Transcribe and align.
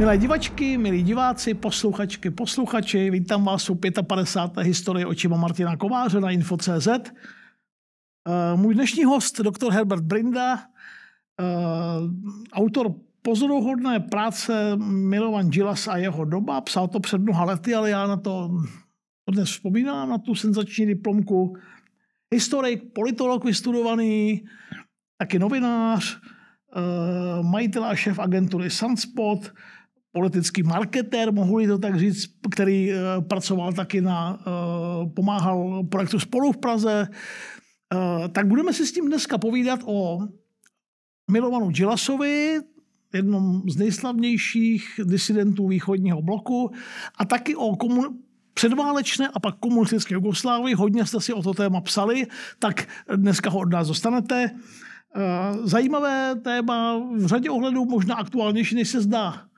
Milé 0.00 0.18
divačky, 0.18 0.78
milí 0.78 1.02
diváci, 1.02 1.54
posluchačky, 1.54 2.30
posluchači, 2.30 3.10
vítám 3.10 3.44
vás 3.44 3.70
u 3.70 3.74
55. 3.74 4.66
historie 4.66 5.06
očima 5.06 5.36
Martina 5.36 5.76
Kováře 5.76 6.20
na 6.20 6.30
Info.cz. 6.30 6.88
Eh, 6.88 7.10
můj 8.56 8.74
dnešní 8.74 9.04
host, 9.04 9.40
doktor 9.40 9.72
Herbert 9.72 10.02
Brinda, 10.02 10.56
eh, 10.56 10.64
autor 12.52 12.94
pozoruhodné 13.22 14.00
práce 14.00 14.76
Milovan 14.86 15.50
Gilas 15.50 15.88
a 15.88 15.96
jeho 15.96 16.24
doba. 16.24 16.60
Psal 16.60 16.88
to 16.88 17.00
před 17.00 17.18
mnoha 17.18 17.44
lety, 17.44 17.74
ale 17.74 17.90
já 17.90 18.06
na 18.06 18.16
to 18.16 18.50
dnes 19.30 19.50
vzpomínám, 19.50 20.08
na 20.08 20.18
tu 20.18 20.34
senzační 20.34 20.86
diplomku. 20.86 21.56
Historik, 22.34 22.92
politolog 22.92 23.44
vystudovaný, 23.44 24.44
taky 25.18 25.38
novinář, 25.38 26.18
eh, 26.76 27.42
majitel 27.42 27.84
a 27.84 27.94
šéf 27.94 28.18
agentury 28.18 28.70
Sunspot, 28.70 29.52
politický 30.12 30.62
marketér, 30.62 31.32
mohu 31.32 31.66
to 31.66 31.78
tak 31.78 31.98
říct, 31.98 32.30
který 32.50 32.92
eh, 32.92 32.96
pracoval 33.20 33.72
taky 33.72 34.00
na, 34.00 34.38
eh, 34.40 35.08
pomáhal 35.14 35.84
projektu 35.84 36.18
Spolu 36.18 36.52
v 36.52 36.56
Praze. 36.56 37.08
Tak 38.32 38.46
budeme 38.46 38.72
si 38.72 38.86
s 38.86 38.92
tím 38.92 39.06
dneska 39.06 39.38
povídat 39.38 39.80
o 39.84 40.18
Milovanu 41.30 41.70
Gilasovi, 41.70 42.60
jednom 43.14 43.62
z 43.70 43.76
nejslavnějších 43.76 45.00
disidentů 45.04 45.68
východního 45.68 46.22
bloku 46.22 46.70
a 47.18 47.24
taky 47.24 47.56
o 47.56 47.72
komun- 47.72 48.14
předválečné 48.54 49.28
a 49.28 49.40
pak 49.40 49.54
komunistické 49.56 50.14
Jugoslávii. 50.14 50.74
Hodně 50.74 51.06
jste 51.06 51.20
si 51.20 51.32
o 51.32 51.42
to 51.42 51.54
téma 51.54 51.80
psali, 51.80 52.26
tak 52.58 52.86
dneska 53.16 53.50
ho 53.50 53.58
od 53.58 53.72
nás 53.72 53.88
dostanete. 53.88 54.50
Eh, 55.16 55.56
zajímavé 55.62 56.34
téma, 56.44 56.98
v 57.16 57.26
řadě 57.26 57.50
ohledů 57.50 57.84
možná 57.84 58.14
aktuálnější, 58.14 58.74
než 58.74 58.88
se 58.88 59.00
zdá. 59.00 59.49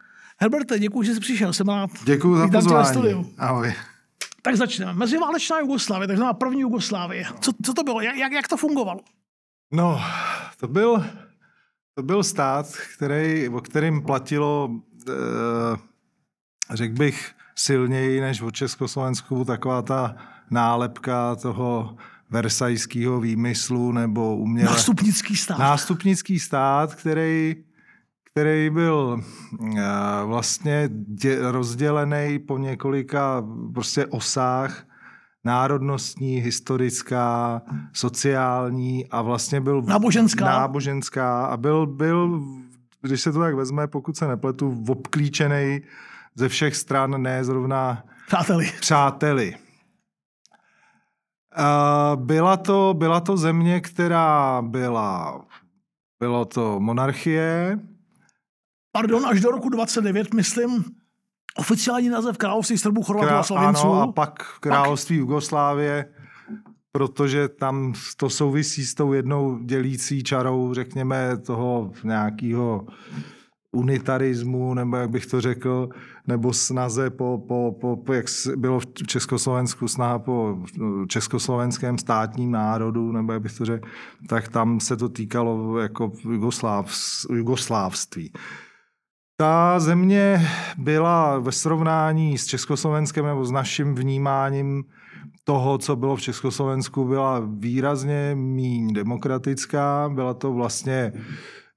Herberte, 0.42 0.78
děkuji, 0.78 1.02
že 1.02 1.14
jsi 1.14 1.20
přišel, 1.20 1.52
jsem 1.52 1.68
rád. 1.68 1.90
Děkuji 2.04 2.36
za 2.36 2.48
pozvání. 2.48 3.34
Ahoj. 3.38 3.74
Tak 4.42 4.56
začneme. 4.56 4.92
Meziválečná 4.92 5.58
Jugoslávie, 5.58 6.08
takzvaná 6.08 6.32
první 6.32 6.60
Jugoslávie. 6.60 7.24
Co, 7.40 7.52
co 7.64 7.74
to 7.74 7.82
bylo? 7.82 8.00
Jak, 8.00 8.32
jak, 8.32 8.48
to 8.48 8.56
fungovalo? 8.56 9.00
No, 9.72 10.00
to 10.60 10.68
byl, 10.68 11.04
to 11.94 12.02
byl 12.02 12.22
stát, 12.22 12.66
který, 12.96 13.48
o 13.48 13.60
kterým 13.60 14.02
platilo, 14.02 14.70
eh, 15.08 15.12
řekl 16.70 16.94
bych, 16.94 17.32
silněji 17.54 18.20
než 18.20 18.42
o 18.42 18.50
Československu 18.50 19.44
taková 19.44 19.82
ta 19.82 20.16
nálepka 20.50 21.36
toho 21.36 21.96
versajského 22.30 23.20
výmyslu 23.20 23.92
nebo 23.92 24.36
uměle... 24.36 24.70
Nástupnický 24.70 25.36
stát. 25.36 25.58
Nástupnický 25.58 26.40
stát, 26.40 26.94
který, 26.94 27.56
který 28.32 28.70
byl 28.70 29.20
uh, 29.58 29.78
vlastně 30.24 30.88
dě, 30.92 31.52
rozdělený 31.52 32.38
po 32.38 32.58
několika 32.58 33.44
prostě 33.74 34.06
osách 34.06 34.84
národnostní, 35.44 36.36
historická, 36.36 37.62
sociální 37.92 39.06
a 39.10 39.22
vlastně 39.22 39.60
byl... 39.60 39.82
Náboženská. 39.82 40.44
Náboženská 40.44 41.46
a 41.46 41.56
byl, 41.56 41.86
byl, 41.86 42.42
když 43.00 43.20
se 43.20 43.32
to 43.32 43.38
tak 43.38 43.54
vezme, 43.54 43.86
pokud 43.86 44.16
se 44.16 44.28
nepletu, 44.28 44.84
obklíčený 44.88 45.80
ze 46.34 46.48
všech 46.48 46.76
stran, 46.76 47.22
ne 47.22 47.44
zrovna 47.44 48.04
přáteli. 48.26 48.72
přáteli. 48.80 49.54
Byla 52.14 52.56
to, 52.56 52.94
byla 52.98 53.20
to 53.20 53.36
země, 53.36 53.80
která 53.80 54.62
byla, 54.62 55.44
bylo 56.20 56.44
to 56.44 56.80
monarchie. 56.80 57.78
Pardon, 58.92 59.26
až 59.26 59.40
do 59.40 59.50
roku 59.50 59.68
29, 59.68 60.34
myslím, 60.34 60.84
oficiální 61.58 62.08
název 62.08 62.38
království 62.38 62.78
Srbů, 62.78 63.02
Chorvatů 63.02 63.34
a 63.34 63.42
Slovenců. 63.42 63.86
Ano, 63.86 64.02
a 64.02 64.12
pak 64.12 64.58
království 64.60 65.16
pak... 65.16 65.20
Jugoslávie, 65.20 66.04
protože 66.92 67.48
tam 67.48 67.92
to 68.16 68.30
souvisí 68.30 68.86
s 68.86 68.94
tou 68.94 69.12
jednou 69.12 69.58
dělící 69.58 70.22
čarou, 70.22 70.74
řekněme, 70.74 71.36
toho 71.36 71.92
nějakého 72.04 72.86
unitarismu, 73.72 74.74
nebo 74.74 74.96
jak 74.96 75.10
bych 75.10 75.26
to 75.26 75.40
řekl, 75.40 75.88
nebo 76.26 76.52
snaze 76.52 77.10
po, 77.10 77.44
po, 77.48 77.76
po, 77.80 77.96
po 77.96 78.12
jak 78.12 78.26
bylo 78.56 78.80
v 78.80 78.86
Československu, 79.06 79.88
snaha 79.88 80.18
po 80.18 80.58
no, 80.76 81.06
československém 81.06 81.98
státním 81.98 82.50
národu, 82.50 83.12
nebo 83.12 83.32
jak 83.32 83.42
bych 83.42 83.58
to 83.58 83.64
řekl, 83.64 83.88
tak 84.28 84.48
tam 84.48 84.80
se 84.80 84.96
to 84.96 85.08
týkalo 85.08 85.78
jako 85.78 86.12
Jugosláv, 86.24 86.92
jugoslávství. 87.30 88.32
Ta 89.42 89.80
země 89.80 90.48
byla 90.78 91.38
ve 91.38 91.52
srovnání 91.52 92.38
s 92.38 92.46
Československem 92.46 93.26
nebo 93.26 93.44
s 93.44 93.50
naším 93.50 93.94
vnímáním 93.94 94.84
toho, 95.44 95.78
co 95.78 95.96
bylo 95.96 96.16
v 96.16 96.20
Československu, 96.20 97.04
byla 97.04 97.42
výrazně 97.58 98.34
méně 98.34 98.92
demokratická. 98.92 100.10
Byla 100.14 100.34
to 100.34 100.52
vlastně 100.52 101.12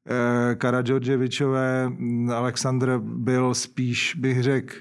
Eh, 0.10 0.56
Karadžordževičové, 0.56 1.90
mm, 1.90 2.32
Aleksandr 2.32 3.00
byl 3.04 3.54
spíš, 3.54 4.16
bych 4.16 4.44
řekl, 4.44 4.76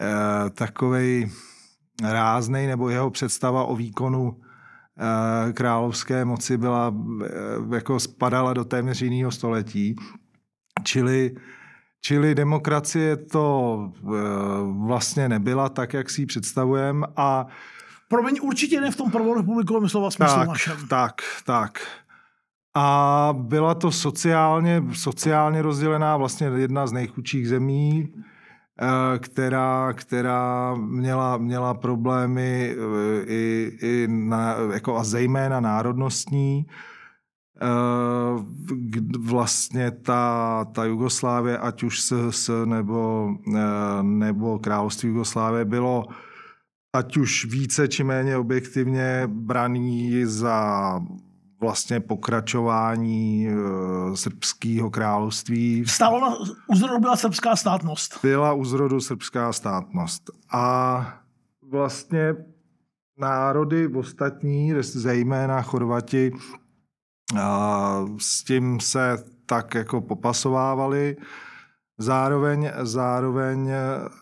eh, 0.00 0.50
takovej 0.50 1.30
ráznej, 2.02 2.66
nebo 2.66 2.88
jeho 2.88 3.10
představa 3.10 3.64
o 3.64 3.76
výkonu 3.76 4.40
eh, 4.98 5.52
královské 5.52 6.24
moci 6.24 6.56
byla, 6.56 6.94
jako 7.74 8.00
spadala 8.00 8.52
do 8.52 8.64
téměř 8.64 9.02
jiného 9.02 9.30
století. 9.30 9.96
Čili, 10.82 11.34
čili 12.04 12.34
demokracie 12.34 13.16
to 13.16 13.92
vlastně 14.86 15.28
nebyla 15.28 15.68
tak, 15.68 15.94
jak 15.94 16.10
si 16.10 16.22
ji 16.22 16.26
představujeme 16.26 17.06
a 17.16 17.46
Promiň, 18.12 18.38
určitě 18.42 18.80
ne 18.80 18.90
v 18.90 18.96
tom 18.96 19.10
prvorepublikovém 19.10 19.88
slova 19.88 20.10
smyslu 20.10 20.38
tak, 20.38 20.48
našem. 20.48 20.88
Tak, 20.88 21.14
tak. 21.44 21.80
A 22.74 23.28
byla 23.38 23.74
to 23.74 23.92
sociálně, 23.92 24.82
sociálně 24.92 25.62
rozdělená 25.62 26.16
vlastně 26.16 26.46
jedna 26.46 26.86
z 26.86 26.92
nejchudších 26.92 27.48
zemí, 27.48 28.08
eh, 28.12 29.18
která, 29.18 29.92
která 29.92 30.74
měla, 30.74 31.36
měla 31.36 31.74
problémy 31.74 32.76
eh, 32.76 33.24
i, 33.26 33.72
i 33.82 34.06
na, 34.08 34.56
jako 34.72 34.96
a 34.96 35.04
zejména 35.04 35.60
národnostní. 35.60 36.66
Eh, 37.62 38.44
vlastně 39.18 39.90
ta, 39.90 40.64
ta 40.72 40.84
Jugoslávie, 40.84 41.58
ať 41.58 41.82
už 41.82 42.00
SS 42.00 42.50
nebo, 42.64 43.30
nebo 44.02 44.58
království 44.58 45.08
Jugoslávie, 45.08 45.64
bylo 45.64 46.04
ať 46.96 47.16
už 47.16 47.44
více 47.44 47.88
či 47.88 48.04
méně 48.04 48.36
objektivně 48.36 49.22
braný 49.26 50.24
za 50.24 51.00
vlastně 51.60 52.00
pokračování 52.00 53.48
e, 53.48 53.52
srbského 54.16 54.90
království. 54.90 55.84
Stalo 55.86 56.20
na, 56.20 56.36
u 56.66 56.76
zrodu 56.76 56.98
byla 56.98 57.16
srbská 57.16 57.56
státnost. 57.56 58.18
Byla 58.22 58.52
u 58.52 58.64
zrodu 58.64 59.00
srbská 59.00 59.52
státnost. 59.52 60.30
A 60.52 61.06
vlastně 61.70 62.34
národy 63.18 63.88
ostatní, 63.88 64.72
zejména 64.80 65.62
Chorvati, 65.62 66.32
s 68.18 68.44
tím 68.44 68.80
se 68.80 69.24
tak 69.46 69.74
jako 69.74 70.00
popasovávali. 70.00 71.16
Zároveň, 71.98 72.70
zároveň 72.82 73.70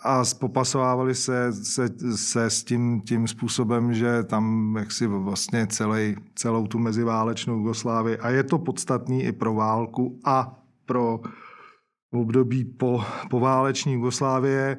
a 0.02 0.22
popasovávali 0.40 1.14
se, 1.14 1.52
se, 1.52 1.88
se 2.16 2.50
s 2.50 2.64
tím, 2.64 3.00
tím 3.00 3.28
způsobem, 3.28 3.94
že 3.94 4.22
tam 4.22 4.76
jaksi 4.78 5.06
vlastně 5.06 5.66
celý, 5.66 6.16
celou 6.34 6.66
tu 6.66 6.78
meziválečnou 6.78 7.54
Jugoslávii 7.54 8.18
a 8.18 8.30
je 8.30 8.42
to 8.42 8.58
podstatný 8.58 9.22
i 9.22 9.32
pro 9.32 9.54
válku 9.54 10.20
a 10.24 10.60
pro 10.86 11.20
období 12.12 12.64
po, 12.64 13.04
po 13.30 13.40
váleční 13.40 13.92
Jugoslávie. 13.92 14.66
E, 14.66 14.78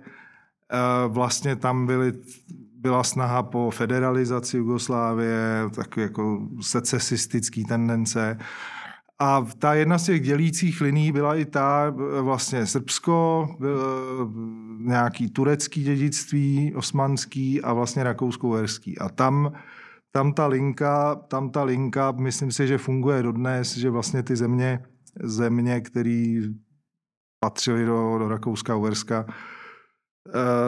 vlastně 1.08 1.56
tam 1.56 1.86
byly, 1.86 2.14
byla 2.82 3.04
snaha 3.04 3.44
po 3.44 3.72
federalizaci 3.72 4.58
Jugoslávie, 4.58 5.70
takové 5.76 6.04
jako 6.04 6.48
secesistické 6.62 7.62
tendence. 7.68 8.38
A 9.20 9.46
ta 9.60 9.74
jedna 9.74 9.98
z 9.98 10.04
těch 10.04 10.22
dělících 10.22 10.82
liní 10.82 11.12
byla 11.12 11.36
i 11.36 11.46
ta 11.46 11.94
vlastně 12.22 12.66
Srbsko, 12.66 13.48
nějaký 14.80 15.30
turecký 15.30 15.84
dědictví, 15.84 16.74
osmanský 16.76 17.62
a 17.62 17.74
vlastně 17.74 18.04
rakousko-uherský. 18.04 18.98
A 18.98 19.10
tam, 19.10 19.52
tam, 20.12 20.34
ta 20.34 20.48
linka, 20.48 21.16
tam 21.16 21.50
ta 21.50 21.64
linka, 21.64 22.12
myslím 22.12 22.52
si, 22.52 22.68
že 22.68 22.78
funguje 22.78 23.24
dodnes, 23.24 23.78
že 23.78 23.90
vlastně 23.90 24.24
ty 24.24 24.36
země, 24.36 24.80
země, 25.24 25.82
které 25.82 26.42
patřily 27.46 27.86
do, 27.86 28.18
do 28.18 28.28
Rakouska-Uherska, 28.28 29.26
eh, 29.30 29.34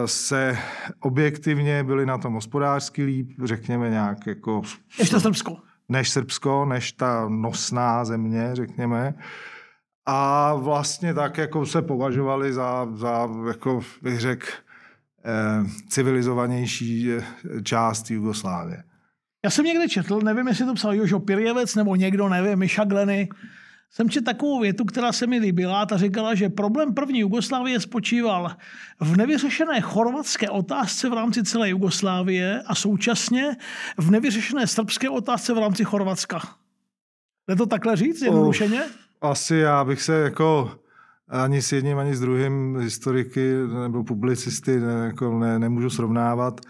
se 0.06 0.58
objektivně 1.00 1.84
byly 1.84 2.06
na 2.06 2.18
tom 2.18 2.34
hospodářsky 2.34 3.04
líp, 3.04 3.32
řekněme 3.44 3.90
nějak 3.90 4.28
jako... 4.28 4.62
Ještě 5.00 5.20
Srbsko 5.20 5.58
než 5.90 6.10
Srbsko, 6.10 6.66
než 6.66 6.92
ta 6.92 7.30
nosná 7.30 8.06
země, 8.06 8.50
řekněme. 8.54 9.14
a 10.06 10.54
vlastně 10.56 11.14
tak 11.14 11.38
jako 11.38 11.66
se 11.66 11.82
považovali 11.82 12.54
za, 12.54 12.88
za 12.94 13.30
jako 13.48 13.82
bych 14.02 14.20
řekl, 14.20 14.48
eh, 15.26 15.66
civilizovanější 15.90 17.12
eh, 17.12 17.24
část 17.64 18.12
Jugoslávie. 18.12 18.84
Já 19.46 19.50
jsem 19.50 19.66
někde 19.66 19.90
četl, 19.90 20.20
nevím, 20.22 20.48
jestli 20.48 20.66
to 20.66 20.74
psal 20.74 20.94
Jožo 20.94 21.20
Pirjevec 21.20 21.76
nebo 21.76 21.96
někdo, 21.96 22.30
nevím, 22.30 22.60
Miša 22.60 22.84
Gleny, 22.84 23.30
jsem 23.96 24.10
četl 24.10 24.26
takovou 24.26 24.60
větu, 24.60 24.86
která 24.86 25.12
se 25.12 25.28
mi 25.28 25.40
líbila. 25.40 25.86
Ta 25.86 25.98
říkala, 25.98 26.36
že 26.36 26.50
problém 26.50 26.94
první 26.94 27.20
Jugoslávie 27.20 27.80
spočíval 27.80 28.56
v 29.00 29.18
nevyřešené 29.18 29.82
chorvatské 29.82 30.50
otázce 30.50 31.10
v 31.10 31.14
rámci 31.14 31.44
celé 31.44 31.70
Jugoslávie 31.70 32.62
a 32.68 32.76
současně 32.76 33.58
v 33.98 34.12
nevyřešené 34.12 34.68
srbské 34.68 35.10
otázce 35.10 35.54
v 35.54 35.58
rámci 35.58 35.84
Chorvatska. 35.84 36.42
Jde 37.48 37.56
to 37.56 37.66
takhle 37.66 37.96
říct, 37.96 38.22
jednodušeně? 38.22 38.84
Asi 39.22 39.56
já 39.56 39.84
bych 39.84 40.02
se 40.02 40.14
jako 40.14 40.72
ani 41.28 41.62
s 41.62 41.72
jedním, 41.72 41.98
ani 41.98 42.16
s 42.16 42.20
druhým 42.20 42.78
historiky 42.80 43.54
nebo 43.84 44.04
publicisty 44.04 44.80
ne, 44.80 45.06
jako 45.06 45.40
ne, 45.40 45.60
nemůžu 45.60 45.90
srovnávat. 45.90 46.62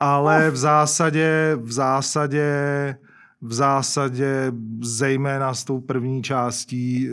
Ale 0.00 0.50
v 0.50 0.56
zásadě, 0.56 1.56
v 1.60 1.72
zásadě 1.72 2.46
v 3.44 3.52
zásadě 3.52 4.52
zejména 4.80 5.54
s 5.54 5.64
tou 5.64 5.80
první 5.80 6.22
částí 6.22 7.08
eh, 7.08 7.12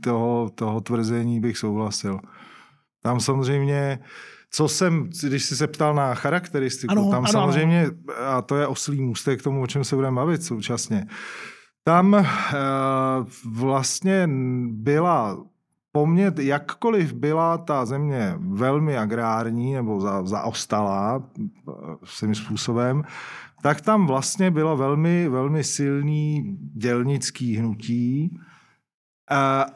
toho, 0.00 0.50
toho 0.54 0.80
tvrzení 0.80 1.40
bych 1.40 1.58
souhlasil. 1.58 2.20
Tam 3.02 3.20
samozřejmě, 3.20 3.98
co 4.50 4.68
jsem, 4.68 5.10
když 5.22 5.44
jsi 5.44 5.56
se 5.56 5.66
ptal 5.66 5.94
na 5.94 6.14
charakteristiku, 6.14 6.92
ano, 6.92 7.10
tam 7.10 7.24
ano, 7.24 7.32
samozřejmě, 7.32 7.82
ano. 7.82 8.28
a 8.28 8.42
to 8.42 8.56
je 8.56 8.66
oslý 8.66 9.00
můstek 9.00 9.40
k 9.40 9.42
tomu, 9.42 9.62
o 9.62 9.66
čem 9.66 9.84
se 9.84 9.96
budeme 9.96 10.16
bavit 10.16 10.42
současně, 10.42 11.06
tam 11.84 12.12
uh, 12.12 12.24
vlastně 13.44 14.28
byla 14.68 15.38
pomět, 15.92 16.38
jakkoliv 16.38 17.12
byla 17.12 17.58
ta 17.58 17.84
země 17.86 18.34
velmi 18.38 18.98
agrární 18.98 19.74
nebo 19.74 20.00
za, 20.00 20.26
zaostalá 20.26 21.22
eh, 21.40 21.72
svým 22.04 22.34
způsobem, 22.34 23.02
tak 23.62 23.80
tam 23.80 24.06
vlastně 24.06 24.50
bylo 24.50 24.76
velmi, 24.76 25.28
velmi 25.28 25.64
silný 25.64 26.56
dělnický 26.74 27.56
hnutí 27.56 28.38
a, 29.30 29.66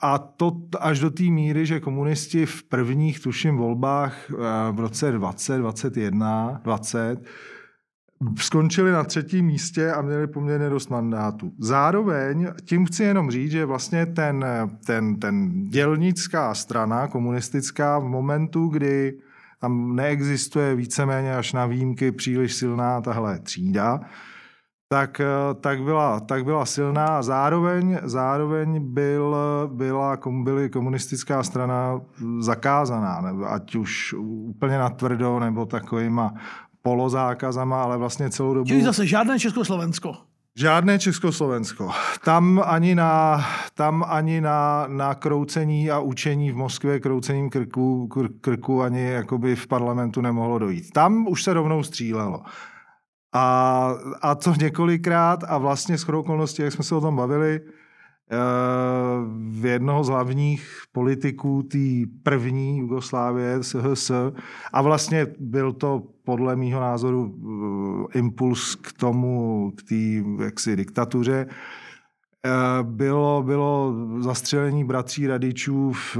a, 0.00 0.18
to 0.18 0.60
až 0.80 0.98
do 0.98 1.10
té 1.10 1.22
míry, 1.22 1.66
že 1.66 1.80
komunisti 1.80 2.46
v 2.46 2.62
prvních, 2.62 3.20
tuším, 3.20 3.56
volbách 3.56 4.30
v 4.72 4.80
roce 4.80 5.12
20, 5.12 5.58
21, 5.58 6.60
20 6.64 7.24
skončili 8.38 8.92
na 8.92 9.04
třetím 9.04 9.46
místě 9.46 9.92
a 9.92 10.02
měli 10.02 10.26
poměrně 10.26 10.68
dost 10.68 10.90
mandátů. 10.90 11.52
Zároveň 11.58 12.48
tím 12.64 12.86
chci 12.86 13.04
jenom 13.04 13.30
říct, 13.30 13.50
že 13.50 13.64
vlastně 13.64 14.06
ten, 14.06 14.44
ten, 14.86 15.16
ten 15.16 15.64
dělnická 15.64 16.54
strana 16.54 17.08
komunistická 17.08 17.98
v 17.98 18.04
momentu, 18.04 18.66
kdy 18.66 19.18
tam 19.64 19.96
neexistuje 19.96 20.74
víceméně 20.74 21.36
až 21.36 21.52
na 21.52 21.66
výjimky 21.66 22.12
příliš 22.12 22.54
silná 22.54 23.00
tahle 23.00 23.38
třída, 23.38 24.00
tak, 24.88 25.20
eh, 25.20 25.54
tak, 25.60 25.82
byla, 25.82 26.20
tak 26.20 26.44
byla 26.44 26.66
silná 26.66 27.06
a 27.06 27.22
zároveň, 27.22 27.98
zároveň 28.02 28.92
byl, 28.92 29.36
byla, 29.72 30.18
byly 30.42 30.70
komunistická 30.70 31.42
strana 31.42 32.00
zakázaná, 32.38 33.22
ať 33.48 33.76
už 33.76 34.14
úplně 34.52 34.78
natvrdo 34.78 35.40
nebo 35.40 35.66
takovýma 35.66 36.34
polozákazama, 36.82 37.82
ale 37.82 37.96
vlastně 37.96 38.30
celou 38.30 38.54
dobu... 38.54 38.68
Čili 38.68 38.82
zase 38.84 39.06
žádné 39.06 39.38
Československo. 39.38 40.14
Žádné 40.56 40.98
Československo. 40.98 41.90
Tam 42.24 42.62
ani 42.66 42.94
na, 42.94 43.44
tam 43.74 44.04
ani 44.08 44.40
na, 44.40 44.86
na 44.88 45.14
kroucení 45.14 45.90
a 45.90 46.00
učení 46.00 46.52
v 46.52 46.56
Moskvě, 46.56 47.00
kroucením 47.00 47.50
krku, 47.50 48.08
kr, 48.08 48.28
krku 48.40 48.82
ani 48.82 49.02
jakoby 49.02 49.56
v 49.56 49.66
parlamentu 49.66 50.20
nemohlo 50.20 50.58
dojít. 50.58 50.90
Tam 50.90 51.28
už 51.28 51.42
se 51.42 51.54
rovnou 51.54 51.82
střílelo. 51.82 52.42
A, 53.32 53.94
a 54.22 54.34
to 54.34 54.54
několikrát 54.60 55.44
a 55.48 55.58
vlastně 55.58 55.98
s 55.98 56.08
okolností, 56.08 56.62
jak 56.62 56.72
jsme 56.72 56.84
se 56.84 56.94
o 56.94 57.00
tom 57.00 57.16
bavili, 57.16 57.60
eh, 57.60 58.36
v 59.50 59.66
jednoho 59.66 60.04
z 60.04 60.08
hlavních 60.08 60.82
politiků 60.92 61.62
té 61.62 61.78
první 62.22 62.78
Jugoslávie, 62.78 63.62
SHS, 63.62 64.10
a 64.72 64.82
vlastně 64.82 65.26
byl 65.38 65.72
to 65.72 66.02
podle 66.24 66.56
mýho 66.56 66.80
názoru 66.80 67.34
eh, 68.14 68.18
impuls 68.18 68.74
k 68.74 68.92
tomu, 68.92 69.72
k 69.76 69.82
té 69.82 70.44
jaksi 70.44 70.76
diktatuře, 70.76 71.46
bylo, 72.82 73.42
bylo 73.42 73.94
zastřelení 74.20 74.84
bratří 74.84 75.26
radičů 75.26 75.92
v, 75.92 76.16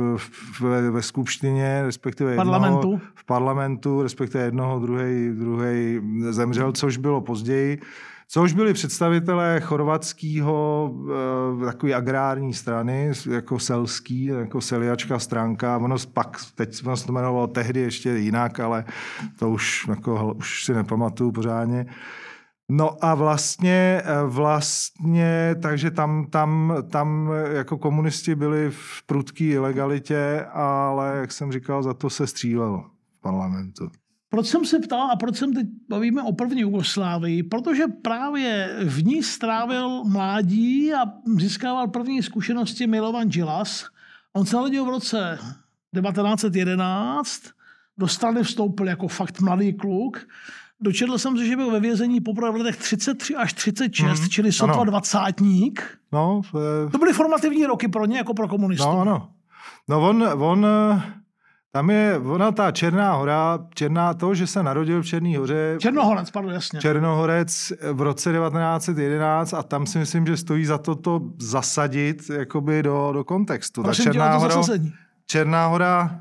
v, 0.60 0.60
ve 0.90 1.02
skupštině, 1.02 1.82
respektive 1.82 2.36
parlamentu. 2.36 2.76
Jednoho, 2.76 3.00
v 3.14 3.24
parlamentu, 3.24 4.02
respektive 4.02 4.44
jednoho, 4.44 4.78
druhý, 4.78 5.30
druhý 5.30 6.00
zemřel, 6.30 6.72
což 6.72 6.96
bylo 6.96 7.20
později. 7.20 7.80
Což 8.28 8.52
byli 8.52 8.72
představitelé 8.72 9.60
chorvatského 9.60 10.90
e, 11.62 11.64
takové 11.64 11.94
agrární 11.94 12.54
strany, 12.54 13.12
jako 13.30 13.58
selský, 13.58 14.24
jako 14.24 14.60
seliačka 14.60 15.18
stránka. 15.18 15.78
Ono 15.78 15.96
pak, 16.12 16.40
teď 16.54 16.86
ono 16.86 16.96
se 16.96 17.06
to 17.06 17.12
jmenovalo 17.12 17.46
tehdy 17.46 17.80
ještě 17.80 18.10
jinak, 18.10 18.60
ale 18.60 18.84
to 19.38 19.50
už, 19.50 19.86
jako, 19.88 20.34
už 20.38 20.64
si 20.64 20.74
nepamatuju 20.74 21.32
pořádně. 21.32 21.86
No 22.70 23.04
a 23.04 23.14
vlastně, 23.14 24.02
eh, 24.04 24.26
vlastně, 24.26 25.54
takže 25.62 25.90
tam, 25.90 26.26
tam, 26.30 26.74
tam 26.90 27.30
jako 27.52 27.78
komunisti 27.78 28.34
byli 28.34 28.70
v 28.70 29.02
prudké 29.06 29.44
ilegalitě, 29.44 30.46
ale 30.52 31.16
jak 31.16 31.32
jsem 31.32 31.52
říkal, 31.52 31.82
za 31.82 31.94
to 31.94 32.10
se 32.10 32.26
střílelo 32.26 32.84
v 33.18 33.20
parlamentu. 33.20 33.90
Proč 34.28 34.46
jsem 34.46 34.64
se 34.64 34.78
ptal 34.78 35.10
a 35.10 35.16
proč 35.16 35.36
jsem 35.36 35.54
teď 35.54 35.66
bavíme 35.88 36.22
o 36.22 36.32
první 36.32 36.60
Jugoslávii? 36.60 37.42
Protože 37.42 37.84
právě 38.02 38.76
v 38.84 39.04
ní 39.04 39.22
strávil 39.22 40.04
mládí 40.04 40.94
a 40.94 41.04
získával 41.36 41.88
první 41.88 42.22
zkušenosti 42.22 42.86
Milovan 42.86 43.30
Džilas. 43.30 43.84
On 44.32 44.46
se 44.46 44.56
narodil 44.56 44.84
v 44.84 44.88
roce 44.88 45.38
1911, 46.02 47.42
do 47.98 48.08
strany 48.08 48.42
vstoupil 48.42 48.88
jako 48.88 49.08
fakt 49.08 49.40
mladý 49.40 49.72
kluk. 49.72 50.26
Dočetl 50.84 51.18
jsem 51.18 51.36
se, 51.36 51.46
že 51.46 51.56
byl 51.56 51.70
ve 51.70 51.80
vězení 51.80 52.20
poprvé 52.20 52.50
v 52.50 52.54
letech 52.54 52.76
33 52.76 53.36
až 53.36 53.52
36, 53.52 54.20
mm, 54.20 54.28
čili 54.28 54.52
sotva 54.52 54.84
dvacátník. 54.84 55.98
No, 56.12 56.42
e... 56.86 56.90
To 56.90 56.98
byly 56.98 57.12
formativní 57.12 57.66
roky 57.66 57.88
pro 57.88 58.06
ně, 58.06 58.18
jako 58.18 58.34
pro 58.34 58.48
komunistu. 58.48 58.84
No, 58.84 59.00
ano. 59.00 59.28
No 59.88 60.08
on, 60.08 60.28
on 60.38 60.66
tam 61.74 61.90
je 61.90 62.18
ona 62.18 62.52
ta 62.52 62.70
Černá 62.70 63.14
hora, 63.14 63.58
Černá, 63.74 64.14
to, 64.14 64.34
že 64.34 64.46
se 64.46 64.62
narodil 64.62 65.02
v 65.02 65.06
Černý 65.06 65.36
hoře. 65.36 65.76
Černohorec, 65.80 66.30
pardon, 66.30 66.52
jasně. 66.52 66.80
Černohorec 66.80 67.72
v 67.92 68.00
roce 68.00 68.32
1911 68.32 69.54
a 69.54 69.62
tam 69.62 69.86
si 69.86 69.98
myslím, 69.98 70.26
že 70.26 70.36
stojí 70.36 70.64
za 70.64 70.78
to 70.78 70.94
to 70.94 71.20
zasadit 71.38 72.30
jakoby 72.30 72.82
do, 72.82 73.10
do 73.12 73.24
kontextu. 73.24 73.82
Prosím 73.82 74.04
ta 74.04 74.12
Černá 74.12 74.36
hora, 74.36 74.62
Černá 75.26 75.66
hora, 75.66 76.18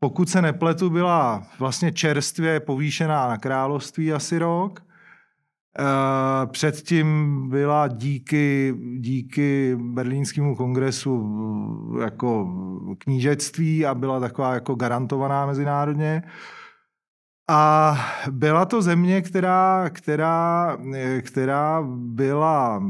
pokud 0.00 0.28
se 0.28 0.42
nepletu, 0.42 0.90
byla 0.90 1.46
vlastně 1.58 1.92
čerstvě 1.92 2.60
povýšená 2.60 3.28
na 3.28 3.38
království 3.38 4.12
asi 4.12 4.38
rok 4.38 4.82
Eh, 5.78 6.46
předtím 6.46 7.48
byla 7.50 7.88
díky, 7.88 8.74
díky 8.98 9.76
berlínskému 9.80 10.56
kongresu 10.56 11.26
jako 12.00 12.48
knížectví 12.98 13.86
a 13.86 13.94
byla 13.94 14.20
taková 14.20 14.54
jako 14.54 14.74
garantovaná 14.74 15.46
mezinárodně. 15.46 16.22
A 17.50 17.94
byla 18.30 18.64
to 18.64 18.82
země, 18.82 19.22
která, 19.22 19.90
která, 19.90 20.76
která 21.22 21.82
byla 21.96 22.82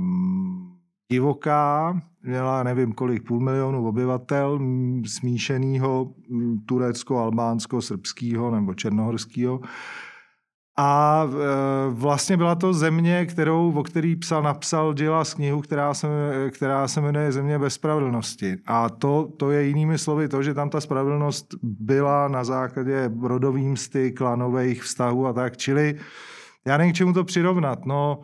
divoká, 1.12 2.00
měla 2.22 2.62
nevím 2.62 2.92
kolik, 2.92 3.26
půl 3.26 3.40
milionu 3.40 3.88
obyvatel, 3.88 4.60
smíšeného 5.06 6.14
turecko, 6.66 7.18
albánsko, 7.18 7.82
srbského 7.82 8.50
nebo 8.50 8.74
černohorského. 8.74 9.60
A 10.78 11.24
e, 11.24 11.90
vlastně 11.90 12.36
byla 12.36 12.54
to 12.54 12.72
země, 12.72 13.26
kterou, 13.26 13.72
o 13.72 13.82
který 13.82 14.16
psal, 14.16 14.42
napsal 14.42 14.94
z 15.22 15.34
knihu, 15.34 15.60
která 15.60 15.94
se, 15.94 16.08
která 16.50 16.88
se 16.88 17.00
jmenuje 17.00 17.32
Země 17.32 17.58
bez 17.58 17.74
spravedlnosti. 17.74 18.56
A 18.66 18.88
to, 18.88 19.28
to 19.36 19.50
je 19.50 19.62
jinými 19.62 19.98
slovy 19.98 20.28
to, 20.28 20.42
že 20.42 20.54
tam 20.54 20.70
ta 20.70 20.80
spravedlnost 20.80 21.54
byla 21.62 22.28
na 22.28 22.44
základě 22.44 23.10
rodovým 23.22 23.72
msty, 23.72 24.12
klanových 24.12 24.82
vztahů 24.82 25.26
a 25.26 25.32
tak. 25.32 25.56
Čili 25.56 25.98
já 26.66 26.76
nevím, 26.76 26.92
k 26.92 26.96
čemu 26.96 27.12
to 27.12 27.24
přirovnat. 27.24 27.86
No, 27.86 28.20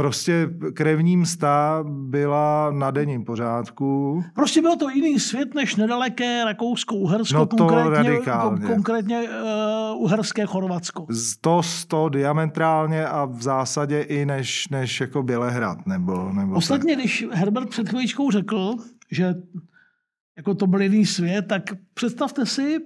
Prostě 0.00 0.50
krevní 0.74 1.16
msta 1.16 1.84
byla 1.88 2.70
na 2.70 2.90
denním 2.90 3.24
pořádku. 3.24 4.22
Prostě 4.34 4.60
bylo 4.60 4.76
to 4.76 4.90
jiný 4.90 5.20
svět 5.20 5.54
než 5.54 5.76
nedaleké 5.76 6.44
Rakousko-Uhersko, 6.44 7.34
no 7.34 7.46
to 7.46 7.56
konkrétně, 7.56 8.10
radikálně. 8.10 8.66
konkrétně 8.66 9.22
uh, 9.22 10.02
Uherské 10.02 10.46
Chorvatsko. 10.46 11.06
To, 11.40 11.60
to 11.88 12.08
diametrálně 12.08 13.06
a 13.06 13.24
v 13.24 13.42
zásadě 13.42 14.00
i 14.00 14.26
než, 14.26 14.68
než 14.68 15.00
jako 15.00 15.22
Bělehrad. 15.22 15.86
Nebo, 15.86 16.32
nebo 16.32 16.54
Ostatně, 16.54 16.94
tak. 16.94 17.00
když 17.00 17.26
Herbert 17.32 17.68
před 17.68 17.88
chvíličkou 17.88 18.30
řekl, 18.30 18.74
že 19.10 19.34
jako 20.36 20.54
to 20.54 20.66
byl 20.66 20.80
jiný 20.82 21.06
svět, 21.06 21.46
tak 21.48 21.62
představte 21.94 22.46
si, 22.46 22.78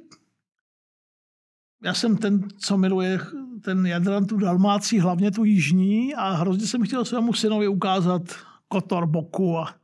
já 1.85 1.95
jsem 1.95 2.17
ten, 2.17 2.49
co 2.59 2.79
miluje 2.79 3.21
ten 3.61 3.87
Jadran, 3.87 4.27
tu 4.27 4.37
Dalmácí, 4.37 5.01
hlavně 5.01 5.31
tu 5.31 5.45
jižní 5.45 6.15
a 6.15 6.31
hrozně 6.31 6.67
jsem 6.67 6.83
chtěl 6.83 7.05
svému 7.05 7.33
synovi 7.33 7.69
ukázat 7.69 8.23
Kotor, 8.69 9.07
Boku 9.07 9.59
a, 9.59 9.75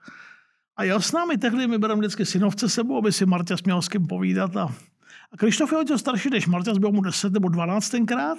a 0.76 0.84
jel 0.84 1.00
s 1.00 1.12
námi 1.12 1.38
tehdy, 1.38 1.66
my 1.66 1.78
bereme 1.78 1.98
vždycky 1.98 2.26
synovce 2.26 2.68
sebou, 2.68 2.96
aby 2.96 3.12
si 3.12 3.26
Marťas 3.26 3.62
měl 3.62 3.82
s 3.82 3.88
kým 3.88 4.06
povídat 4.06 4.56
a, 4.56 4.74
a 5.32 5.36
Krištof 5.36 5.72
je 5.72 5.78
o 5.78 5.98
starší 5.98 6.30
než 6.30 6.46
Marťas, 6.46 6.78
byl 6.78 6.92
mu 6.92 7.00
10 7.00 7.32
nebo 7.32 7.48
12 7.48 7.88
tenkrát. 7.88 8.38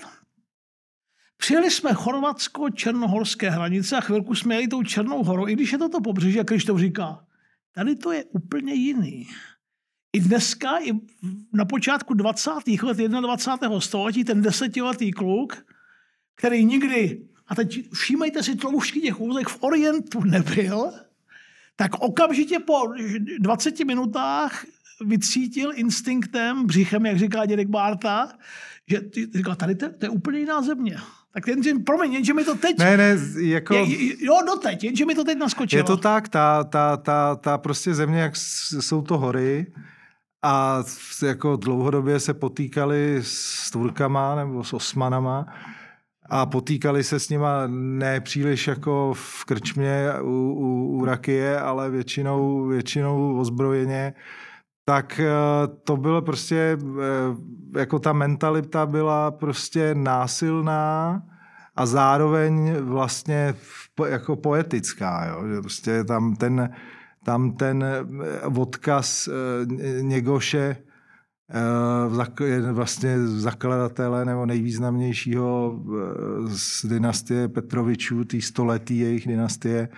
Přijeli 1.38 1.72
jsme 1.72 1.94
chorvatsko-černohorské 1.94 3.50
hranice 3.50 3.98
a 3.98 4.01
chvilku 4.01 4.36
jsme 4.36 4.56
jeli 4.56 4.68
tou 4.68 4.84
Černou 4.84 5.24
horou, 5.24 5.48
i 5.48 5.53
když 5.53 5.72
je 5.72 5.77
to 5.77 5.89
to 5.89 6.01
pobřeží, 6.01 6.39
a 6.39 6.44
Krištof 6.44 6.80
říká, 6.80 7.25
tady 7.75 7.96
to 7.96 8.12
je 8.12 8.25
úplně 8.25 8.74
jiný. 8.74 9.27
I 10.13 10.20
dneska, 10.20 10.77
i 10.84 10.91
na 11.53 11.65
počátku 11.65 12.13
20. 12.13 12.51
let 12.84 12.98
21. 12.98 13.80
století, 13.80 14.24
ten 14.24 14.41
desetiletý 14.41 15.12
kluk, 15.12 15.58
který 16.36 16.65
nikdy, 16.65 17.22
a 17.48 17.56
teď 17.56 17.91
všímejte 17.94 18.44
si 18.44 18.56
tloušky 18.56 19.01
těch 19.01 19.22
úzek, 19.22 19.50
v 19.50 19.63
Orientu 19.63 20.24
nebyl, 20.24 20.91
tak 21.75 22.00
okamžitě 22.00 22.60
po 22.60 22.94
20 23.39 23.80
minutách 23.80 24.65
vycítil 25.06 25.72
instinktem, 25.75 26.65
břichem, 26.65 27.06
jak 27.06 27.20
říká 27.20 27.46
dědek 27.46 27.68
Bárta, 27.68 28.32
že 28.88 29.01
říkal, 29.36 29.56
tady 29.56 29.75
to, 29.75 29.89
to 29.89 30.06
je 30.06 30.10
úplně 30.10 30.39
jiná 30.39 30.62
země. 30.62 30.98
Tak 31.34 31.48
jenže, 31.48 31.74
promiň, 31.86 32.13
jenže 32.13 32.34
mi 32.34 32.44
to 32.44 32.56
teď... 32.56 32.77
Ne, 32.77 32.98
ne, 32.98 33.18
jako... 33.38 33.74
Je, 33.74 34.25
jo, 34.25 34.38
doteď, 34.46 34.84
jenže 34.84 35.06
mi 35.06 35.15
to 35.15 35.24
teď 35.24 35.38
naskočilo. 35.38 35.80
Je 35.80 35.84
to 35.84 35.98
tak, 35.98 36.30
ta, 36.30 36.63
ta, 36.63 36.98
ta, 36.98 37.36
ta 37.36 37.58
prostě 37.58 37.94
země, 37.94 38.20
jak 38.20 38.36
jsou 38.36 39.01
to 39.01 39.18
hory, 39.18 39.68
a 40.44 40.84
jako 41.24 41.56
dlouhodobě 41.56 42.20
se 42.20 42.34
potýkali 42.34 43.20
s 43.22 43.72
Turkama 43.72 44.36
nebo 44.36 44.64
s 44.64 44.74
Osmanama 44.74 45.46
a 46.30 46.46
potýkali 46.46 47.04
se 47.04 47.20
s 47.20 47.30
nima 47.30 47.64
ne 47.68 48.22
příliš 48.22 48.68
jako 48.68 49.14
v 49.14 49.46
krčmě 49.46 50.14
u, 50.22 50.56
u, 50.58 50.88
u 50.88 51.06
Rakie, 51.06 51.60
ale 51.60 51.90
většinou, 51.90 52.68
většinou 52.68 53.40
ozbrojeně 53.40 54.14
tak 54.86 55.20
eh, 55.20 55.28
to 55.84 55.98
bylo 55.98 56.22
prostě, 56.22 56.78
eh, 56.78 57.80
jako 57.80 58.00
ta 58.00 58.14
mentalita 58.14 58.86
byla 58.86 59.32
prostě 59.32 59.96
násilná 59.96 61.22
a 61.76 61.86
zároveň 61.86 62.74
vlastně 62.78 63.56
jako 64.08 64.36
poetická, 64.36 65.26
jo? 65.26 65.62
prostě 65.62 66.04
tam 66.04 66.36
ten, 66.36 66.76
tam 67.25 67.51
ten 67.51 67.84
eh, 67.84 68.06
odkaz 68.58 69.30
Něgoše 70.01 70.78
je 72.46 72.72
vlastně 72.72 73.28
zakladatele 73.28 74.25
nebo 74.25 74.46
nejvýznamnějšího 74.46 75.80
z 76.46 76.86
dynastie 76.86 77.48
Petrovičů, 77.48 78.24
té 78.24 78.42
století 78.42 78.98
jejich 78.98 79.28
dynastie, 79.28 79.90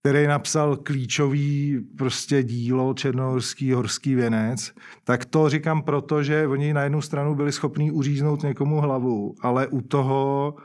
který 0.00 0.26
napsal 0.26 0.76
klíčový 0.76 1.80
prostě 1.98 2.42
dílo 2.42 2.94
Černohorský 2.94 3.72
horský 3.72 4.14
věnec, 4.14 4.72
tak 5.04 5.24
to 5.24 5.48
říkám 5.48 5.82
proto, 5.82 6.22
že 6.22 6.46
oni 6.46 6.74
na 6.74 6.82
jednu 6.82 7.02
stranu 7.02 7.34
byli 7.34 7.52
schopní 7.52 7.90
uříznout 7.90 8.42
někomu 8.42 8.80
hlavu, 8.80 9.34
ale 9.40 9.66
u 9.66 9.80
toho 9.80 10.54
eh, 10.58 10.62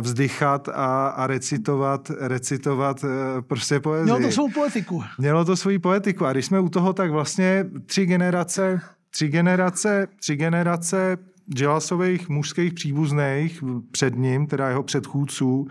vzdychat 0.00 0.68
a, 0.68 1.08
a 1.08 1.26
recitovat, 1.26 2.10
recitovat 2.20 3.04
eh, 3.04 3.42
prostě 3.42 3.80
poezii. 3.80 4.04
Mělo 4.04 4.20
to 4.20 4.32
svou 4.32 4.50
poetiku. 4.50 5.04
Mělo 5.18 5.44
to 5.44 5.56
svoji 5.56 5.78
poetiku. 5.78 6.26
A 6.26 6.32
když 6.32 6.46
jsme 6.46 6.60
u 6.60 6.68
toho, 6.68 6.92
tak 6.92 7.10
vlastně 7.10 7.64
tři 7.86 8.06
generace, 8.06 8.80
tři 9.10 9.28
generace, 9.28 10.06
tři 10.20 10.36
generace 10.36 11.18
Dželasových 11.54 12.28
mužských 12.28 12.74
příbuzných 12.74 13.64
před 13.90 14.16
ním, 14.16 14.46
teda 14.46 14.68
jeho 14.68 14.82
předchůdců, 14.82 15.66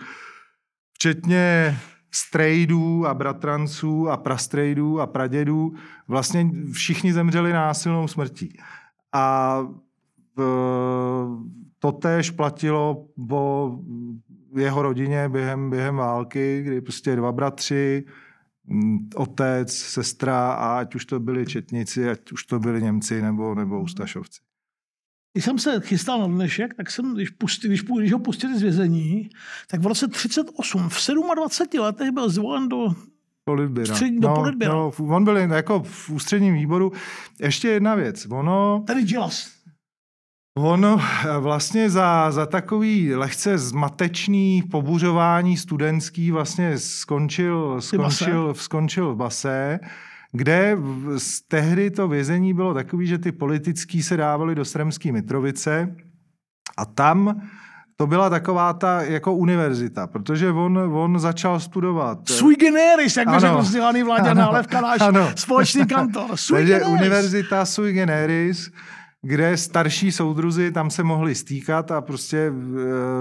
včetně 0.93 1.77
strejdů 2.11 3.07
a 3.07 3.13
bratranců 3.13 4.09
a 4.09 4.17
prastrejdů 4.17 5.01
a 5.01 5.07
pradědů, 5.07 5.73
vlastně 6.07 6.51
všichni 6.71 7.13
zemřeli 7.13 7.53
násilnou 7.53 8.07
smrtí. 8.07 8.57
A 9.13 9.57
to 10.35 11.39
též 11.91 12.31
platilo 12.31 13.07
o 13.31 13.79
jeho 14.57 14.81
rodině 14.81 15.29
během, 15.29 15.69
během 15.69 15.95
války, 15.95 16.61
kdy 16.65 16.81
prostě 16.81 17.15
dva 17.15 17.31
bratři, 17.31 18.05
otec, 19.15 19.73
sestra 19.73 20.51
a 20.53 20.79
ať 20.79 20.95
už 20.95 21.05
to 21.05 21.19
byli 21.19 21.45
četníci, 21.45 22.09
ať 22.09 22.31
už 22.31 22.43
to 22.43 22.59
byli 22.59 22.81
Němci 22.83 23.21
nebo, 23.21 23.55
nebo 23.55 23.81
Ustašovci. 23.81 24.41
Když 25.33 25.45
jsem 25.45 25.59
se 25.59 25.79
chystal 25.79 26.19
na 26.19 26.27
dnešek, 26.27 26.73
tak 26.73 26.91
jsem, 26.91 27.15
když, 27.15 27.29
pustil, 27.29 27.69
když, 27.69 27.83
když 27.83 28.11
ho 28.11 28.19
pustili 28.19 28.59
z 28.59 28.61
vězení, 28.61 29.29
tak 29.67 29.81
v 29.81 29.87
roce 29.87 30.07
38, 30.07 30.89
v 30.89 31.35
27 31.35 31.79
letech 31.79 32.11
byl 32.11 32.29
zvolen 32.29 32.69
do 32.69 32.87
Politběra. 33.45 33.95
Střed, 33.95 34.13
do 34.13 34.27
no, 34.27 34.35
politběra. 34.35 34.73
No, 34.73 34.91
on 34.99 35.23
byl 35.23 35.37
jako 35.37 35.83
v 35.83 36.09
ústředním 36.09 36.53
výboru. 36.53 36.91
Ještě 37.39 37.67
jedna 37.67 37.95
věc. 37.95 38.27
Ono... 38.29 38.83
Tady 38.87 39.03
Gilas. 39.03 39.54
Ono 40.57 41.01
vlastně 41.39 41.89
za, 41.89 42.31
za 42.31 42.45
takový 42.45 43.15
lehce 43.15 43.57
zmatečný 43.57 44.63
pobuřování 44.71 45.57
studentský 45.57 46.31
vlastně 46.31 46.77
skončil, 46.77 47.81
skončil, 47.81 48.53
skončil 48.53 49.13
v 49.13 49.15
base 49.15 49.79
kde 50.35 50.77
z 51.17 51.41
tehdy 51.41 51.91
to 51.91 52.07
vězení 52.07 52.53
bylo 52.53 52.73
takové, 52.73 53.05
že 53.05 53.17
ty 53.17 53.31
politický 53.31 54.03
se 54.03 54.17
dávali 54.17 54.55
do 54.55 54.65
Sremské 54.65 55.11
Mitrovice 55.11 55.95
a 56.77 56.85
tam 56.85 57.41
to 57.97 58.07
byla 58.07 58.29
taková 58.29 58.73
ta 58.73 59.01
jako 59.01 59.33
univerzita, 59.33 60.07
protože 60.07 60.51
on, 60.51 60.77
on 60.77 61.19
začal 61.19 61.59
studovat. 61.59 62.19
Eh, 62.29 62.33
Sui 62.33 62.55
generis, 62.55 63.17
jak 63.17 63.29
by 63.29 63.39
řekl 63.39 63.57
vzdělaný 63.57 64.03
vládě 64.03 64.33
Nálev 64.33 64.67
Kaláš, 64.67 65.01
společný 65.35 65.87
kantor. 65.87 66.37
Sui 66.37 66.57
Takže 66.57 66.73
generis. 66.73 66.99
univerzita 66.99 67.65
sui 67.65 67.93
generis, 67.93 68.71
kde 69.25 69.57
starší 69.57 70.11
soudruzi 70.11 70.71
tam 70.71 70.89
se 70.89 71.03
mohli 71.03 71.35
stýkat 71.35 71.91
a 71.91 72.01
prostě 72.01 72.37
e, 72.37 72.51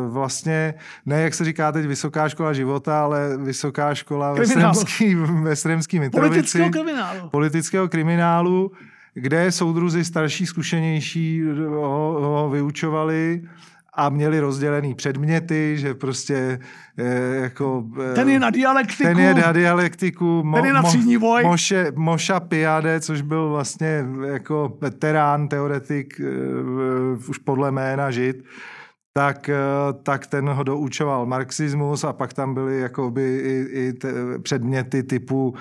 vlastně, 0.09 0.75
ne 1.07 1.23
jak 1.23 1.35
se 1.35 1.45
říká 1.45 1.73
teď 1.73 1.87
vysoká 1.87 2.29
škola 2.29 2.53
života, 2.53 3.05
ale 3.05 3.37
vysoká 3.37 3.95
škola 3.95 4.33
ve 4.33 4.47
Sremský, 4.47 5.15
ve 5.15 5.57
Sremský 5.57 6.01
Mitrovici. 6.01 6.31
Politického 6.31 6.71
kriminálu. 6.71 7.29
Politického 7.31 7.89
kriminálu, 7.89 8.73
kde 9.15 9.53
soudruzi 9.53 10.05
starší, 10.05 10.47
zkušenější 10.47 11.43
ho, 11.69 12.17
ho 12.21 12.51
vyučovali 12.53 13.43
a 13.97 14.09
měli 14.09 14.41
rozdělený 14.41 14.95
předměty, 14.95 15.77
že 15.79 15.95
prostě 15.95 16.59
e, 16.99 17.05
jako... 17.35 17.85
E, 18.13 18.15
ten 18.15 18.29
je 18.29 18.41
na 18.41 18.51
dialektiku. 18.51 19.03
Ten 19.03 19.19
je 19.19 19.35
na 19.35 19.53
dialektiku. 19.53 20.43
Mo, 20.45 20.57
ten 20.57 20.67
je 20.67 20.73
na 20.73 20.83
třídní 20.83 21.19
boj. 21.19 21.43
Moše, 21.43 21.93
Moša 21.97 22.41
Piade, 22.41 23.01
což 23.01 23.21
byl 23.21 23.49
vlastně 23.49 24.05
jako 24.25 24.79
veterán, 24.81 25.49
teoretik, 25.49 26.21
e, 26.21 26.25
už 27.29 27.39
podle 27.39 27.71
jména 27.71 28.11
žid, 28.11 28.37
tak, 29.17 29.51
tak 30.03 30.27
ten 30.27 30.49
ho 30.49 30.63
doučoval 30.63 31.27
marxismus 31.27 32.05
a 32.05 32.13
pak 32.13 32.33
tam 32.33 32.55
byly 32.55 32.81
jakoby 32.81 33.39
i, 33.39 33.79
i 33.81 33.93
te, 33.93 34.09
předměty 34.43 35.03
typu 35.03 35.55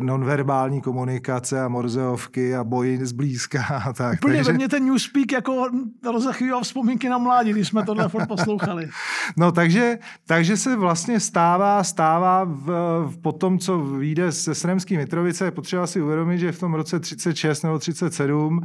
nonverbální 0.00 0.80
komunikace 0.80 1.60
a 1.60 1.68
morzeovky 1.68 2.56
a 2.56 2.64
boji 2.64 3.06
zblízka 3.06 3.64
a 3.84 3.92
tak. 3.92 4.18
Úplně 4.18 4.34
Takže... 4.34 4.52
ve 4.52 4.56
mně 4.56 4.68
ten 4.68 4.84
Newspeak 4.84 5.32
jako 5.32 5.70
rozechvíval 6.04 6.62
vzpomínky 6.62 7.08
na 7.08 7.18
mládí, 7.18 7.50
když 7.50 7.68
jsme 7.68 7.84
tohle 7.84 8.08
furt 8.08 8.26
poslouchali. 8.26 8.88
no 9.36 9.52
takže, 9.52 9.98
takže 10.26 10.56
se 10.56 10.76
vlastně 10.76 11.20
stává, 11.20 11.84
stává 11.84 12.44
v, 12.44 12.66
v, 13.06 13.18
po 13.22 13.32
tom, 13.32 13.58
co 13.58 13.78
vyjde 13.78 14.32
ze 14.32 14.54
Sremský 14.54 14.96
Mitrovice, 14.96 15.44
je 15.44 15.50
potřeba 15.50 15.86
si 15.86 16.00
uvědomit, 16.02 16.38
že 16.38 16.52
v 16.52 16.60
tom 16.60 16.74
roce 16.74 17.00
36 17.00 17.62
nebo 17.62 17.78
37 17.78 18.60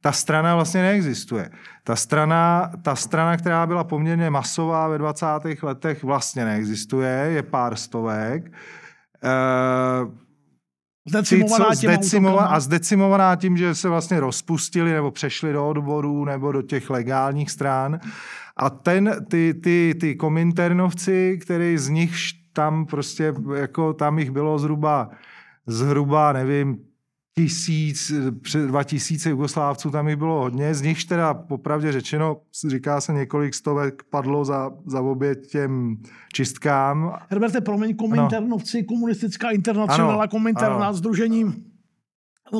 ta 0.00 0.12
strana 0.12 0.54
vlastně 0.54 0.82
neexistuje. 0.82 1.50
Ta 1.84 1.96
strana, 1.96 2.70
ta 2.82 2.96
strana, 2.96 3.36
která 3.36 3.66
byla 3.66 3.84
poměrně 3.84 4.30
masová 4.30 4.88
ve 4.88 4.98
20. 4.98 5.26
letech, 5.62 6.02
vlastně 6.02 6.44
neexistuje, 6.44 7.08
je 7.08 7.42
pár 7.42 7.76
stovek. 7.76 8.52
Zdecimovaná 11.10 11.74
tím 11.74 11.90
zdecimova- 11.90 12.46
a 12.46 12.60
zdecimovaná 12.60 13.36
tím, 13.36 13.56
že 13.56 13.74
se 13.74 13.88
vlastně 13.88 14.20
rozpustili 14.20 14.92
nebo 14.92 15.10
přešli 15.10 15.52
do 15.52 15.68
odborů 15.68 16.24
nebo 16.24 16.52
do 16.52 16.62
těch 16.62 16.90
legálních 16.90 17.50
stran. 17.50 18.00
A 18.56 18.70
ten, 18.70 19.26
ty, 19.30 19.54
ty, 19.54 19.94
ty 20.00 20.14
kominternovci, 20.16 21.38
který 21.42 21.78
z 21.78 21.88
nich 21.88 22.12
tam 22.52 22.86
prostě, 22.86 23.34
jako 23.54 23.92
tam 23.92 24.18
jich 24.18 24.30
bylo 24.30 24.58
zhruba, 24.58 25.10
zhruba, 25.66 26.32
nevím, 26.32 26.76
tisíc, 27.34 28.12
před 28.42 28.66
dva 28.66 28.84
tisíce 28.84 29.30
Jugoslávců 29.30 29.90
tam 29.90 30.08
jich 30.08 30.16
bylo 30.16 30.40
hodně, 30.40 30.74
z 30.74 30.82
nich 30.82 31.04
teda 31.04 31.34
popravdě 31.34 31.92
řečeno, 31.92 32.36
říká 32.68 33.00
se 33.00 33.12
několik 33.12 33.54
stovek 33.54 34.02
padlo 34.10 34.44
za, 34.44 34.70
za 34.86 35.00
obě 35.00 35.34
těm 35.34 35.96
čistkám. 36.32 37.16
Herberte, 37.30 37.60
promiň, 37.60 37.96
kominternovci, 37.96 38.78
ano. 38.78 38.86
komunistická 38.88 39.50
internacionála, 39.50 40.28
kominterna, 40.28 40.92
združením 40.92 41.70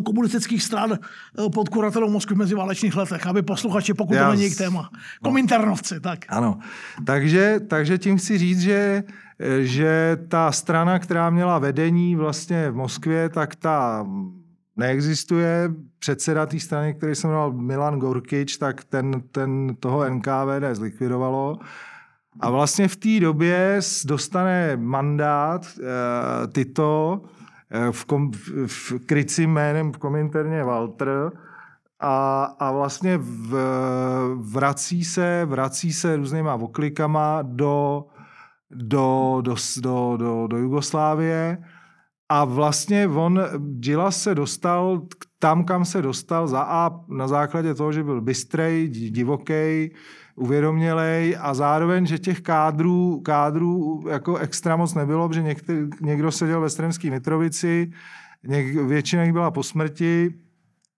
komunistických 0.04 0.62
stran 0.62 0.92
eh, 0.92 1.50
pod 1.54 1.68
kuratelou 1.68 2.10
Moskvy 2.10 2.34
v 2.34 2.38
meziválečných 2.38 2.96
letech, 2.96 3.26
aby 3.26 3.42
posluchači, 3.42 3.94
pokud 3.94 4.16
to 4.16 4.30
není 4.30 4.50
téma. 4.50 4.90
Kominternovci, 5.22 6.00
tak. 6.00 6.18
Ano, 6.28 6.58
takže, 7.06 7.60
takže 7.68 7.98
tím 7.98 8.16
chci 8.16 8.38
říct, 8.38 8.60
že, 8.60 9.04
že 9.60 10.16
ta 10.28 10.52
strana, 10.52 10.98
která 10.98 11.30
měla 11.30 11.58
vedení 11.58 12.16
vlastně 12.16 12.70
v 12.70 12.74
Moskvě, 12.74 13.28
tak 13.28 13.56
ta 13.56 14.06
neexistuje. 14.80 15.70
Předseda 15.98 16.46
té 16.46 16.60
strany, 16.60 16.94
který 16.94 17.14
se 17.14 17.26
jmenoval 17.26 17.52
Milan 17.52 17.98
Gorkič, 17.98 18.56
tak 18.56 18.84
ten, 18.84 19.22
ten 19.32 19.76
toho 19.80 20.10
NKVD 20.10 20.64
zlikvidovalo. 20.72 21.58
A 22.40 22.50
vlastně 22.50 22.88
v 22.88 22.96
té 22.96 23.20
době 23.20 23.80
dostane 24.04 24.76
mandát 24.76 25.66
e, 25.66 26.46
tyto 26.46 27.20
e, 27.70 27.92
v, 27.92 28.04
kom, 28.04 28.30
v 28.66 28.92
krycím 29.06 29.50
jménem 29.50 29.92
v 29.92 29.98
kominterně 29.98 30.64
Walter 30.64 31.32
a, 32.00 32.44
a 32.58 32.72
vlastně 32.72 33.18
v, 33.18 33.54
vrací 34.36 35.04
se, 35.04 35.44
vrací 35.44 35.92
se 35.92 36.16
různýma 36.16 36.54
oklikama 36.54 37.42
do, 37.42 38.04
do, 38.70 39.38
do, 39.42 39.54
do, 39.80 40.16
do, 40.16 40.46
do 40.46 40.56
Jugoslávie 40.56 41.58
a 42.32 42.44
vlastně 42.44 43.08
on, 43.08 43.40
Gila 43.58 44.10
se 44.10 44.34
dostal 44.34 45.02
tam, 45.38 45.64
kam 45.64 45.84
se 45.84 46.02
dostal 46.02 46.48
za 46.48 46.60
A 46.60 46.90
na 47.08 47.28
základě 47.28 47.74
toho, 47.74 47.92
že 47.92 48.04
byl 48.04 48.20
bystrej, 48.20 48.88
divoký, 48.88 49.90
uvědomělej 50.36 51.36
a 51.40 51.54
zároveň, 51.54 52.06
že 52.06 52.18
těch 52.18 52.40
kádrů, 52.40 53.20
kádrů 53.20 54.02
jako 54.10 54.36
extra 54.36 54.76
moc 54.76 54.94
nebylo, 54.94 55.28
protože 55.28 55.42
některý, 55.42 55.88
někdo 56.00 56.32
seděl 56.32 56.60
ve 56.60 56.70
Stremské 56.70 57.10
Mitrovici, 57.10 57.90
něk, 58.46 58.74
většina 58.74 59.22
jich 59.22 59.32
byla 59.32 59.50
po 59.50 59.62
smrti, 59.62 60.34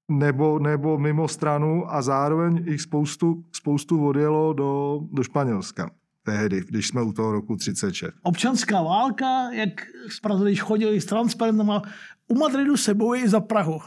nebo, 0.08 0.58
nebo 0.58 0.98
mimo 0.98 1.28
stranu 1.28 1.94
a 1.94 2.02
zároveň 2.02 2.64
jich 2.68 2.80
spoustu, 2.80 3.44
spoustu 3.52 4.06
odjelo 4.06 4.52
do, 4.52 5.00
do 5.12 5.22
Španělska 5.22 5.90
tehdy, 6.22 6.60
když 6.68 6.88
jsme 6.88 7.02
u 7.02 7.12
toho 7.12 7.32
roku 7.32 7.56
36. 7.56 8.14
Občanská 8.22 8.82
válka, 8.82 9.52
jak 9.52 9.86
z 10.08 10.20
Praze, 10.20 10.44
když 10.44 10.60
chodili 10.60 11.00
s 11.00 11.04
transparentama, 11.04 11.82
u 12.28 12.34
Madridu 12.34 12.76
se 12.76 12.94
bojí 12.94 13.28
za 13.28 13.40
Prahu. 13.40 13.80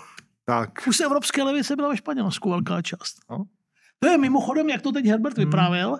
Tak. 0.46 0.70
Už 0.88 0.98
se 0.98 1.06
evropské 1.06 1.44
levice 1.44 1.75
byla 1.75 1.89
ve 1.89 1.98
Španělsku 1.98 2.50
velká 2.50 2.82
část. 2.82 3.15
No. 3.30 3.46
To 4.00 4.08
je 4.08 4.18
mimochodem, 4.18 4.70
jak 4.70 4.82
to 4.82 4.92
teď 4.92 5.06
Herbert 5.06 5.38
hmm. 5.38 5.46
vyprávěl, 5.46 6.00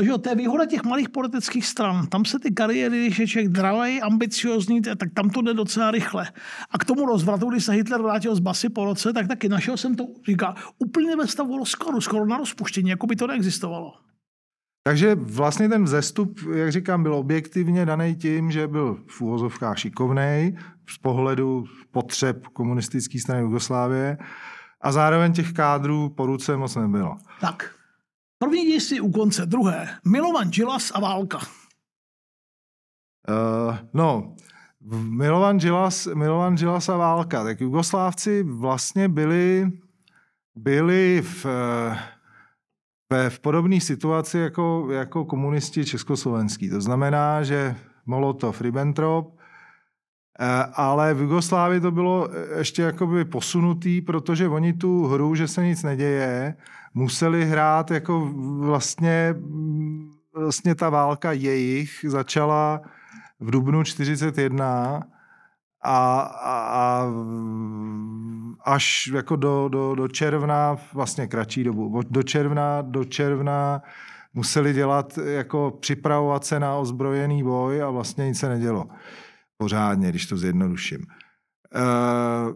eh, 0.00 0.04
že 0.04 0.18
to 0.18 0.28
je 0.28 0.34
výhoda 0.34 0.66
těch 0.66 0.84
malých 0.84 1.08
politických 1.08 1.66
stran. 1.66 2.06
Tam 2.06 2.24
se 2.24 2.38
ty 2.38 2.54
kariéry, 2.54 3.06
když 3.06 3.18
je 3.18 3.26
člověk 3.26 3.52
dravej, 3.52 4.00
ambiciozní, 4.02 4.82
tak 4.82 5.08
tam 5.14 5.30
to 5.30 5.42
jde 5.42 5.54
docela 5.54 5.90
rychle. 5.90 6.32
A 6.70 6.78
k 6.78 6.84
tomu 6.84 7.06
rozvratu, 7.06 7.50
když 7.50 7.64
se 7.64 7.72
Hitler 7.72 8.02
vrátil 8.02 8.34
z 8.34 8.40
basy 8.40 8.68
po 8.68 8.84
roce, 8.84 9.12
tak 9.12 9.28
taky 9.28 9.48
našel 9.48 9.76
jsem 9.76 9.94
to, 9.94 10.06
říká, 10.26 10.54
úplně 10.78 11.16
ve 11.16 11.26
stavu 11.26 11.58
rozkladu, 11.58 12.00
skoro 12.00 12.26
na 12.26 12.36
rozpuštění, 12.36 12.90
jako 12.90 13.06
by 13.06 13.16
to 13.16 13.26
neexistovalo. 13.26 14.09
Takže 14.82 15.14
vlastně 15.14 15.68
ten 15.68 15.84
vzestup, 15.84 16.38
jak 16.54 16.72
říkám, 16.72 17.02
byl 17.02 17.14
objektivně 17.14 17.86
daný 17.86 18.16
tím, 18.16 18.50
že 18.50 18.68
byl 18.68 18.98
v 19.08 19.20
úvozovkách 19.20 19.78
šikovnej 19.78 20.56
z 20.88 20.98
pohledu 20.98 21.64
potřeb 21.90 22.46
komunistické 22.46 23.18
strany 23.18 23.42
Jugoslávie 23.42 24.18
a 24.80 24.92
zároveň 24.92 25.32
těch 25.32 25.52
kádrů 25.52 26.08
po 26.08 26.26
ruce 26.26 26.56
moc 26.56 26.76
nebylo. 26.76 27.16
Tak. 27.40 27.74
První 28.38 28.64
dějství 28.64 29.00
u 29.00 29.10
konce, 29.10 29.46
druhé. 29.46 29.88
Milovan 30.06 30.50
Gilas 30.50 30.92
a 30.94 31.00
válka. 31.00 31.38
Uh, 33.28 33.76
no, 33.94 34.34
Milovan 35.00 35.58
Gilas, 35.58 36.06
Milovan 36.06 36.56
Gilas 36.56 36.88
a 36.88 36.96
válka. 36.96 37.44
Tak 37.44 37.60
Jugoslávci 37.60 38.42
vlastně 38.42 39.08
byli, 39.08 39.72
byli 40.54 41.22
v, 41.22 41.46
v 43.28 43.38
podobné 43.40 43.80
situaci 43.80 44.38
jako, 44.38 44.88
jako 44.90 45.24
komunisti 45.24 45.84
československý. 45.84 46.70
To 46.70 46.80
znamená, 46.80 47.42
že 47.42 47.76
Molotov, 48.06 48.60
Ribbentrop, 48.60 49.34
eh, 50.40 50.46
ale 50.74 51.14
v 51.14 51.20
Jugoslávii 51.20 51.80
to 51.80 51.90
bylo 51.90 52.28
ještě 52.58 52.82
jakoby 52.82 53.24
posunutý, 53.24 54.00
protože 54.00 54.48
oni 54.48 54.72
tu 54.72 55.06
hru, 55.06 55.34
že 55.34 55.48
se 55.48 55.64
nic 55.64 55.82
neděje, 55.82 56.54
museli 56.94 57.44
hrát 57.44 57.90
jako 57.90 58.30
vlastně, 58.60 59.34
vlastně 60.34 60.74
ta 60.74 60.90
válka 60.90 61.32
jejich 61.32 62.04
začala 62.08 62.80
v 63.40 63.50
dubnu 63.50 63.84
41 63.84 65.02
a, 65.82 66.20
a, 66.20 66.58
a 66.72 67.06
až 68.64 69.06
jako 69.06 69.36
do, 69.36 69.68
do, 69.68 69.94
do 69.94 70.08
června, 70.08 70.76
vlastně 70.94 71.26
kratší 71.26 71.64
dobu, 71.64 72.00
do 72.10 72.22
června, 72.22 72.82
do 72.82 73.04
června 73.04 73.82
museli 74.34 74.72
dělat, 74.72 75.18
jako 75.18 75.78
připravovat 75.80 76.44
se 76.44 76.60
na 76.60 76.76
ozbrojený 76.76 77.42
boj 77.42 77.82
a 77.82 77.90
vlastně 77.90 78.26
nic 78.26 78.38
se 78.38 78.48
nedělo 78.48 78.88
pořádně, 79.56 80.08
když 80.08 80.26
to 80.26 80.36
zjednoduším. 80.36 81.06
Uh, 81.76 82.52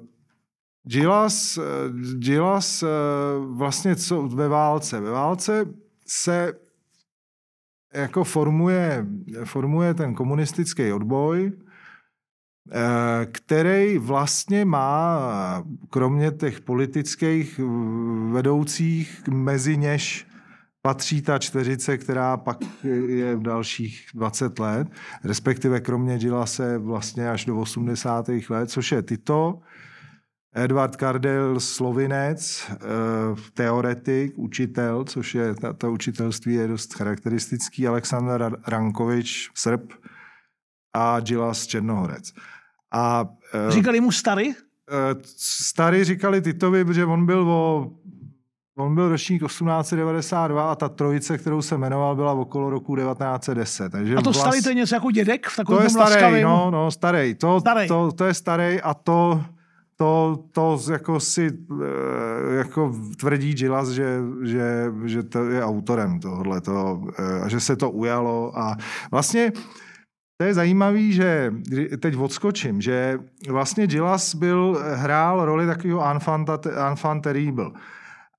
Gilas, 0.82 1.58
Gilas 2.18 2.82
uh, 2.82 2.88
vlastně 3.56 3.96
co 3.96 4.22
ve 4.22 4.48
válce? 4.48 5.00
Ve 5.00 5.10
válce 5.10 5.64
se 6.06 6.52
jako 7.94 8.24
formuje, 8.24 9.06
formuje 9.44 9.94
ten 9.94 10.14
komunistický 10.14 10.92
odboj, 10.92 11.52
Eh, 11.52 11.63
který 13.32 13.98
vlastně 13.98 14.64
má, 14.64 15.64
kromě 15.90 16.30
těch 16.30 16.60
politických 16.60 17.60
vedoucích, 18.32 19.22
mezi 19.28 19.76
něž 19.76 20.26
patří 20.82 21.22
ta 21.22 21.38
čtveřice, 21.38 21.98
která 21.98 22.36
pak 22.36 22.58
je 23.06 23.36
v 23.36 23.42
dalších 23.42 24.06
20 24.14 24.58
let, 24.58 24.88
respektive 25.24 25.80
kromě 25.80 26.18
děla 26.18 26.46
se 26.46 26.78
vlastně 26.78 27.30
až 27.30 27.44
do 27.44 27.58
80. 27.58 28.28
let, 28.48 28.70
což 28.70 28.92
je 28.92 29.02
Tito, 29.02 29.60
Edward 30.54 30.96
Kardel, 30.96 31.60
slovinec, 31.60 32.70
eh, 32.70 32.76
teoretik, 33.54 34.38
učitel, 34.38 35.04
což 35.04 35.34
je, 35.34 35.54
ta, 35.54 35.72
ta 35.72 35.88
učitelství 35.88 36.54
je 36.54 36.68
dost 36.68 36.94
charakteristický, 36.94 37.86
Aleksandr 37.86 38.56
Rankovič, 38.66 39.50
Srb 39.54 39.92
a 40.94 41.20
Gilas 41.20 41.66
Černohorec. 41.66 42.32
A, 42.94 43.28
uh, 43.66 43.70
říkali 43.70 44.00
mu 44.00 44.12
starý? 44.12 44.48
Uh, 44.48 44.54
starý 45.36 46.04
říkali 46.04 46.40
Titovi, 46.40 46.84
protože 46.84 47.04
on 47.04 47.26
byl 47.26 47.50
o 47.50 47.90
On 48.76 48.94
byl 48.94 49.08
ročník 49.08 49.42
1892 49.42 50.72
a 50.72 50.74
ta 50.74 50.88
trojice, 50.88 51.38
kterou 51.38 51.62
se 51.62 51.78
jmenoval, 51.78 52.16
byla 52.16 52.32
okolo 52.32 52.70
roku 52.70 52.96
1910. 52.96 53.92
Takže 53.92 54.16
a 54.16 54.22
to 54.22 54.30
vlast... 54.30 54.40
starý 54.40 54.62
to 54.62 54.68
je 54.68 54.74
něco 54.74 54.94
jako 54.94 55.10
dědek? 55.10 55.46
V 55.46 55.56
to 55.66 55.82
je 55.82 55.90
starý, 55.90 56.10
laskavým... 56.10 56.42
no, 56.42 56.70
no, 56.70 56.90
starý. 56.90 57.34
To, 57.34 57.60
starý. 57.60 57.88
To, 57.88 58.12
to, 58.12 58.24
je 58.24 58.34
starý 58.34 58.80
a 58.80 58.94
to, 58.94 59.44
to, 59.96 60.38
to 60.52 60.80
jako 60.90 61.20
si 61.20 61.50
eh, 61.50 62.54
jako 62.54 62.94
tvrdí 63.16 63.54
Gilas, 63.54 63.88
že, 63.88 64.18
že, 64.42 64.92
že 65.04 65.22
to 65.22 65.44
je 65.44 65.64
autorem 65.64 66.20
tohohle 66.20 66.60
a 67.42 67.48
že 67.48 67.60
se 67.60 67.76
to 67.76 67.90
ujalo 67.90 68.58
a 68.58 68.76
vlastně 69.10 69.52
to 70.36 70.44
je 70.44 70.54
zajímavý, 70.54 71.12
že 71.12 71.54
teď 72.00 72.16
odskočím, 72.16 72.80
že 72.80 73.18
vlastně 73.48 73.86
Gilas 73.86 74.34
byl, 74.34 74.82
hrál 74.94 75.44
roli 75.44 75.66
takového 75.66 76.04
enfant 76.86 77.22
terrible. 77.22 77.70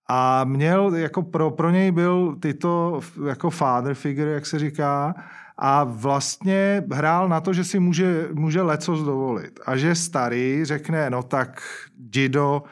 A 0.08 0.43
měl, 0.43 0.95
jako 0.95 1.21
pro, 1.21 1.51
pro 1.51 1.69
něj 1.69 1.91
byl 1.91 2.36
tyto 2.39 2.99
jako 3.27 3.49
father 3.49 3.93
figure, 3.93 4.31
jak 4.31 4.45
se 4.45 4.60
říká, 4.60 5.15
a 5.58 5.84
vlastně 5.84 6.84
hrál 6.91 7.29
na 7.29 7.41
to, 7.41 7.53
že 7.53 7.63
si 7.63 7.79
může, 7.79 8.27
může 8.34 8.62
lecos 8.62 9.03
dovolit. 9.03 9.60
A 9.65 9.77
že 9.77 9.95
starý 9.95 10.65
řekne, 10.65 11.10
no 11.10 11.23
tak 11.23 11.62
Dido, 11.97 12.63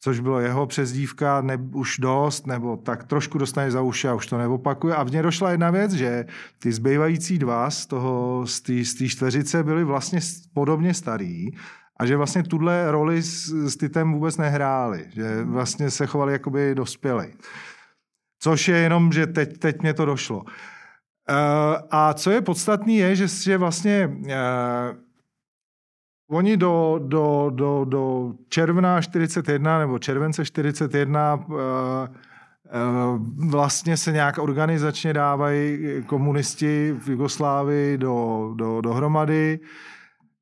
což 0.00 0.20
bylo 0.20 0.40
jeho 0.40 0.66
přezdívka, 0.66 1.40
ne, 1.40 1.58
už 1.74 1.98
dost, 1.98 2.46
nebo 2.46 2.76
tak 2.76 3.04
trošku 3.04 3.38
dostane 3.38 3.70
za 3.70 3.82
uši 3.82 4.08
a 4.08 4.14
už 4.14 4.26
to 4.26 4.38
neopakuje. 4.38 4.94
A 4.94 5.02
v 5.02 5.10
něj 5.10 5.22
došla 5.22 5.50
jedna 5.50 5.70
věc, 5.70 5.92
že 5.92 6.24
ty 6.58 6.72
zbývající 6.72 7.38
dva 7.38 7.70
z 7.70 7.86
toho, 7.86 8.46
z 8.46 8.60
té 8.94 9.08
čtveřice 9.08 9.62
byli 9.62 9.84
vlastně 9.84 10.20
podobně 10.54 10.94
starý 10.94 11.50
a 12.00 12.06
že 12.06 12.16
vlastně 12.16 12.42
tuhle 12.42 12.90
roli 12.90 13.22
s, 13.22 13.48
s 13.48 13.76
Titem 13.76 14.12
vůbec 14.12 14.36
nehráli, 14.36 15.06
že 15.14 15.44
vlastně 15.44 15.90
se 15.90 16.06
chovali 16.06 16.32
jakoby 16.32 16.74
dospělej. 16.74 17.34
Což 18.42 18.68
je 18.68 18.76
jenom, 18.76 19.12
že 19.12 19.26
teď, 19.26 19.58
teď 19.58 19.82
mě 19.82 19.94
to 19.94 20.04
došlo. 20.04 20.38
Uh, 20.38 20.44
a 21.90 22.14
co 22.14 22.30
je 22.30 22.40
podstatný 22.40 22.96
je, 22.96 23.16
že, 23.16 23.28
že 23.28 23.58
vlastně 23.58 24.08
uh, 24.08 24.28
oni 26.30 26.56
do, 26.56 27.00
do, 27.02 27.50
do, 27.54 27.84
do 27.88 28.32
června 28.48 29.00
41 29.00 29.78
nebo 29.78 29.98
července 29.98 30.44
41 30.44 31.34
uh, 31.34 31.56
vlastně 33.50 33.96
se 33.96 34.12
nějak 34.12 34.38
organizačně 34.38 35.12
dávají 35.12 35.78
komunisti 36.06 36.94
v 36.98 37.08
Jugoslávii 37.08 37.98
do, 37.98 38.50
do, 38.56 38.80
dohromady. 38.80 39.60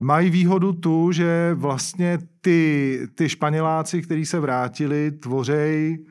Mají 0.01 0.31
výhodu 0.31 0.72
tu, 0.72 1.12
že 1.12 1.55
vlastně 1.55 2.18
ty, 2.40 3.01
ty 3.14 3.29
Španěláci, 3.29 4.03
kteří 4.03 4.27
se 4.27 4.40
vrátili, 4.40 5.11
tvořejí 5.11 6.07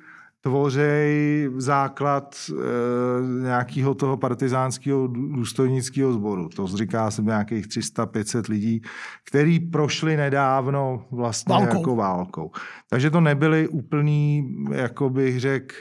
tvořej 0.46 1.50
základ 1.58 2.36
e, 2.50 3.42
nějakého 3.42 3.94
toho 3.94 4.18
partizánského 4.18 5.08
důstojnického 5.08 6.14
sboru. 6.14 6.50
To 6.50 6.68
říká 6.68 7.12
se 7.12 7.22
nějakých 7.22 7.66
300-500 7.66 8.50
lidí, 8.50 8.82
který 9.24 9.60
prošli 9.60 10.18
nedávno 10.18 11.06
vlastně 11.12 11.54
válkou. 11.54 11.78
jako 11.78 11.96
válkou. 11.96 12.52
Takže 12.90 13.12
to 13.12 13.22
nebyly 13.22 13.68
úplný, 13.68 14.56
jako 14.72 15.10
bych 15.10 15.40
řekl, 15.40 15.76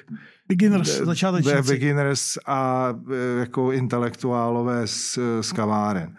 Beginners, 0.48 1.00
začátečníci. 1.00 1.62
Beginners 1.62 2.38
a 2.46 2.88
e, 3.12 3.40
jako 3.40 3.72
intelektuálové 3.72 4.87
z, 4.87 5.18
z 5.40 5.53
kaváren. 5.53 6.16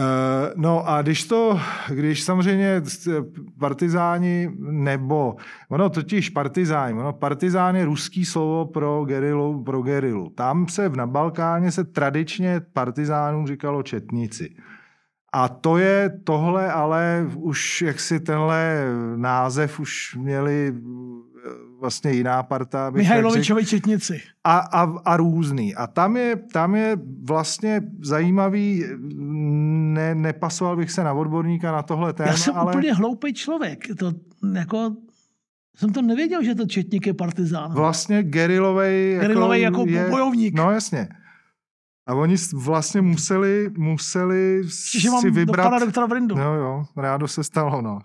Eh, 0.00 0.52
no 0.56 0.88
a 0.88 1.02
když 1.02 1.24
to, 1.24 1.60
když 1.88 2.22
samozřejmě 2.22 2.82
partizáni 3.58 4.50
nebo, 4.58 5.36
ono 5.68 5.90
totiž 5.90 6.28
partizáni, 6.28 6.98
ono 6.98 7.12
partizán 7.12 7.76
je 7.76 7.84
ruský 7.84 8.24
slovo 8.24 8.66
pro 8.66 9.04
gerilu, 9.04 9.64
pro 9.64 9.82
gerilu. 9.82 10.30
Tam 10.30 10.68
se 10.68 10.88
na 10.88 11.06
Balkáně 11.06 11.72
se 11.72 11.84
tradičně 11.84 12.60
partizánům 12.72 13.46
říkalo 13.46 13.82
četníci. 13.82 14.54
A 15.32 15.48
to 15.48 15.78
je 15.78 16.20
tohle, 16.24 16.72
ale 16.72 17.26
už 17.36 17.82
jak 17.82 18.00
si 18.00 18.20
tenhle 18.20 18.84
název 19.16 19.80
už 19.80 20.16
měli 20.16 20.74
vlastně 21.80 22.12
jiná 22.12 22.42
parta. 22.42 22.90
Mihajlovičovi 22.90 23.66
četnici. 23.66 24.20
A, 24.44 24.58
a, 24.58 24.82
a 25.04 25.16
různý. 25.16 25.74
A 25.74 25.86
tam 25.86 26.16
je, 26.16 26.36
tam 26.36 26.74
je 26.74 26.98
vlastně 27.22 27.82
zajímavý, 28.02 28.84
ne, 29.94 30.14
nepasoval 30.14 30.76
bych 30.76 30.90
se 30.90 31.04
na 31.04 31.12
odborníka 31.12 31.72
na 31.72 31.82
tohle 31.82 32.12
téma. 32.12 32.30
Já 32.30 32.36
jsem 32.36 32.54
ale... 32.56 32.72
úplně 32.72 32.94
hloupý 32.94 33.34
člověk. 33.34 33.84
To 33.98 34.12
jako 34.54 34.96
jsem 35.76 35.92
to 35.92 36.02
nevěděl, 36.02 36.42
že 36.42 36.54
to 36.54 36.66
četník 36.66 37.06
je 37.06 37.14
partizán. 37.14 37.72
Vlastně 37.72 38.22
gerilovej, 38.22 39.18
jako, 39.20 39.54
jako 39.54 39.84
je, 39.86 40.10
bojovník. 40.10 40.54
No 40.54 40.70
jasně. 40.70 41.08
A 42.06 42.14
oni 42.14 42.36
vlastně 42.54 43.00
museli, 43.00 43.70
museli 43.78 44.62
Čiže 44.90 45.08
si 45.20 45.30
vybrat... 45.30 45.72
Do 45.72 45.86
doktora 45.86 46.06
Brindu. 46.06 46.38
Jo, 46.38 46.52
jo, 46.52 46.84
rádo 46.96 47.28
se 47.28 47.44
stalo, 47.44 47.82
no. 47.82 47.98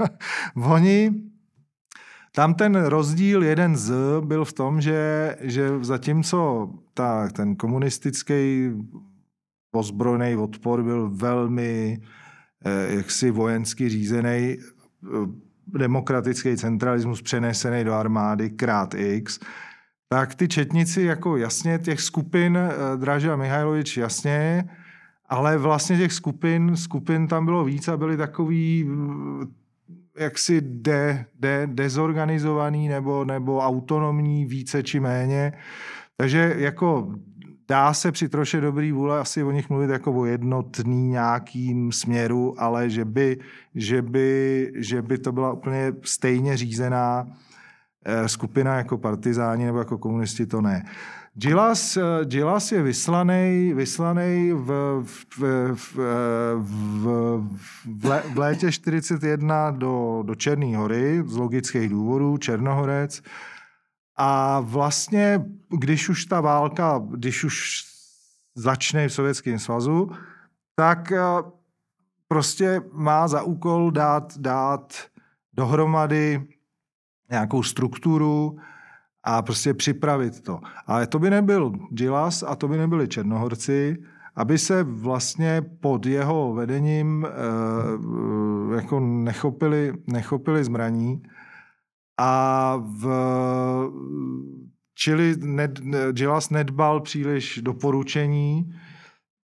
oni 0.56 1.10
tam 2.36 2.54
ten 2.54 2.76
rozdíl 2.76 3.42
jeden 3.42 3.76
z 3.76 3.94
byl 4.20 4.44
v 4.44 4.52
tom, 4.52 4.80
že, 4.80 5.36
že 5.40 5.70
zatímco 5.84 6.70
ta, 6.94 7.28
ten 7.28 7.56
komunistický 7.56 8.70
ozbrojený 9.74 10.36
odpor 10.36 10.82
byl 10.82 11.10
velmi 11.10 12.00
eh, 12.64 12.94
jaksi 12.94 13.30
vojensky 13.30 13.88
řízený, 13.88 14.56
eh, 14.58 14.58
demokratický 15.66 16.56
centralismus 16.56 17.22
přenesený 17.22 17.84
do 17.84 17.92
armády 17.92 18.50
krát 18.50 18.94
X, 18.94 19.40
tak 20.08 20.34
ty 20.34 20.48
četnici 20.48 21.02
jako 21.02 21.36
jasně 21.36 21.78
těch 21.78 22.00
skupin, 22.00 22.58
eh, 22.58 22.96
Draže 22.96 23.32
a 23.32 23.36
Mihajlovič 23.36 23.96
jasně, 23.96 24.64
ale 25.28 25.58
vlastně 25.58 25.98
těch 25.98 26.12
skupin, 26.12 26.76
skupin 26.76 27.26
tam 27.28 27.44
bylo 27.44 27.64
víc 27.64 27.88
a 27.88 27.96
byly 27.96 28.16
takový 28.16 28.88
jaksi 30.16 30.60
de, 30.60 31.26
de, 31.40 31.66
dezorganizovaný 31.66 32.88
nebo, 32.88 33.24
nebo 33.24 33.58
autonomní 33.58 34.44
více 34.44 34.82
či 34.82 35.00
méně. 35.00 35.52
Takže 36.16 36.54
jako 36.58 37.14
dá 37.68 37.94
se 37.94 38.12
při 38.12 38.28
troše 38.28 38.60
dobrý 38.60 38.92
vůle 38.92 39.18
asi 39.18 39.42
o 39.42 39.50
nich 39.50 39.70
mluvit 39.70 39.90
jako 39.90 40.12
o 40.12 40.24
jednotný 40.24 41.08
nějakým 41.08 41.92
směru, 41.92 42.54
ale 42.58 42.90
že 42.90 43.04
by, 43.04 43.38
že 43.74 44.02
by, 44.02 44.72
že 44.76 45.02
by 45.02 45.18
to 45.18 45.32
byla 45.32 45.52
úplně 45.52 45.92
stejně 46.02 46.56
řízená 46.56 47.26
eh, 48.04 48.28
skupina 48.28 48.76
jako 48.76 48.98
partizáni 48.98 49.64
nebo 49.64 49.78
jako 49.78 49.98
komunisti, 49.98 50.46
to 50.46 50.60
ne. 50.60 50.84
Gilas, 51.36 51.98
Gilas 52.24 52.72
je 52.72 52.82
vyslaný, 52.82 53.72
vyslaný 53.74 54.52
v, 54.52 55.02
v, 55.02 55.40
v, 55.74 55.96
v, 56.54 57.06
v, 57.84 58.22
v 58.34 58.38
létě 58.38 58.72
41 58.72 59.70
do, 59.70 60.22
do 60.26 60.34
Černé 60.34 60.76
hory 60.76 61.22
z 61.26 61.36
logických 61.36 61.88
důvodů, 61.88 62.38
Černohorec. 62.38 63.22
A 64.16 64.60
vlastně, 64.60 65.44
když 65.68 66.08
už 66.08 66.24
ta 66.24 66.40
válka, 66.40 67.02
když 67.10 67.44
už 67.44 67.84
začne 68.54 69.08
v 69.08 69.12
Sovětském 69.12 69.58
svazu, 69.58 70.10
tak 70.74 71.12
eh, 71.12 71.20
prostě 72.28 72.80
má 72.92 73.28
za 73.28 73.42
úkol 73.42 73.90
dát, 73.90 74.38
dát 74.38 74.94
dohromady 75.52 76.46
nějakou 77.30 77.62
strukturu, 77.62 78.58
a 79.24 79.42
prostě 79.42 79.74
připravit 79.74 80.40
to. 80.40 80.60
Ale 80.86 81.06
to 81.06 81.18
by 81.18 81.30
nebyl 81.30 81.72
Gilas 81.90 82.44
a 82.46 82.56
to 82.56 82.68
by 82.68 82.78
nebyli 82.78 83.08
Černohorci, 83.08 83.96
aby 84.36 84.58
se 84.58 84.82
vlastně 84.82 85.62
pod 85.80 86.06
jeho 86.06 86.54
vedením 86.54 87.26
e, 87.26 88.76
jako 88.76 89.00
nechopili, 89.00 89.92
nechopili 90.06 90.64
zbraní 90.64 91.22
a 92.18 92.76
v, 92.76 93.08
čili 94.94 95.36
ned, 95.38 95.80
Gilas 96.12 96.50
nedbal 96.50 97.00
příliš 97.00 97.60
doporučení 97.62 98.74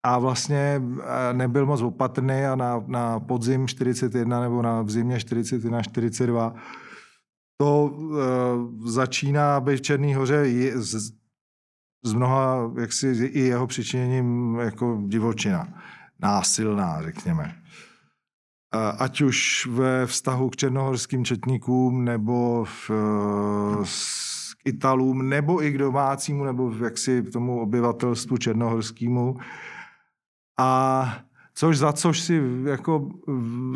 a 0.03 0.19
vlastně 0.19 0.81
eh, 1.01 1.33
nebyl 1.33 1.65
moc 1.65 1.81
opatrný 1.81 2.45
a 2.45 2.55
na, 2.55 2.83
na 2.87 3.19
podzim 3.19 3.67
41 3.67 4.41
nebo 4.41 4.61
na 4.61 4.81
v 4.81 4.89
zimě 4.89 5.19
41 5.19 5.81
42 5.81 6.53
to 7.57 7.85
uh, 7.85 8.17
začíná 8.85 9.59
být 9.59 9.77
v 9.77 9.81
Černý 9.81 10.13
hoře 10.13 10.45
z, 10.75 11.11
z 12.05 12.13
mnoha, 12.13 12.71
jaksi 12.79 13.07
i 13.07 13.39
jeho 13.39 13.67
přičiněním 13.67 14.55
jako 14.59 15.01
divočina. 15.07 15.67
Násilná, 16.19 17.01
řekněme. 17.01 17.55
Ať 18.99 19.21
už 19.21 19.67
ve 19.71 20.05
vztahu 20.05 20.49
k 20.49 20.55
černohorským 20.55 21.25
četníkům, 21.25 22.05
nebo 22.05 22.65
v, 22.65 22.91
k 24.57 24.67
Italům, 24.67 25.29
nebo 25.29 25.63
i 25.63 25.71
k 25.71 25.77
domácímu, 25.77 26.43
nebo 26.43 26.71
jaksi 26.83 27.21
k 27.21 27.33
tomu 27.33 27.61
obyvatelstvu 27.61 28.37
černohorskému. 28.37 29.37
A 30.59 31.19
což 31.55 31.77
za 31.77 31.93
což 31.93 32.19
si 32.19 32.41
jako 32.63 33.09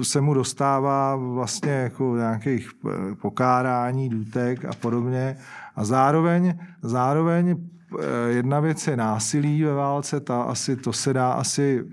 se 0.02 0.22
mu 0.22 0.34
dostává 0.34 1.16
vlastně 1.16 1.72
jako 1.72 2.16
nějakých 2.18 2.72
eh, 2.72 3.16
pokárání, 3.16 4.10
důtek 4.10 4.66
a 4.66 4.74
podobně. 4.74 5.38
A 5.76 5.86
zároveň, 5.86 6.60
zároveň 6.82 7.56
eh, 8.00 8.30
jedna 8.30 8.60
věc 8.60 8.88
je 8.88 8.98
násilí 8.98 9.64
ve 9.64 9.74
válce, 9.74 10.20
ta 10.20 10.42
asi, 10.42 10.76
to 10.76 10.94
se 10.94 11.14
dá 11.14 11.32
asi 11.32 11.84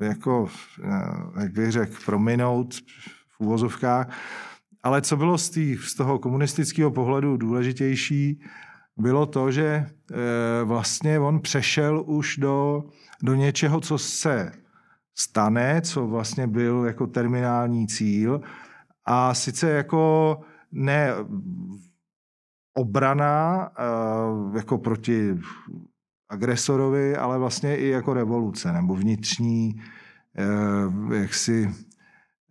eh, 0.00 0.04
jako, 0.04 0.48
jak 1.40 1.52
bych 1.52 1.72
řekl, 1.72 1.94
prominout 2.04 2.74
v 3.28 3.40
úvozovkách. 3.40 4.10
Ale 4.82 5.02
co 5.02 5.16
bylo 5.16 5.38
z, 5.38 5.50
tý, 5.50 5.76
z 5.76 5.94
toho 5.94 6.18
komunistického 6.18 6.90
pohledu 6.90 7.36
důležitější, 7.36 8.40
bylo 8.96 9.26
to, 9.26 9.50
že 9.50 9.86
vlastně 10.64 11.18
on 11.18 11.40
přešel 11.40 12.02
už 12.06 12.36
do, 12.36 12.84
do 13.22 13.34
něčeho, 13.34 13.80
co 13.80 13.98
se 13.98 14.52
stane, 15.18 15.80
co 15.80 16.06
vlastně 16.06 16.46
byl 16.46 16.84
jako 16.86 17.06
terminální 17.06 17.86
cíl. 17.86 18.40
A 19.04 19.34
sice 19.34 19.70
jako 19.70 20.40
ne 20.72 21.12
obrana 22.74 23.70
eh, 23.78 24.58
jako 24.58 24.78
proti 24.78 25.38
agresorovi, 26.28 27.16
ale 27.16 27.38
vlastně 27.38 27.76
i 27.76 27.88
jako 27.88 28.14
revoluce 28.14 28.72
nebo 28.72 28.94
vnitřní 28.94 29.82
eh, 30.38 31.16
jaksi 31.16 31.70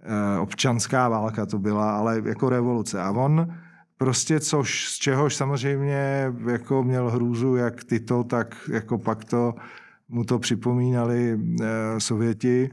eh, 0.04 0.40
občanská 0.40 1.10
válka 1.10 1.46
to 1.46 1.60
byla, 1.60 1.98
ale 1.98 2.22
jako 2.26 2.50
revoluce. 2.50 3.02
A 3.02 3.12
on 3.12 3.54
prostě, 3.98 4.40
což, 4.40 4.88
z 4.90 4.98
čehož 4.98 5.36
samozřejmě 5.36 6.34
jako 6.52 6.84
měl 6.84 7.10
hrůzu 7.10 7.56
jak 7.56 7.84
tyto, 7.84 8.24
tak 8.24 8.56
jako 8.72 8.98
pak 8.98 9.26
to 9.26 9.54
mu 10.10 10.24
to 10.24 10.40
připomínali 10.40 11.40
eh, 11.62 11.66
Sověti, 12.00 12.70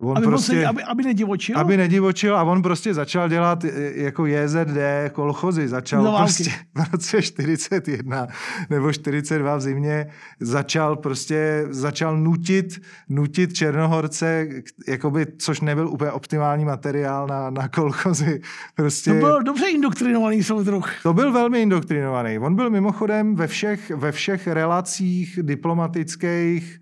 On 0.00 0.16
aby, 0.16 0.26
prostě, 0.26 0.66
aby, 0.66 0.82
aby 0.82 1.02
nedivočil? 1.02 1.58
Aby 1.58 1.76
nedivočil 1.76 2.36
a 2.36 2.42
on 2.42 2.62
prostě 2.62 2.94
začal 2.94 3.28
dělat 3.28 3.64
jako 3.94 4.26
JZD 4.26 4.76
kolchozy. 5.12 5.68
Začal 5.68 6.16
prostě 6.16 6.50
v 6.74 6.92
roce 6.92 7.22
41 7.22 8.26
nebo 8.70 8.92
42 8.92 9.56
v 9.56 9.60
zimě 9.60 10.06
začal 10.40 10.96
prostě 10.96 11.66
začal 11.70 12.16
nutit, 12.16 12.80
nutit 13.08 13.52
Černohorce, 13.52 14.48
jakoby, 14.88 15.26
což 15.38 15.60
nebyl 15.60 15.88
úplně 15.88 16.10
optimální 16.10 16.64
materiál 16.64 17.26
na, 17.26 17.50
na 17.50 17.68
kolchozy. 17.68 18.40
Prostě, 18.74 19.10
to 19.10 19.16
byl 19.16 19.42
dobře 19.42 19.66
indoktrinovaný 19.66 20.42
soudruh. 20.42 20.90
To 21.02 21.14
byl 21.14 21.32
velmi 21.32 21.62
indoktrinovaný. 21.62 22.38
On 22.38 22.54
byl 22.54 22.70
mimochodem 22.70 23.34
ve 23.34 23.46
všech, 23.46 23.90
ve 23.90 24.12
všech 24.12 24.46
relacích 24.46 25.38
diplomatických 25.42 26.80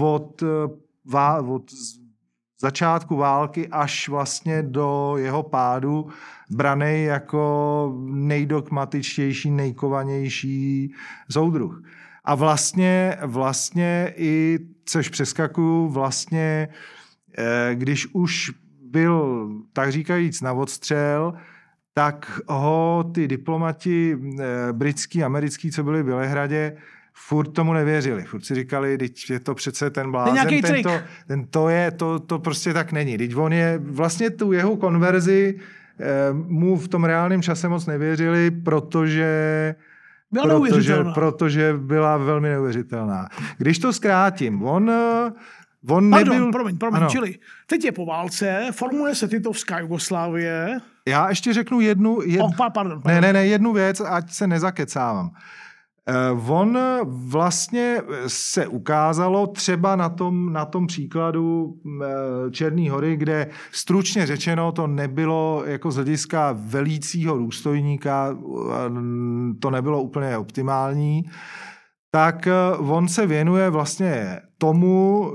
od, 0.00 0.42
od 1.46 1.62
začátku 2.60 3.16
války 3.16 3.68
až 3.68 4.08
vlastně 4.08 4.62
do 4.62 5.14
jeho 5.16 5.42
pádu 5.42 6.08
braný 6.50 7.04
jako 7.04 7.92
nejdogmatičtější, 8.06 9.50
nejkovanější 9.50 10.94
soudruh. 11.30 11.82
A 12.24 12.34
vlastně, 12.34 13.16
vlastně 13.22 14.12
i, 14.16 14.58
což 14.84 15.08
přeskakuju, 15.08 15.88
vlastně, 15.88 16.68
eh, 17.38 17.74
když 17.74 18.06
už 18.12 18.50
byl, 18.82 19.48
tak 19.72 19.92
říkajíc, 19.92 20.40
na 20.40 20.52
odstřel, 20.52 21.34
tak 21.94 22.40
ho 22.48 23.04
ty 23.14 23.28
diplomati 23.28 24.18
eh, 24.40 24.72
britský, 24.72 25.24
americký, 25.24 25.70
co 25.70 25.84
byli 25.84 26.02
v 26.02 26.04
Bělehradě, 26.04 26.76
furt 27.16 27.48
tomu 27.48 27.72
nevěřili. 27.72 28.22
Furt 28.22 28.44
si 28.44 28.54
říkali, 28.54 28.98
teď 28.98 29.30
je 29.30 29.40
to 29.40 29.54
přece 29.54 29.90
ten 29.90 30.10
blázen, 30.10 30.48
ten, 30.48 30.62
ten, 30.62 30.82
to, 30.82 31.00
ten 31.26 31.46
to 31.46 31.68
je, 31.68 31.90
to, 31.90 32.18
to 32.18 32.38
prostě 32.38 32.72
tak 32.72 32.92
není. 32.92 33.18
Teď 33.18 33.36
on 33.36 33.52
je, 33.52 33.80
vlastně 33.84 34.30
tu 34.30 34.52
jeho 34.52 34.76
konverzi 34.76 35.58
eh, 36.00 36.04
mu 36.32 36.76
v 36.76 36.88
tom 36.88 37.04
reálném 37.04 37.42
čase 37.42 37.68
moc 37.68 37.86
nevěřili, 37.86 38.50
protože 38.50 39.74
byla 40.30 40.60
protože, 40.60 41.04
protože 41.14 41.74
byla 41.76 42.16
velmi 42.16 42.48
neuvěřitelná. 42.48 43.28
Když 43.58 43.78
to 43.78 43.92
zkrátím, 43.92 44.62
on 44.62 44.90
On 45.88 46.10
Pardon, 46.10 46.34
nebyl... 46.34 46.52
promiň, 46.52 46.78
promiň, 46.78 47.00
ano. 47.00 47.10
čili 47.10 47.34
teď 47.66 47.84
je 47.84 47.92
po 47.92 48.06
válce, 48.06 48.66
formuje 48.72 49.14
se 49.14 49.28
Titovská 49.28 49.78
Jugoslávie. 49.78 50.78
Já 51.06 51.28
ještě 51.28 51.52
řeknu 51.52 51.80
jednu... 51.80 52.22
Jed... 52.24 52.40
Oh, 52.42 52.56
pardon, 52.56 52.72
pardon. 52.72 53.02
Ne, 53.04 53.20
ne, 53.20 53.32
ne, 53.32 53.46
jednu 53.46 53.72
věc, 53.72 54.00
ať 54.00 54.32
se 54.32 54.46
nezakecávám. 54.46 55.30
Eh, 55.34 55.38
on 56.48 56.78
vlastně 57.04 58.02
se 58.26 58.66
ukázalo 58.66 59.46
třeba 59.46 59.96
na 59.96 60.08
tom, 60.08 60.52
na 60.52 60.64
tom 60.64 60.86
příkladu 60.86 61.74
eh, 62.02 62.50
Černé 62.50 62.90
hory, 62.90 63.16
kde 63.16 63.50
stručně 63.72 64.26
řečeno 64.26 64.72
to 64.72 64.86
nebylo 64.86 65.62
jako 65.66 65.90
z 65.90 65.94
hlediska 65.94 66.54
velícího 66.58 67.38
důstojníka, 67.38 68.28
eh, 68.30 68.74
to 69.60 69.70
nebylo 69.70 70.02
úplně 70.02 70.36
optimální, 70.36 71.24
tak 72.10 72.48
on 72.78 73.08
se 73.08 73.26
věnuje 73.26 73.70
vlastně 73.70 74.40
tomu, 74.58 75.30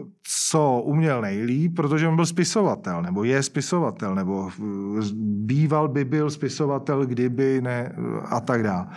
co 0.49 0.81
uměl 0.86 1.21
nejlíp, 1.21 1.75
protože 1.75 2.07
on 2.07 2.15
byl 2.15 2.25
spisovatel, 2.25 3.01
nebo 3.01 3.23
je 3.23 3.43
spisovatel, 3.43 4.15
nebo 4.15 4.49
býval 5.45 5.88
by 5.88 6.05
byl 6.05 6.29
spisovatel, 6.29 7.05
kdyby 7.05 7.62
ne 7.62 7.95
a 8.25 8.39
tak 8.39 8.63
dále 8.63 8.88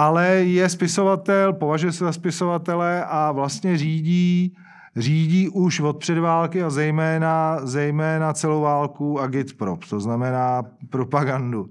ale 0.00 0.28
je 0.28 0.68
spisovatel, 0.68 1.52
považuje 1.52 1.92
se 1.92 2.04
za 2.04 2.12
spisovatele 2.12 3.04
a 3.04 3.32
vlastně 3.32 3.78
řídí, 3.78 4.56
řídí 4.96 5.48
už 5.48 5.80
od 5.80 5.98
předválky 5.98 6.62
a 6.62 6.70
zejména, 6.70 7.58
zejména 7.62 8.32
celou 8.32 8.60
válku 8.60 9.20
agitprop, 9.20 9.84
to 9.84 10.00
znamená 10.00 10.62
propagandu. 10.90 11.70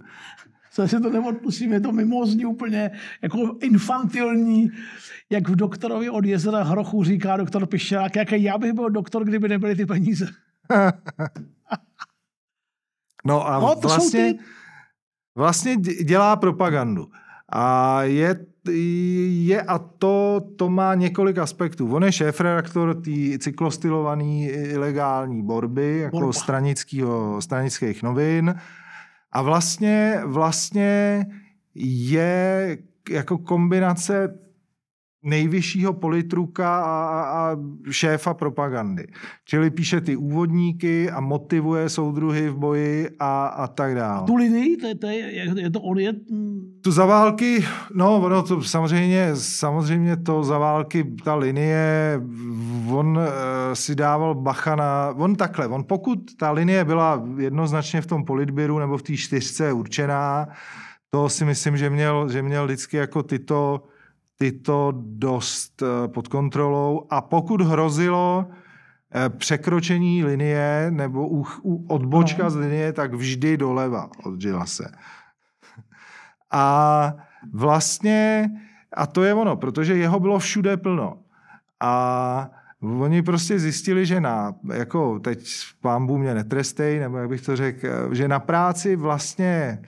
Co 0.71 0.87
si 0.87 0.99
to 0.99 1.09
neodpustím, 1.09 1.73
je 1.73 1.79
to 1.79 1.91
mimozní 1.91 2.45
úplně 2.45 2.91
jako 3.21 3.57
infantilní, 3.61 4.69
jak 5.29 5.49
v 5.49 5.55
doktorovi 5.55 6.09
od 6.09 6.25
jezera 6.25 6.63
Hrochu 6.63 7.03
říká 7.03 7.37
doktor 7.37 7.65
Pišťák, 7.65 8.15
jaký 8.15 8.43
já 8.43 8.57
bych 8.57 8.73
byl 8.73 8.89
doktor, 8.89 9.23
kdyby 9.23 9.49
nebyly 9.49 9.75
ty 9.75 9.85
peníze. 9.85 10.27
no 13.25 13.47
a 13.47 13.59
no, 13.59 13.75
vlastně, 13.81 14.33
ty... 14.33 14.39
vlastně 15.35 15.75
dělá 16.03 16.35
propagandu. 16.35 17.07
A 17.51 18.03
je, 18.03 18.45
je 19.29 19.61
a 19.61 19.77
to, 19.77 20.41
to 20.55 20.69
má 20.69 20.95
několik 20.95 21.37
aspektů. 21.37 21.95
On 21.95 22.03
je 22.03 22.11
šéf-redaktor 22.11 23.01
té 23.01 23.37
cyklostylované 23.39 24.45
ilegální 24.49 25.43
borby, 25.43 25.99
jako 25.99 26.17
Borba. 26.17 26.33
stranického, 26.33 27.41
stranických 27.41 28.03
novin. 28.03 28.55
A 29.31 29.41
vlastně, 29.41 30.21
vlastně 30.25 31.25
je 31.75 32.77
jako 33.09 33.37
kombinace 33.37 34.39
nejvyššího 35.23 35.93
politruka 35.93 36.79
a, 36.79 37.21
a 37.21 37.57
šéfa 37.91 38.33
propagandy. 38.33 39.07
Čili 39.45 39.69
píše 39.69 40.01
ty 40.01 40.15
úvodníky 40.15 41.11
a 41.11 41.19
motivuje 41.19 41.89
soudruhy 41.89 42.49
v 42.49 42.55
boji 42.55 43.09
a, 43.19 43.47
a 43.47 43.67
tak 43.67 43.95
dále. 43.95 44.27
Tu 44.27 44.35
linii, 44.35 44.77
to 44.77 44.87
je, 44.87 44.95
to 44.95 45.07
je, 45.07 45.35
je 45.61 45.69
to 45.69 45.81
on 45.81 45.99
je... 45.99 46.13
Tu 46.81 46.91
za 46.91 47.05
války, 47.05 47.65
no, 47.93 48.29
no 48.29 48.43
to 48.43 48.61
samozřejmě, 48.61 49.29
samozřejmě 49.33 50.17
to 50.17 50.43
za 50.43 50.57
války, 50.57 51.03
ta 51.23 51.35
linie, 51.35 52.21
on 52.91 53.17
uh, 53.17 53.23
si 53.73 53.95
dával 53.95 54.35
bacha 54.35 54.75
na, 54.75 55.13
on 55.17 55.35
takhle, 55.35 55.67
on 55.67 55.83
pokud 55.83 56.19
ta 56.39 56.51
linie 56.51 56.85
byla 56.85 57.23
jednoznačně 57.37 58.01
v 58.01 58.07
tom 58.07 58.25
politběru 58.25 58.79
nebo 58.79 58.97
v 58.97 59.03
té 59.03 59.17
čtyřce 59.17 59.73
určená, 59.73 60.47
to 61.09 61.29
si 61.29 61.45
myslím, 61.45 61.77
že 61.77 61.89
měl, 61.89 62.29
že 62.29 62.41
měl 62.41 62.65
vždycky 62.65 62.97
jako 62.97 63.23
tyto 63.23 63.83
tyto 64.39 64.93
dost 64.95 65.81
eh, 65.81 66.07
pod 66.07 66.27
kontrolou 66.27 67.07
a 67.09 67.21
pokud 67.21 67.61
hrozilo 67.61 68.47
eh, 69.11 69.29
překročení 69.29 70.23
linie 70.23 70.87
nebo 70.89 71.27
u, 71.27 71.45
u 71.63 71.85
odbočka 71.87 72.43
no. 72.43 72.49
z 72.49 72.55
linie, 72.55 72.93
tak 72.93 73.13
vždy 73.13 73.57
doleva 73.57 74.09
od 74.23 74.41
se. 74.65 74.91
A 76.51 77.13
vlastně, 77.53 78.49
a 78.93 79.07
to 79.07 79.23
je 79.23 79.33
ono, 79.33 79.55
protože 79.55 79.95
jeho 79.95 80.19
bylo 80.19 80.39
všude 80.39 80.77
plno. 80.77 81.17
A 81.79 82.49
oni 82.81 83.21
prostě 83.21 83.59
zjistili, 83.59 84.05
že 84.05 84.21
na, 84.21 84.55
jako 84.73 85.19
teď 85.19 85.49
pán 85.81 86.05
mě 86.17 86.33
netrestej, 86.33 86.99
nebo 86.99 87.17
jak 87.17 87.29
bych 87.29 87.41
to 87.41 87.55
řekl, 87.55 87.87
eh, 87.87 88.15
že 88.15 88.27
na 88.27 88.39
práci 88.39 88.95
vlastně 88.95 89.81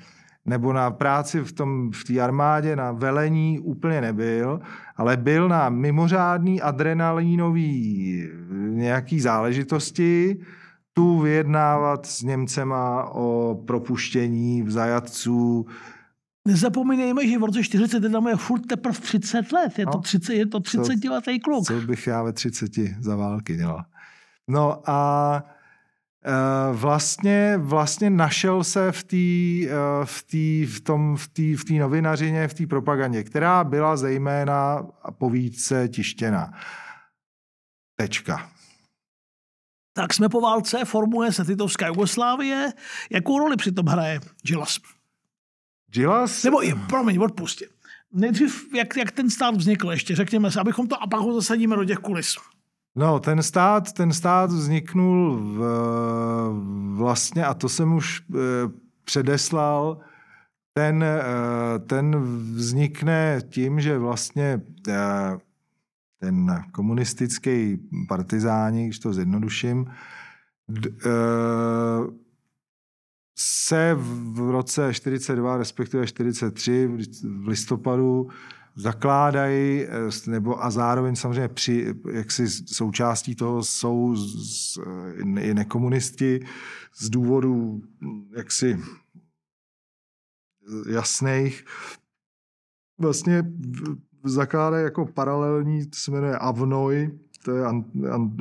nebo 0.46 0.74
na 0.74 0.92
práci 0.92 1.40
v 1.40 1.52
tom 1.52 1.92
v 1.92 2.04
té 2.04 2.20
armádě, 2.20 2.76
na 2.76 2.92
velení 2.92 3.60
úplně 3.60 4.02
nebyl, 4.02 4.60
ale 4.98 5.18
byl 5.18 5.50
na 5.50 5.70
mimořádný 5.70 6.62
adrenalínový 6.62 8.30
nějaký 8.70 9.20
záležitosti, 9.20 10.40
tu 10.94 11.20
vyjednávat 11.20 12.06
s 12.06 12.22
Němcema 12.22 13.04
o 13.12 13.56
propuštění 13.68 14.64
v 14.64 14.72
zajatců. 14.72 15.66
Nezapomínejme, 16.48 17.28
že 17.28 17.40
v 17.40 17.44
roce 17.44 17.64
41 17.64 18.30
je 18.30 18.36
furt 18.36 18.62
teprve 18.62 19.00
30 19.00 19.52
let. 19.52 19.80
Je 19.80 19.86
to 19.86 20.00
30, 20.00 20.34
je 20.34 20.46
to 20.46 20.60
30 20.60 21.04
letý 21.04 21.40
kluk. 21.40 21.66
Co 21.66 21.74
bych 21.74 22.08
já 22.08 22.24
ve 22.24 22.34
30 22.34 22.72
za 23.00 23.16
války 23.16 23.56
dělal. 23.56 23.84
No 24.48 24.90
a 24.90 25.44
Eh, 25.48 25.61
vlastně, 26.74 27.58
vlastně 27.58 28.10
našel 28.10 28.64
se 28.64 28.92
v 28.92 29.04
té 29.04 29.18
eh, 29.18 30.06
v 30.06 30.24
tý, 30.24 30.66
v 30.66 30.82
tom, 30.82 31.18
v 31.18 31.28
tý, 31.28 31.56
v 31.56 31.66
tý 31.66 31.80
novinařině, 31.80 32.48
v 32.48 32.54
té 32.54 32.68
propagandě, 32.68 33.24
která 33.24 33.64
byla 33.64 33.98
zejména 33.98 34.88
po 35.18 35.30
více 35.30 35.88
tištěna. 35.88 36.52
Tečka. 37.96 38.52
Tak 39.94 40.14
jsme 40.14 40.30
po 40.30 40.42
válce, 40.42 40.86
formuje 40.86 41.32
se 41.32 41.46
Titovská 41.46 41.88
Jugoslávie. 41.88 42.74
Jakou 43.10 43.40
roli 43.40 43.58
přitom 43.58 43.86
hraje 43.86 44.20
Gilas? 44.48 44.78
Gilas? 45.92 46.44
Nebo, 46.44 46.62
promiň, 46.90 47.18
odpustě. 47.18 47.68
Nejdřív, 48.14 48.74
jak, 48.74 48.98
jak 48.98 49.12
ten 49.12 49.30
stát 49.30 49.56
vznikl 49.56 49.92
ještě, 49.92 50.16
řekněme 50.16 50.52
se, 50.52 50.60
abychom 50.60 50.88
to 50.88 51.04
a 51.04 51.08
pak 51.08 51.20
ho 51.20 51.34
zasadíme 51.34 51.76
do 51.76 51.86
těch 51.86 51.98
kulis. 51.98 52.38
No, 52.96 53.20
ten 53.20 53.44
stát, 53.44 53.92
ten 53.94 54.14
stát 54.14 54.52
vzniknul 54.52 55.38
v, 55.38 55.60
vlastně, 56.96 57.46
a 57.46 57.54
to 57.54 57.70
jsem 57.70 57.94
už 57.94 58.22
e, 58.22 58.34
předeslal, 59.04 60.00
ten, 60.74 61.04
e, 61.04 61.20
ten 61.80 62.16
vznikne 62.56 63.42
tím, 63.50 63.82
že 63.82 63.98
vlastně 63.98 64.62
e, 64.88 65.38
ten 66.20 66.64
komunistický 66.72 67.78
partizáni, 68.08 68.86
když 68.86 69.00
to 69.00 69.14
zjednoduším, 69.14 69.86
se 73.38 73.98
v 74.00 74.50
roce 74.52 74.94
42, 74.94 75.58
respektive 75.58 76.08
43 76.08 76.88
v 77.24 77.48
listopadu 77.48 78.30
zakládají, 78.76 79.86
eh, 79.86 80.32
nebo 80.32 80.64
a 80.64 80.72
zároveň 80.72 81.16
samozřejmě 81.16 81.48
při, 81.48 81.96
jaksi 82.12 82.50
součástí 82.50 83.36
toho 83.36 83.64
jsou 83.64 84.16
z, 84.16 84.80
i 85.40 85.54
nekomunisti 85.54 86.46
z 86.96 87.10
důvodů 87.10 87.82
jaksi 88.36 88.80
jasných. 90.90 91.66
Vlastně 93.00 93.44
zakládají 94.24 94.84
jako 94.84 95.06
paralelní, 95.06 95.86
to 95.86 95.98
se 95.98 96.12
jmenuje 96.12 96.38
Avnoj, 96.38 97.20
to 97.44 97.56
je 97.56 97.66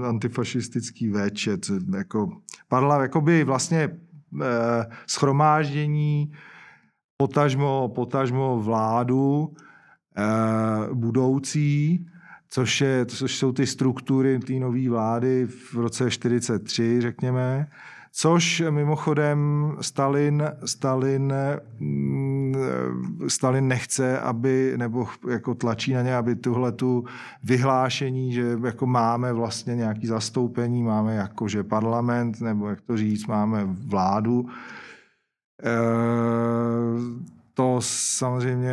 antifašistický 0.04 1.08
véčet, 1.08 1.66
jako, 1.96 2.40
parla, 2.68 3.02
jakoby 3.02 3.44
vlastně 3.44 3.98
eh, 4.42 4.86
schromáždění 5.06 6.32
potažmo, 7.16 7.88
potažmo 7.94 8.60
vládu 8.60 9.54
eh, 9.56 9.69
budoucí, 10.92 12.06
což, 12.50 12.80
je, 12.80 13.06
což 13.06 13.36
jsou 13.36 13.52
ty 13.52 13.66
struktury 13.66 14.38
té 14.38 14.52
nové 14.52 14.88
vlády 14.88 15.46
v 15.46 15.74
roce 15.74 16.10
43, 16.10 17.00
řekněme, 17.00 17.66
Což 18.12 18.62
mimochodem 18.70 19.72
Stalin, 19.80 20.42
Stalin, 20.64 21.34
mm, 21.80 22.54
Stalin 23.28 23.68
nechce, 23.68 24.20
aby, 24.20 24.74
nebo 24.76 25.08
jako 25.30 25.54
tlačí 25.54 25.92
na 25.92 26.02
ně, 26.02 26.16
aby 26.16 26.36
tuhle 26.36 26.72
tu 26.72 27.04
vyhlášení, 27.44 28.32
že 28.32 28.58
jako 28.64 28.86
máme 28.86 29.32
vlastně 29.32 29.76
nějaký 29.76 30.06
zastoupení, 30.06 30.82
máme 30.82 31.14
jakože 31.14 31.62
parlament, 31.62 32.40
nebo 32.40 32.68
jak 32.68 32.80
to 32.80 32.96
říct, 32.96 33.26
máme 33.26 33.64
vládu, 33.64 34.46
e, 35.62 35.70
to 37.60 37.76
samozřejmě 37.82 38.72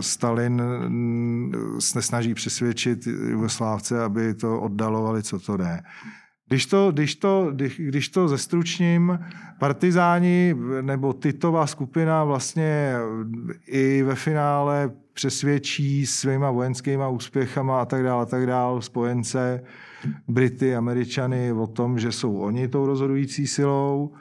Stalin 0.00 0.62
se 1.78 2.02
snaží 2.02 2.34
přesvědčit 2.34 3.06
Jugoslávce, 3.06 4.04
aby 4.04 4.34
to 4.34 4.60
oddalovali, 4.60 5.22
co 5.22 5.38
to 5.38 5.56
jde. 5.56 5.80
Když 6.48 6.66
to, 6.66 6.92
když 6.92 7.14
to, 7.14 7.50
když, 7.52 7.80
když 7.80 8.08
to 8.08 8.28
zestručním, 8.28 9.18
partizáni 9.58 10.54
nebo 10.80 11.12
Titová 11.12 11.66
skupina 11.66 12.24
vlastně 12.24 12.94
i 13.66 14.02
ve 14.02 14.14
finále 14.14 14.90
přesvědčí 15.12 16.06
svýma 16.06 16.50
vojenskýma 16.50 17.08
úspěchama 17.08 17.80
a 17.80 17.84
tak 17.84 18.02
dále, 18.02 18.22
a 18.22 18.26
tak 18.26 18.46
dále, 18.46 18.82
spojence, 18.82 19.62
Brity, 20.28 20.76
Američany 20.76 21.52
o 21.52 21.66
tom, 21.66 21.98
že 21.98 22.12
jsou 22.12 22.36
oni 22.36 22.68
tou 22.68 22.86
rozhodující 22.86 23.46
silou 23.46 24.12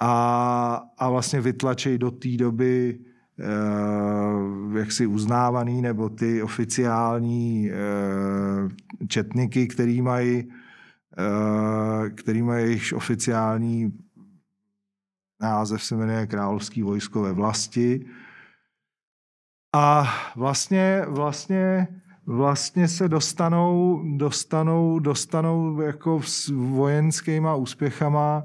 a, 0.00 0.82
a 0.98 1.10
vlastně 1.10 1.40
vytlačejí 1.40 1.98
do 1.98 2.10
té 2.10 2.28
doby 2.36 2.98
jaksi 4.78 5.06
uznávaný 5.06 5.82
nebo 5.82 6.08
ty 6.08 6.42
oficiální 6.42 7.70
eh, 7.70 9.06
četniky, 9.08 9.66
který 9.66 10.02
mají 10.02 10.48
Eh, 11.18 12.10
který 12.10 12.42
má 12.42 12.56
jejich 12.56 12.92
oficiální 12.96 13.92
název 15.40 15.82
se 15.82 15.96
jmenuje 15.96 16.26
Královský 16.26 16.82
vojsko 16.82 17.22
ve 17.22 17.32
vlasti. 17.32 18.06
A 19.74 20.04
vlastně, 20.36 21.04
vlastně, 21.08 21.88
vlastně 22.26 22.88
se 22.88 23.08
dostanou, 23.08 24.02
dostanou, 24.16 24.98
dostanou 24.98 25.80
jako 25.80 26.22
s 26.22 26.48
vojenskýma 26.48 27.54
úspěchama 27.54 28.42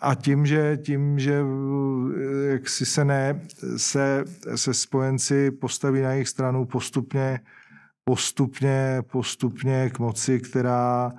a 0.00 0.14
tím, 0.14 0.46
že, 0.46 0.78
tím, 0.82 1.18
že 1.18 1.42
jak 2.50 2.68
si 2.68 2.86
se 2.86 3.04
ne, 3.04 3.40
se, 3.76 4.24
se 4.54 4.74
spojenci 4.74 5.50
postaví 5.50 6.00
na 6.00 6.12
jejich 6.12 6.28
stranu 6.28 6.64
postupně, 6.64 7.40
postupně, 8.04 9.02
postupně 9.12 9.90
k 9.90 9.98
moci, 9.98 10.40
která, 10.40 11.12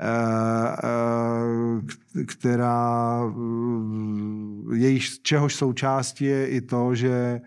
Eh, 0.00 0.76
eh, 0.84 2.24
která 2.24 3.20
eh, 3.24 4.76
jejíž, 4.76 5.18
čehož 5.22 5.54
součástí 5.54 6.24
je 6.24 6.48
i 6.48 6.60
to, 6.60 6.94
že, 6.94 7.40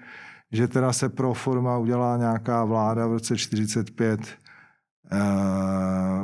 že 0.51 0.67
teda 0.67 0.93
se 0.93 1.09
pro 1.09 1.33
forma 1.33 1.77
udělá 1.77 2.17
nějaká 2.17 2.65
vláda 2.65 3.07
v 3.07 3.11
roce 3.11 3.37
45 3.37 4.19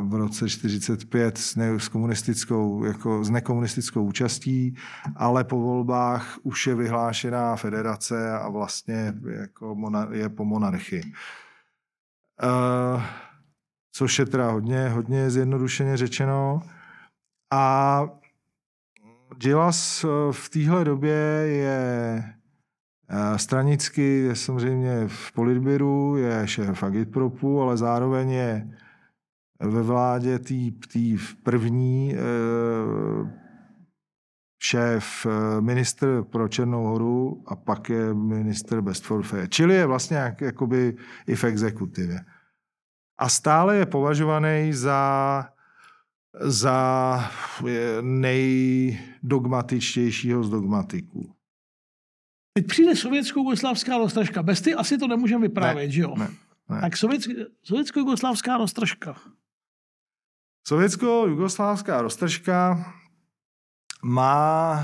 v 0.04 0.14
roce 0.14 0.50
45 0.50 1.38
s, 1.38 1.56
ne, 1.56 1.80
s, 1.80 1.88
komunistickou, 1.88 2.84
jako 2.84 3.24
s 3.24 3.30
nekomunistickou 3.30 4.04
účastí, 4.04 4.76
ale 5.16 5.44
po 5.44 5.60
volbách 5.60 6.38
už 6.44 6.68
je 6.68 6.76
vyhlášená 6.76 7.56
federace 7.56 8.32
a 8.32 8.50
vlastně 8.50 9.14
jako 9.26 9.78
je 10.12 10.30
po 10.30 10.46
monarchii. 10.46 11.04
Uh, 12.44 13.04
což 13.92 14.20
je 14.20 14.26
teda 14.26 14.52
hodně, 14.52 14.90
hodně 14.90 15.30
zjednodušeně 15.30 15.98
řečeno. 15.98 16.62
A 17.54 18.04
Gilas 19.38 20.04
eh, 20.04 20.08
v 20.32 20.50
téhle 20.50 20.86
době 20.86 21.14
je 21.46 22.24
stranicky, 23.36 24.20
je 24.20 24.36
samozřejmě 24.36 25.08
v 25.08 25.32
politbíru, 25.32 26.18
je 26.18 26.48
šéf 26.48 26.84
Agitpropu, 26.84 27.62
ale 27.62 27.78
zároveň 27.78 28.32
je 28.32 28.70
ve 29.60 29.82
vládě 29.82 30.40
tý 30.40 31.18
první 31.44 32.16
eh, 32.16 32.20
šéf, 34.64 35.28
minister 35.60 36.24
pro 36.24 36.48
Černou 36.48 36.84
horu 36.84 37.44
a 37.48 37.56
pak 37.56 37.90
je 37.90 38.14
minister 38.14 38.82
bez 38.82 39.02
portfeje. 39.02 39.48
Čili 39.48 39.76
je 39.76 39.86
vlastně 39.86 40.18
jak, 40.18 40.42
jakoby 40.42 40.96
i 41.28 41.36
v 41.36 41.44
exekutivě 41.44 42.20
a 43.18 43.30
stále 43.30 43.76
je 43.76 43.86
považovaný 43.86 44.74
za, 44.74 45.46
za 46.40 47.20
nejdogmatičtějšího 48.02 50.44
z 50.44 50.50
dogmatiků. 50.50 51.36
Teď 52.54 52.68
přijde 52.68 52.96
sovětsko-jugoslávská 52.96 53.98
roztržka. 53.98 54.44
Bez 54.44 54.62
ty 54.62 54.76
asi 54.76 54.98
to 54.98 55.08
nemůžeme 55.08 55.42
vyprávět, 55.48 55.88
ne, 55.88 55.92
že 55.92 56.02
jo? 56.02 56.16
Ne, 56.18 56.28
ne. 56.70 56.82
Tak 56.82 56.94
sovětsko-jugoslávská 57.64 58.58
roztržka. 58.58 59.16
Sovětsko-jugoslávská 60.68 62.02
roztržka 62.02 62.86
má 64.04 64.80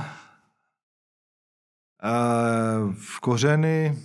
uh, 2.03 2.93
v 2.93 3.19
kořeny 3.19 3.97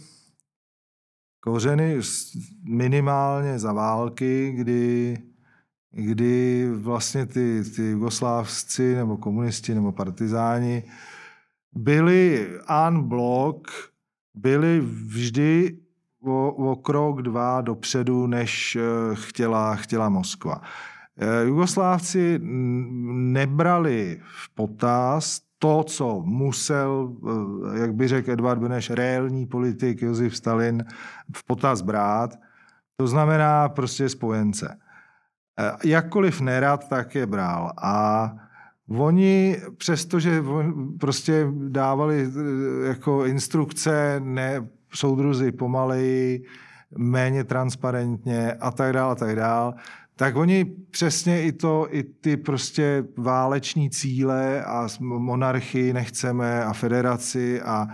kořeny 1.44 2.00
minimálně 2.62 3.58
za 3.58 3.72
války, 3.72 4.52
kdy, 4.52 5.18
kdy 5.90 6.68
vlastně 6.70 7.26
ty, 7.26 7.64
ty 7.76 7.82
jugoslávci 7.82 8.94
nebo 8.94 9.16
komunisti 9.16 9.74
nebo 9.74 9.92
partizáni 9.92 10.82
byli 11.74 12.48
an 12.66 13.02
blok, 13.02 13.68
byli 14.34 14.80
vždy 14.80 15.78
o, 16.26 16.50
o 16.50 16.76
krok, 16.76 17.22
dva 17.22 17.60
dopředu, 17.60 18.26
než 18.26 18.76
eh, 18.76 18.80
chtěla, 19.14 19.76
chtěla 19.76 20.08
Moskva. 20.08 20.60
Eh, 21.18 21.44
Jugoslávci 21.44 22.40
nebrali 23.32 24.20
v 24.22 24.54
potaz 24.54 25.40
to, 25.58 25.84
co 25.84 26.22
musel, 26.24 27.12
eh, 27.74 27.78
jak 27.78 27.94
by 27.94 28.08
řekl 28.08 28.30
Edvard 28.30 28.60
Beneš, 28.60 28.90
reální 28.90 29.46
politik 29.46 30.02
Josef 30.02 30.36
Stalin 30.36 30.84
v 31.36 31.44
potaz 31.44 31.80
brát, 31.80 32.30
to 32.96 33.06
znamená 33.06 33.68
prostě 33.68 34.08
spojence. 34.08 34.78
Jakkoliv 35.84 36.40
nerad, 36.40 36.88
tak 36.88 37.14
je 37.14 37.26
bral. 37.26 37.72
A 37.82 38.30
oni, 38.88 39.56
přestože 39.76 40.44
prostě 41.00 41.46
dávali 41.68 42.26
eh, 42.26 42.88
jako 42.88 43.24
instrukce, 43.24 44.20
ne 44.24 44.68
soudruzi 44.94 45.52
pomaleji, 45.52 46.44
méně 46.98 47.44
transparentně 47.44 48.52
a 48.52 48.70
tak 48.70 48.92
dále, 48.92 49.12
a 49.12 49.14
tak 49.14 49.36
dále, 49.36 49.74
tak 50.16 50.36
oni 50.36 50.64
přesně 50.90 51.42
i 51.42 51.52
to, 51.52 51.86
i 51.90 52.02
ty 52.02 52.36
prostě 52.36 53.04
váleční 53.16 53.90
cíle 53.90 54.64
a 54.64 54.88
monarchii 55.00 55.92
nechceme 55.92 56.64
a 56.64 56.72
federaci 56.72 57.62
a, 57.62 57.86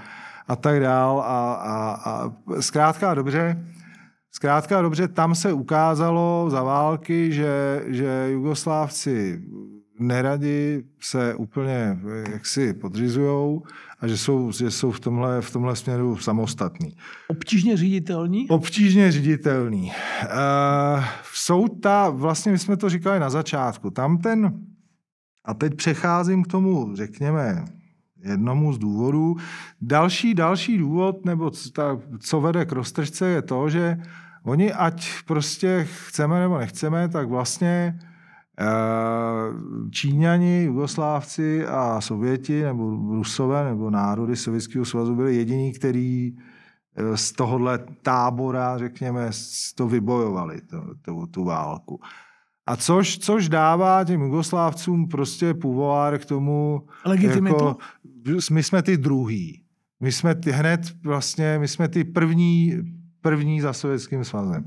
a 0.49 0.57
tak 0.57 0.81
dál 0.81 1.21
a, 1.21 1.55
a, 1.55 2.01
a 2.11 2.33
zkrátka 2.61 3.15
dobře, 3.15 3.67
zkrátka 4.33 4.83
dobře, 4.83 5.09
tam 5.09 5.35
se 5.35 5.53
ukázalo 5.53 6.47
za 6.51 6.63
války, 6.63 7.33
že, 7.33 7.83
že 7.87 8.29
Jugoslávci 8.31 9.43
neradi 10.01 10.83
se 11.01 11.35
úplně 11.35 11.99
jaksi 12.33 12.75
podřizujou 12.75 13.63
a 14.01 14.07
že 14.07 14.17
jsou, 14.17 14.53
že 14.53 14.71
jsou 14.71 14.91
v, 14.91 15.01
tomhle, 15.01 15.43
v 15.43 15.51
tomhle 15.51 15.77
směru 15.77 16.17
samostatní. 16.17 16.97
Obtížně 17.29 17.77
ředitelní? 17.77 18.49
Obtížně 18.49 19.13
ředitelní. 19.13 19.85
Uh, 19.85 21.05
jsou 21.35 21.69
ta, 21.69 22.11
vlastně 22.11 22.53
my 22.53 22.59
jsme 22.59 22.77
to 22.77 22.89
říkali 22.89 23.21
na 23.21 23.31
začátku, 23.31 23.91
tam 23.91 24.19
ten, 24.19 24.61
a 25.45 25.55
teď 25.55 25.75
přecházím 25.75 26.43
k 26.43 26.47
tomu, 26.47 26.97
řekněme, 26.97 27.65
jednomu 28.25 28.73
z 28.73 28.79
důvodů. 28.79 29.37
Další, 29.81 30.35
další 30.35 30.79
důvod, 30.79 31.25
nebo 31.25 31.51
ta, 31.73 32.01
co 32.19 32.41
vede 32.41 32.65
k 32.65 32.73
roztržce, 32.73 33.27
je 33.27 33.43
to, 33.43 33.69
že 33.69 33.97
oni, 34.43 34.73
ať 34.73 35.09
prostě 35.27 35.89
chceme 36.07 36.41
nebo 36.41 36.59
nechceme, 36.59 37.09
tak 37.09 37.29
vlastně 37.29 37.99
eh, 38.03 38.10
Číňani, 39.91 40.63
Jugoslávci 40.65 41.67
a 41.67 42.01
Sověti, 42.01 42.63
nebo 42.63 42.91
Rusové, 43.15 43.65
nebo 43.65 43.91
národy 43.91 44.37
Sovětského 44.37 44.85
svazu 44.85 45.15
byli 45.15 45.37
jediní, 45.37 45.73
kteří 45.73 46.39
eh, 46.97 47.17
z 47.17 47.33
tohohle 47.33 47.79
tábora, 48.03 48.79
řekněme, 48.79 49.31
to 49.75 49.89
vybojovali, 49.89 50.61
to, 50.61 50.83
to, 51.03 51.27
tu 51.27 51.45
válku. 51.45 52.01
A 52.67 52.77
což, 52.77 53.19
což 53.19 53.49
dává 53.49 54.05
těm 54.05 54.23
Jugoslávcům 54.23 55.09
prostě 55.09 55.55
půvár 55.55 56.19
k 56.19 56.25
tomu, 56.25 56.87
Legitimitu? 57.05 57.65
jako, 57.65 57.77
my 58.53 58.63
jsme 58.63 58.83
ty 58.83 58.97
druhý. 58.97 59.63
My 60.01 60.13
jsme 60.13 60.35
ty 60.35 60.51
hned 60.51 60.81
vlastně, 61.03 61.59
my 61.59 61.69
jsme 61.69 61.89
ty 61.89 62.05
první, 62.05 62.77
první 63.21 63.61
za 63.61 63.73
Sovětským 63.73 64.25
svazem. 64.25 64.65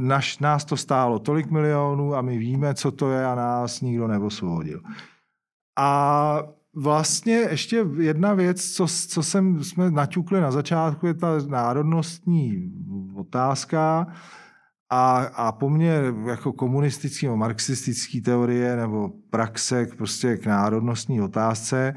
Naš, 0.00 0.38
nás 0.38 0.64
to 0.64 0.76
stálo 0.76 1.18
tolik 1.18 1.50
milionů 1.50 2.14
a 2.14 2.22
my 2.22 2.38
víme, 2.38 2.74
co 2.74 2.90
to 2.90 3.10
je 3.10 3.26
a 3.26 3.34
nás 3.34 3.80
nikdo 3.80 4.08
neosvobodil. 4.08 4.80
A 5.78 6.42
vlastně 6.74 7.32
ještě 7.32 7.86
jedna 7.98 8.34
věc, 8.34 8.70
co, 8.70 8.86
co 9.08 9.22
jsem, 9.22 9.64
jsme 9.64 9.90
naťukli 9.90 10.40
na 10.40 10.50
začátku, 10.50 11.06
je 11.06 11.14
ta 11.14 11.38
národnostní 11.48 12.72
otázka 13.14 14.06
a, 14.90 15.18
a 15.18 15.52
po 15.52 15.70
mně 15.70 16.02
jako 16.26 16.52
komunistický 16.52 17.26
nebo 17.26 17.36
marxistický 17.36 18.20
teorie 18.20 18.76
nebo 18.76 19.08
praxe 19.30 19.86
prostě 19.96 20.36
k 20.36 20.46
národnostní 20.46 21.22
otázce 21.22 21.94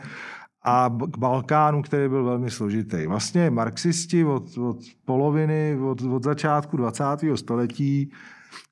a 0.65 0.89
k 1.11 1.17
Balkánu, 1.17 1.81
který 1.81 2.09
byl 2.09 2.23
velmi 2.23 2.51
složitý. 2.51 3.07
Vlastně 3.07 3.49
marxisti 3.49 4.25
od, 4.25 4.57
od 4.57 4.77
poloviny, 5.05 5.77
od, 5.81 6.01
od 6.01 6.23
začátku 6.23 6.77
20. 6.77 7.03
století 7.35 8.11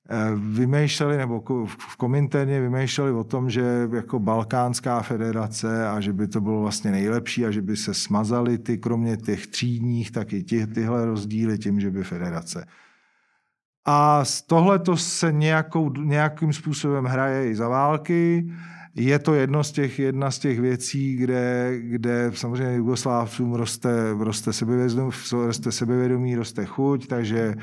eh, 0.09 0.15
vymýšleli, 0.35 1.17
nebo 1.17 1.65
v 1.65 1.97
Kominterně 1.97 2.61
vymýšleli 2.61 3.11
o 3.11 3.23
tom, 3.23 3.49
že 3.49 3.89
jako 3.93 4.19
Balkánská 4.19 5.01
federace 5.01 5.87
a 5.87 5.99
že 5.99 6.13
by 6.13 6.27
to 6.27 6.41
bylo 6.41 6.61
vlastně 6.61 6.91
nejlepší 6.91 7.45
a 7.45 7.51
že 7.51 7.61
by 7.61 7.77
se 7.77 7.93
smazaly 7.93 8.57
ty, 8.57 8.77
kromě 8.77 9.17
těch 9.17 9.47
třídních, 9.47 10.11
tak 10.11 10.33
i 10.33 10.43
ty, 10.43 10.67
tyhle 10.67 11.05
rozdíly 11.05 11.57
tím, 11.57 11.79
že 11.79 11.91
by 11.91 12.03
federace. 12.03 12.65
A 13.85 14.23
tohle 14.47 14.79
to 14.79 14.97
se 14.97 15.31
nějakou, 15.31 15.93
nějakým 15.93 16.53
způsobem 16.53 17.05
hraje 17.05 17.49
i 17.49 17.55
za 17.55 17.67
války. 17.67 18.49
Je 18.95 19.19
to 19.19 19.33
jedno 19.33 19.63
z 19.63 19.71
těch, 19.71 19.99
jedna 19.99 20.31
z 20.31 20.39
těch 20.39 20.59
věcí, 20.59 21.15
kde, 21.15 21.73
kde 21.79 22.31
samozřejmě 22.33 22.75
Jugoslávcům 22.75 23.53
roste, 23.53 23.89
roste, 24.19 24.53
sebevědomí, 24.53 25.11
roste 25.31 25.71
sebevědomí, 25.71 26.35
roste 26.35 26.65
chuť, 26.65 27.07
takže 27.07 27.55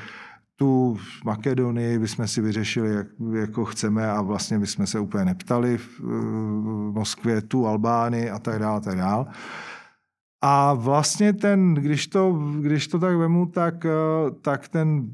tu 0.55 0.97
Makedonii 1.25 1.99
bychom 1.99 2.27
si 2.27 2.41
vyřešili, 2.41 2.93
jak, 2.93 3.07
jako 3.39 3.65
chceme 3.65 4.11
a 4.11 4.21
vlastně 4.21 4.59
bychom 4.59 4.87
se 4.87 4.99
úplně 4.99 5.25
neptali 5.25 5.77
v, 5.77 5.99
v 5.99 6.91
Moskvě, 6.93 7.41
tu 7.41 7.67
Albány 7.67 8.29
a 8.29 8.39
tak 8.39 8.59
dále, 8.59 8.77
a 8.77 8.79
tak 8.79 8.97
dále. 8.97 9.25
A 10.41 10.73
vlastně 10.73 11.33
ten, 11.33 11.73
když 11.73 12.07
to, 12.07 12.39
když 12.61 12.87
to 12.87 12.99
tak 12.99 13.17
vemu, 13.17 13.45
tak, 13.45 13.85
tak 14.41 14.67
ten 14.67 15.11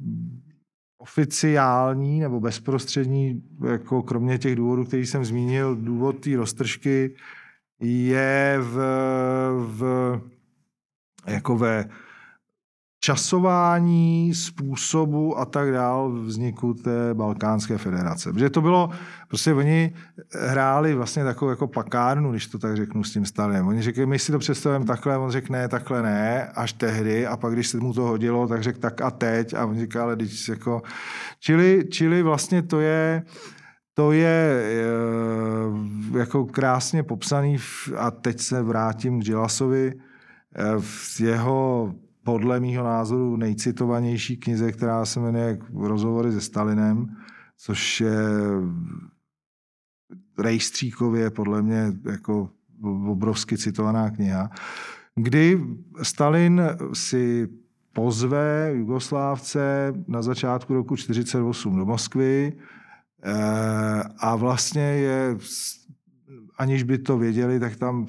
oficiální 1.07 2.19
nebo 2.19 2.39
bezprostřední, 2.39 3.43
jako 3.71 4.03
kromě 4.03 4.37
těch 4.37 4.55
důvodů, 4.55 4.85
který 4.85 5.05
jsem 5.05 5.25
zmínil, 5.25 5.75
důvod 5.75 6.19
té 6.19 6.35
roztržky 6.35 7.15
je 7.79 8.57
v, 8.61 8.75
v 9.57 9.81
jako 11.27 11.57
ve 11.57 11.89
časování, 13.07 14.33
způsobu 14.33 15.39
a 15.39 15.45
tak 15.45 15.71
dál 15.71 16.11
vzniku 16.11 16.73
té 16.73 17.13
Balkánské 17.13 17.77
federace. 17.77 18.33
Protože 18.33 18.49
to 18.49 18.61
bylo, 18.61 18.89
prostě 19.27 19.53
oni 19.53 19.93
hráli 20.31 20.95
vlastně 20.95 21.23
takovou 21.23 21.49
jako 21.49 21.67
pakárnu, 21.67 22.31
když 22.31 22.47
to 22.47 22.59
tak 22.59 22.77
řeknu 22.77 23.03
s 23.03 23.13
tím 23.13 23.25
Stalinem. 23.25 23.67
Oni 23.67 23.81
řekli, 23.81 24.05
my 24.05 24.19
si 24.19 24.31
to 24.31 24.39
představujeme 24.39 24.85
takhle, 24.85 25.17
on 25.17 25.31
řekne 25.31 25.59
ne, 25.59 25.67
takhle 25.67 26.03
ne, 26.03 26.47
až 26.55 26.73
tehdy 26.73 27.27
a 27.27 27.37
pak, 27.37 27.53
když 27.53 27.67
se 27.67 27.77
mu 27.77 27.93
to 27.93 28.01
hodilo, 28.01 28.47
tak 28.47 28.63
řekl 28.63 28.79
tak 28.79 29.01
a 29.01 29.11
teď 29.11 29.53
a 29.53 29.65
on 29.65 29.79
říká, 29.79 30.03
ale 30.03 30.15
když 30.15 30.49
jako... 30.49 30.81
Čili, 31.39 31.85
čili 31.91 32.23
vlastně 32.23 32.61
to 32.61 32.79
je, 32.79 33.23
to 33.93 34.11
je 34.11 34.63
eh, 34.63 36.17
jako 36.17 36.45
krásně 36.45 37.03
popsaný 37.03 37.57
a 37.97 38.11
teď 38.11 38.39
se 38.39 38.61
vrátím 38.61 39.21
k 39.21 39.23
Gilasovi 39.23 39.93
eh, 39.95 40.63
v 40.79 41.21
jeho 41.21 41.93
podle 42.27 42.59
mýho 42.59 42.83
názoru 42.83 43.37
nejcitovanější 43.37 44.37
knize, 44.37 44.71
která 44.71 45.05
se 45.05 45.19
jmenuje 45.19 45.59
Rozhovory 45.73 46.31
se 46.31 46.41
Stalinem, 46.41 47.15
což 47.57 48.01
je 48.01 48.19
rejstříkově 50.39 51.29
podle 51.29 51.61
mě 51.61 51.93
jako 52.11 52.49
obrovsky 53.07 53.57
citovaná 53.57 54.11
kniha, 54.11 54.49
kdy 55.15 55.63
Stalin 56.03 56.61
si 56.93 57.47
pozve 57.93 58.71
Jugoslávce 58.75 59.93
na 60.07 60.21
začátku 60.21 60.73
roku 60.73 60.95
1948 60.95 61.77
do 61.77 61.85
Moskvy 61.85 62.53
eh, 63.23 63.33
a 64.19 64.35
vlastně 64.35 64.81
je, 64.81 65.37
aniž 66.57 66.83
by 66.83 66.97
to 66.97 67.17
věděli, 67.17 67.59
tak 67.59 67.75
tam 67.75 68.05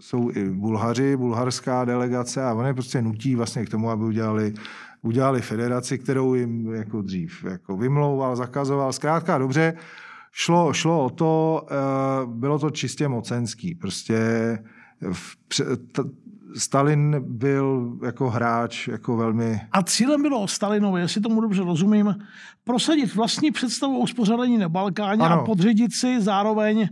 jsou 0.00 0.30
i 0.34 0.50
Bulhaři, 0.50 1.16
bulharská 1.16 1.84
delegace 1.84 2.44
a 2.44 2.54
oni 2.54 2.74
prostě 2.74 3.02
nutí 3.02 3.34
vlastně 3.34 3.66
k 3.66 3.70
tomu, 3.70 3.90
aby 3.90 4.04
udělali, 4.04 4.54
udělali 5.02 5.40
federaci, 5.40 5.98
kterou 5.98 6.34
jim 6.34 6.74
jako 6.74 7.02
dřív 7.02 7.44
jako 7.44 7.76
vymlouval, 7.76 8.36
zakazoval. 8.36 8.92
Zkrátka 8.92 9.38
dobře, 9.38 9.74
šlo, 10.32 10.72
šlo 10.72 11.04
o 11.04 11.10
to, 11.10 11.66
eh, 11.70 11.74
bylo 12.26 12.58
to 12.58 12.70
čistě 12.70 13.08
mocenský. 13.08 13.74
Prostě 13.74 14.18
v, 15.12 15.36
Stalin 16.56 17.16
byl 17.20 17.96
jako 18.04 18.30
hráč 18.30 18.88
jako 18.88 19.16
velmi... 19.16 19.60
A 19.72 19.82
cílem 19.82 20.22
bylo 20.22 20.48
Stalinovi, 20.48 21.00
jestli 21.00 21.20
tomu 21.20 21.40
dobře 21.40 21.62
rozumím, 21.62 22.14
prosadit 22.64 23.14
vlastní 23.14 23.50
představu 23.50 23.96
o 23.96 24.00
uspořádání 24.00 24.58
na 24.58 24.68
Balkáně 24.68 25.22
ano. 25.22 25.42
a 25.42 25.44
podřídit 25.44 25.94
si 25.94 26.20
zároveň 26.20 26.88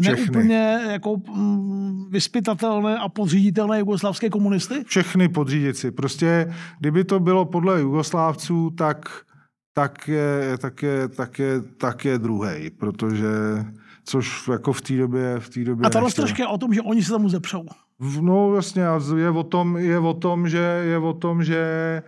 Všechny. 0.00 0.22
neúplně 0.22 0.80
jako 0.90 1.16
mm, 1.16 2.10
vyspytatelné 2.10 2.98
a 2.98 3.08
podříditelné 3.08 3.78
jugoslavské 3.78 4.30
komunisty? 4.30 4.84
Všechny 4.86 5.28
podřídit 5.28 5.76
si. 5.76 5.90
Prostě, 5.90 6.54
kdyby 6.80 7.04
to 7.04 7.20
bylo 7.20 7.44
podle 7.44 7.80
jugoslávců, 7.80 8.70
tak, 8.70 9.08
tak, 9.74 10.08
je, 10.08 10.58
tak, 10.58 10.82
je, 10.82 11.08
tak, 11.08 11.38
je, 11.38 11.60
tak 11.78 12.04
je 12.04 12.18
druhý, 12.18 12.70
protože 12.70 13.28
což 14.04 14.48
jako 14.48 14.72
v 14.72 14.80
té 14.80 14.96
době, 14.96 15.40
v 15.40 15.48
té 15.48 15.64
době 15.64 15.86
A 15.86 15.90
ta 15.90 16.00
roztržka 16.00 16.42
je 16.42 16.46
o 16.46 16.58
tom, 16.58 16.74
že 16.74 16.80
oni 16.80 17.02
se 17.02 17.12
tam 17.12 17.28
zepřou. 17.28 17.66
No 18.00 18.54
jasně, 18.54 18.82
je 19.16 19.30
o 19.30 19.42
tom, 19.42 19.76
je 19.76 19.98
o 19.98 20.14
tom, 20.14 20.48
že, 20.48 20.58
je 20.58 20.98
o 20.98 21.12
tom, 21.12 21.44
že, 21.44 22.02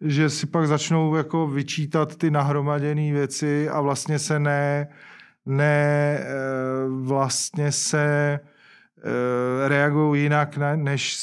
že 0.00 0.30
si 0.30 0.46
pak 0.46 0.66
začnou 0.66 1.14
jako 1.14 1.46
vyčítat 1.46 2.16
ty 2.16 2.30
nahromaděné 2.30 3.12
věci 3.12 3.68
a 3.68 3.80
vlastně 3.80 4.18
se 4.18 4.38
ne, 4.38 4.88
ne 5.46 6.18
eh, 6.20 6.26
vlastně 7.02 7.72
se 7.72 8.38
eh, 8.40 9.68
reagují 9.68 10.22
jinak, 10.22 10.58
než 10.76 11.16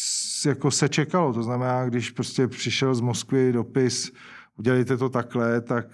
jako 0.46 0.72
se 0.72 0.90
čekalo. 0.90 1.34
To 1.34 1.44
znamená, 1.44 1.86
když 1.86 2.12
prostě 2.12 2.48
přišel 2.48 2.96
z 2.96 3.02
Moskvy 3.02 3.52
dopis, 3.52 4.12
udělejte 4.58 4.98
to 4.98 5.10
takhle, 5.10 5.62
tak... 5.62 5.88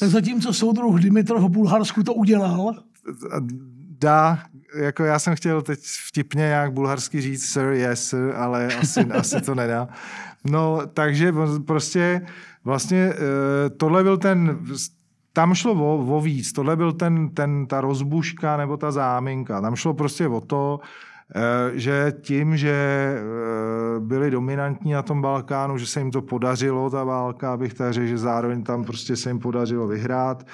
Tak 0.00 0.10
zatímco 0.10 0.52
soudruh 0.52 1.00
Dimitrov 1.00 1.42
v 1.42 1.48
Bulharsku 1.48 2.02
to 2.02 2.14
udělal, 2.14 2.74
dá, 4.00 4.38
jako 4.74 5.04
já 5.04 5.18
jsem 5.18 5.36
chtěl 5.36 5.62
teď 5.62 5.80
vtipně 6.06 6.42
nějak 6.42 6.72
bulharsky 6.72 7.20
říct 7.20 7.52
sir, 7.52 7.62
yes, 7.62 8.08
sir, 8.08 8.32
ale 8.36 8.66
asi, 8.66 9.00
asi 9.18 9.40
to 9.40 9.54
nedá. 9.54 9.88
No, 10.44 10.80
takže 10.94 11.32
prostě 11.66 12.26
vlastně 12.64 13.12
eh, 13.12 13.70
tohle 13.70 14.02
byl 14.02 14.16
ten, 14.16 14.58
tam 15.32 15.54
šlo 15.54 15.72
o, 15.72 16.16
o 16.16 16.20
víc, 16.20 16.52
tohle 16.52 16.76
byl 16.76 16.92
ten, 16.92 17.28
ten, 17.28 17.66
ta 17.66 17.80
rozbuška 17.80 18.56
nebo 18.56 18.76
ta 18.76 18.90
záminka. 18.90 19.60
Tam 19.60 19.76
šlo 19.76 19.94
prostě 19.94 20.28
o 20.28 20.40
to, 20.40 20.80
eh, 21.34 21.78
že 21.78 22.12
tím, 22.20 22.56
že 22.56 22.72
eh, 22.72 24.00
byli 24.00 24.30
dominantní 24.30 24.92
na 24.92 25.02
tom 25.02 25.22
Balkánu, 25.22 25.78
že 25.78 25.86
se 25.86 26.00
jim 26.00 26.10
to 26.10 26.22
podařilo, 26.22 26.90
ta 26.90 27.04
válka, 27.04 27.52
abych 27.52 27.74
tak 27.74 27.92
řekl, 27.92 28.06
že 28.06 28.18
zároveň 28.18 28.62
tam 28.62 28.84
prostě 28.84 29.16
se 29.16 29.30
jim 29.30 29.38
podařilo 29.38 29.86
vyhrát, 29.86 30.46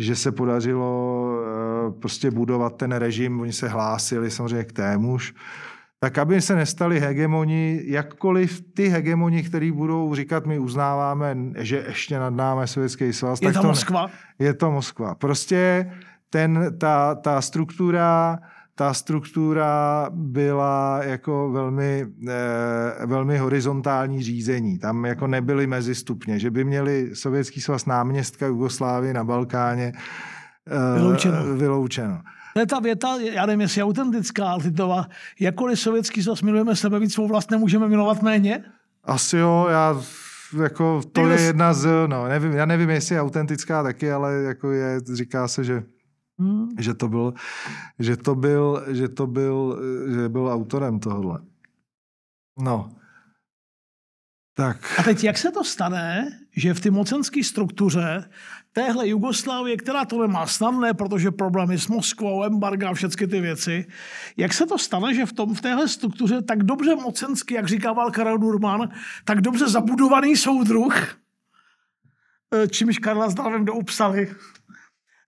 že 0.00 0.16
se 0.16 0.32
podařilo 0.32 1.30
eh, 1.32 1.90
prostě 2.00 2.30
budovat 2.30 2.76
ten 2.76 2.92
režim, 2.92 3.40
oni 3.40 3.52
se 3.52 3.68
hlásili 3.68 4.30
samozřejmě 4.30 4.64
k 4.64 4.72
témuž, 4.72 5.34
tak 6.00 6.18
aby 6.18 6.40
se 6.40 6.56
nestali 6.56 7.00
hegemoni, 7.00 7.82
jakkoliv 7.84 8.64
ty 8.74 8.88
hegemoni, 8.88 9.42
který 9.42 9.72
budou 9.72 10.14
říkat, 10.14 10.46
my 10.46 10.58
uznáváme, 10.58 11.36
že 11.58 11.84
ještě 11.88 12.18
nad 12.18 12.30
námi 12.30 12.68
Sovětský 12.68 13.12
svaz. 13.12 13.42
Je 13.42 13.48
tak 13.48 13.54
to, 13.54 13.62
to 13.62 13.68
Moskva? 13.68 14.10
Je 14.38 14.54
to 14.54 14.70
Moskva. 14.70 15.14
Prostě 15.14 15.90
ten, 16.30 16.74
ta, 16.78 17.14
ta 17.14 17.40
struktura 17.40 18.38
ta 18.80 18.94
struktura 18.94 20.06
byla 20.10 21.00
jako 21.04 21.50
velmi, 21.50 22.06
eh, 22.28 23.06
velmi 23.06 23.38
horizontální 23.38 24.22
řízení. 24.22 24.78
Tam 24.78 25.04
jako 25.04 25.26
nebyly 25.26 25.66
mezi 25.66 25.94
stupně, 25.94 26.38
že 26.38 26.50
by 26.50 26.64
měli 26.64 27.10
Sovětský 27.14 27.60
svaz 27.60 27.86
náměstka 27.86 28.46
Jugoslávy 28.46 29.12
na 29.12 29.24
Balkáně 29.24 29.92
eh, 30.66 30.98
vyloučeno. 30.98 31.56
vyloučeno. 31.56 32.20
To 32.54 32.60
je 32.60 32.66
ta 32.66 32.80
věta, 32.80 33.16
já 33.16 33.46
nevím, 33.46 33.60
jestli 33.60 33.80
je 33.80 33.84
autentická, 33.84 34.48
ale 34.48 34.62
Titova, 34.62 35.06
jakkoliv 35.40 35.80
sovětský 35.80 36.22
svaz 36.22 36.42
milujeme 36.42 36.76
sebe 36.76 36.98
víc, 36.98 37.14
svou 37.14 37.28
vlast 37.28 37.50
nemůžeme 37.50 37.88
milovat 37.88 38.22
méně? 38.22 38.64
Asi 39.04 39.36
jo, 39.36 39.66
já 39.70 40.00
jako 40.62 41.02
to 41.12 41.28
je 41.28 41.40
jedna 41.40 41.74
z, 41.74 41.88
no, 42.06 42.28
nevím, 42.28 42.52
já 42.52 42.66
nevím, 42.66 42.90
jestli 42.90 43.14
je 43.14 43.20
autentická 43.20 43.82
taky, 43.82 44.12
ale 44.12 44.42
jako 44.42 44.70
je, 44.70 45.00
říká 45.14 45.48
se, 45.48 45.64
že 45.64 45.82
Hmm. 46.40 46.68
Že 46.78 46.94
to 46.94 47.08
byl, 47.08 47.34
že 47.98 48.16
to 48.16 48.34
byl, 48.34 48.84
že 48.88 49.08
to 49.08 49.26
byl, 49.26 49.82
že 50.14 50.28
byl 50.28 50.48
autorem 50.48 51.00
tohohle. 51.00 51.40
No. 52.58 52.90
Tak. 54.54 54.98
A 54.98 55.02
teď 55.02 55.24
jak 55.24 55.38
se 55.38 55.50
to 55.52 55.64
stane, 55.64 56.38
že 56.56 56.74
v 56.74 56.80
té 56.80 56.90
mocenské 56.90 57.44
struktuře 57.44 58.30
téhle 58.72 59.08
Jugoslávie, 59.08 59.76
která 59.76 60.04
to 60.04 60.22
nemá 60.22 60.46
snadné, 60.46 60.94
protože 60.94 61.30
problémy 61.30 61.78
s 61.78 61.88
Moskvou, 61.88 62.44
embarga 62.44 62.90
a 62.90 62.94
všechny 62.94 63.26
ty 63.26 63.40
věci, 63.40 63.86
jak 64.36 64.52
se 64.52 64.66
to 64.66 64.78
stane, 64.78 65.14
že 65.14 65.26
v, 65.26 65.32
tom, 65.32 65.54
v 65.54 65.60
téhle 65.60 65.88
struktuře 65.88 66.42
tak 66.42 66.62
dobře 66.62 66.94
mocensky, 66.94 67.54
jak 67.54 67.68
říkával 67.68 68.10
Karel 68.10 68.38
Durman, 68.38 68.88
tak 69.24 69.40
dobře 69.40 69.68
zabudovaný 69.68 70.36
soudruh, 70.36 71.16
eh, 72.54 72.68
čímž 72.68 72.98
Karla 72.98 73.30
s 73.30 73.34
Dávem 73.34 73.64
doupsali, 73.64 74.28
Eh, 74.28 74.59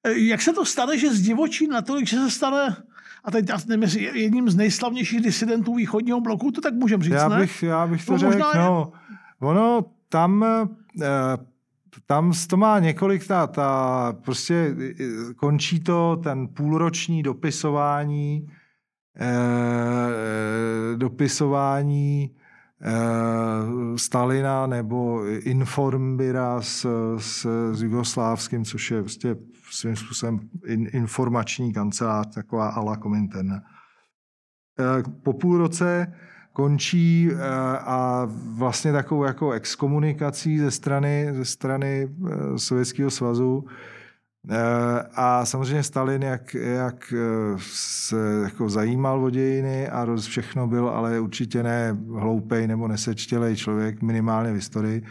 jak 0.09 0.43
se 0.43 0.53
to 0.53 0.65
stane, 0.65 0.99
že 0.99 1.15
zdivočí 1.15 1.67
natolik, 1.67 2.07
že 2.07 2.17
se 2.17 2.31
stane 2.31 2.77
a 3.25 3.31
teď 3.31 3.47
nevím, 3.67 3.89
jedním 4.15 4.51
z 4.51 4.57
nejslavnějších 4.57 5.21
disidentů 5.21 5.75
východního 5.75 6.21
bloku, 6.21 6.51
to 6.51 6.61
tak 6.61 6.75
můžeme 6.75 7.05
říct, 7.05 7.13
já 7.13 7.29
bych, 7.29 7.63
ne? 7.63 7.69
Já 7.69 7.87
bych 7.87 8.07
to 8.07 8.13
no, 8.13 8.19
řekl, 8.19 8.51
no, 8.55 8.93
ono 9.41 9.85
tam, 10.09 10.45
eh, 11.03 11.37
tam 12.07 12.33
to 12.47 12.57
má 12.57 12.79
několik, 12.79 13.27
ta, 13.27 13.47
ta, 13.47 14.13
prostě 14.25 14.55
eh, 14.81 15.35
končí 15.37 15.81
to 15.81 16.21
ten 16.23 16.49
půlroční 16.49 17.23
dopisování, 17.23 18.49
dopisování 20.97 22.31
Eh, 22.85 23.99
Stalina 23.99 24.67
nebo 24.67 25.25
Informbira 25.27 26.63
s, 26.63 26.87
s, 27.19 27.47
s 27.73 27.83
Jugoslávským, 27.83 28.65
což 28.65 28.91
je 28.91 29.01
vlastně 29.01 29.37
svým 29.73 29.97
způsobem 29.97 30.41
in, 30.67 30.89
informační 30.93 31.73
kancelář, 31.73 32.35
taková 32.35 32.69
ala 32.69 32.97
Komintern. 32.97 33.53
Eh, 33.53 33.61
po 35.23 35.33
půl 35.33 35.59
roce 35.59 36.15
končí 36.53 37.31
eh, 37.33 37.39
a 37.79 38.29
vlastně 38.57 38.93
takovou 38.93 39.25
jako 39.25 39.53
exkomunikací 39.53 40.59
ze 40.59 40.71
strany, 40.71 41.29
ze 41.33 41.45
strany 41.45 42.09
Sovětského 42.57 43.11
svazu 43.11 43.65
Eh, 44.51 45.03
a 45.15 45.45
samozřejmě 45.45 45.83
Stalin, 45.83 46.23
jak, 46.23 46.55
jak 46.55 47.15
eh, 47.17 47.57
se 47.59 48.17
jako 48.43 48.69
zajímal 48.69 49.25
o 49.25 49.31
dějiny 49.31 49.89
a 49.89 50.05
roz 50.05 50.27
všechno 50.27 50.67
byl, 50.67 50.89
ale 50.89 51.21
určitě 51.21 51.63
ne 51.63 51.97
hloupej 52.19 52.67
nebo 52.67 52.89
nesečtělej 52.89 53.57
člověk, 53.57 54.03
minimálně 54.03 54.53
v 54.53 54.55
historii, 54.55 55.03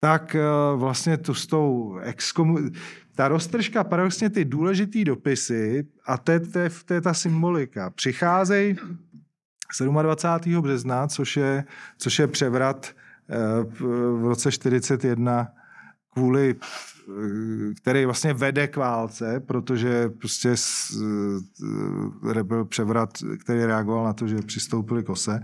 tak 0.00 0.34
eh, 0.34 0.40
vlastně 0.76 1.16
to 1.16 1.34
s 1.34 1.46
tou 1.46 1.96
exkomu... 2.02 2.58
Ta 3.14 3.28
roztržka, 3.28 3.84
paradoxně 3.84 4.30
ty 4.30 4.44
důležitý 4.44 5.04
dopisy, 5.04 5.86
a 6.06 6.18
to 6.18 6.32
je, 6.32 6.40
to, 6.40 6.58
je, 6.58 6.70
to 6.84 6.94
je 6.94 7.00
ta 7.00 7.14
symbolika, 7.14 7.90
přicházejí 7.90 8.76
27. 10.02 10.62
března, 10.62 11.06
což 11.06 11.36
je, 11.36 11.64
což 11.98 12.18
je 12.18 12.26
převrat 12.26 12.90
v 13.64 14.24
roce 14.24 14.52
41 14.52 15.48
kvůli 16.12 16.56
který 17.76 18.04
vlastně 18.04 18.34
vede 18.34 18.68
k 18.68 18.76
válce, 18.76 19.40
protože 19.40 20.08
prostě 20.08 20.54
byl 22.42 22.64
převrat, 22.64 23.10
který 23.40 23.64
reagoval 23.64 24.04
na 24.04 24.12
to, 24.12 24.26
že 24.26 24.36
přistoupili 24.36 25.04
k 25.04 25.08
ose. 25.08 25.42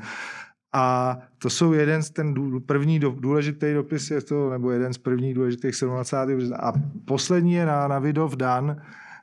A 0.73 1.19
to 1.39 1.51
jsou 1.51 1.73
jeden 1.73 2.03
z 2.03 2.11
ten 2.11 2.35
první 2.67 3.01
důležitý 3.01 3.75
dopis, 3.75 4.11
je 4.11 4.23
to, 4.23 4.51
nebo 4.51 4.71
jeden 4.71 4.93
z 4.93 4.99
prvních 4.99 5.35
důležitých 5.35 5.75
27. 5.83 6.53
A 6.61 6.73
poslední 7.05 7.53
je 7.53 7.67
na, 7.67 7.89
na 7.89 7.99
Vidov 7.99 8.37
Dan, 8.37 8.77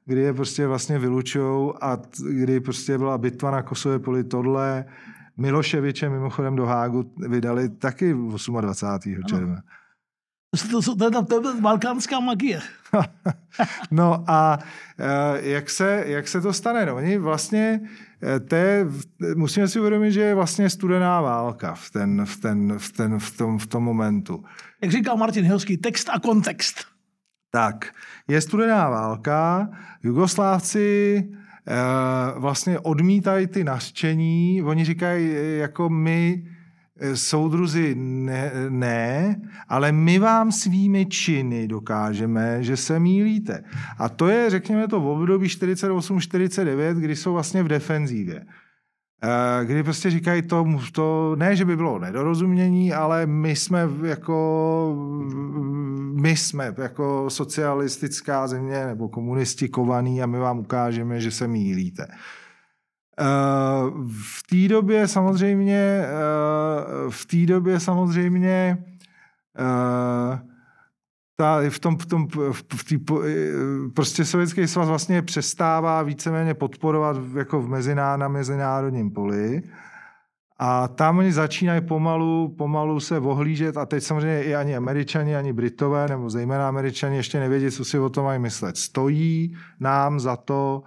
kdy 0.05 0.21
je 0.21 0.33
prostě 0.33 0.67
vlastně 0.67 0.99
vylučujou 0.99 1.73
a 1.81 2.01
kdy 2.29 2.59
prostě 2.59 2.97
byla 2.97 3.17
bitva 3.17 3.51
na 3.51 3.61
Kosově 3.61 3.99
poli 3.99 4.23
tohle. 4.23 4.85
Miloševiče 5.37 6.09
mimochodem 6.09 6.55
do 6.55 6.65
Hágu 6.65 7.13
vydali 7.17 7.69
taky 7.69 8.13
28. 8.13 9.23
června. 9.23 9.61
To, 10.71 10.81
to, 10.81 10.95
to, 10.95 11.11
to, 11.11 11.41
to 11.41 11.49
je 11.49 11.61
balkánská 11.61 12.19
magie. 12.19 12.61
no 13.91 14.23
a 14.27 14.59
eh, 14.99 15.49
jak 15.49 15.69
se, 15.69 16.03
jak 16.07 16.27
se 16.27 16.41
to 16.41 16.53
stane? 16.53 16.85
No, 16.85 16.95
oni 16.95 17.17
vlastně, 17.17 17.79
eh, 18.25 18.39
te, 18.39 18.87
musíme 19.35 19.67
si 19.67 19.79
uvědomit, 19.79 20.11
že 20.11 20.21
je 20.21 20.35
vlastně 20.35 20.69
studená 20.69 21.21
válka 21.21 21.73
v, 21.73 21.89
ten, 21.89 22.25
v, 22.25 22.37
ten, 22.41 22.77
v, 22.77 22.91
ten, 22.91 23.19
v, 23.19 23.37
tom, 23.37 23.59
v 23.59 23.67
tom 23.67 23.83
momentu. 23.83 24.43
Jak 24.81 24.91
říkal 24.91 25.17
Martin 25.17 25.45
Hilský, 25.45 25.77
text 25.77 26.09
a 26.09 26.19
kontext. 26.19 26.85
Tak, 27.51 27.91
je 28.27 28.41
studená 28.41 28.89
válka, 28.89 29.69
Jugoslávci 30.03 31.23
eh, 31.67 31.73
vlastně 32.39 32.79
odmítají 32.79 33.47
ty 33.47 33.63
nařčení, 33.63 34.63
oni 34.63 34.85
říkají, 34.85 35.35
jako 35.57 35.89
my 35.89 36.43
Eh, 36.45 36.54
soudruzi 37.13 37.95
ne, 37.97 38.51
ne, 38.69 39.35
ale 39.69 39.91
my 39.91 40.19
vám 40.19 40.51
svými 40.51 41.05
činy 41.05 41.67
dokážeme, 41.67 42.63
že 42.63 42.77
se 42.77 42.99
mílíte. 42.99 43.63
A 43.97 44.09
to 44.09 44.27
je, 44.27 44.49
řekněme 44.49 44.87
to, 44.87 44.99
v 44.99 45.07
období 45.07 45.47
48-49, 45.47 46.95
kdy 46.95 47.15
jsou 47.15 47.33
vlastně 47.33 47.63
v 47.63 47.67
defenzívě. 47.67 48.45
Eh, 49.23 49.65
kdy 49.65 49.83
prostě 49.83 50.09
říkají 50.09 50.41
to, 50.41 50.65
to, 50.91 51.35
ne, 51.35 51.55
že 51.55 51.65
by 51.65 51.75
bylo 51.75 51.99
nedorozumění, 51.99 52.93
ale 52.93 53.25
my 53.25 53.55
jsme 53.55 53.89
jako, 54.03 54.95
my 56.21 56.37
jsme 56.37 56.73
jako 56.77 57.29
socialistická 57.29 58.47
země 58.47 58.85
nebo 58.85 59.09
komunisti 59.09 59.69
kovaný 59.69 60.23
a 60.23 60.25
my 60.25 60.37
vám 60.37 60.59
ukážeme, 60.59 61.21
že 61.21 61.31
se 61.31 61.47
mílíte. 61.47 62.07
Eh, 63.19 63.25
v 64.17 64.43
té 64.49 64.67
době 64.67 65.07
samozřejmě, 65.07 66.05
eh, 66.05 67.09
v 67.09 67.25
té 67.25 67.45
době 67.45 67.79
samozřejmě 67.79 68.77
eh, 69.59 70.39
ta, 71.37 71.59
v 71.69 71.79
tom, 71.79 71.97
v 71.97 72.05
tom 72.05 72.27
v 72.75 72.83
tý, 72.83 72.97
prostě 73.93 74.25
Sovětský 74.25 74.67
svaz 74.67 74.87
vlastně 74.87 75.21
přestává 75.21 76.01
víceméně 76.01 76.53
podporovat 76.53 77.17
jako 77.37 77.61
v 77.61 77.69
meziná, 77.69 78.17
na 78.17 78.27
mezinárodním 78.27 79.11
poli. 79.11 79.61
A 80.57 80.87
tam 80.87 81.17
oni 81.17 81.31
začínají 81.31 81.81
pomalu, 81.81 82.55
pomalu 82.57 82.99
se 82.99 83.19
ohlížet 83.19 83.77
a 83.77 83.85
teď 83.85 84.03
samozřejmě 84.03 84.43
i 84.43 84.55
ani 84.55 84.75
američani, 84.75 85.35
ani 85.35 85.53
britové, 85.53 86.07
nebo 86.07 86.29
zejména 86.29 86.67
američani 86.67 87.17
ještě 87.17 87.39
nevědí, 87.39 87.71
co 87.71 87.85
si 87.85 87.99
o 87.99 88.09
tom 88.09 88.25
mají 88.25 88.39
myslet. 88.39 88.77
Stojí 88.77 89.57
nám 89.79 90.19
za 90.19 90.35
to 90.35 90.83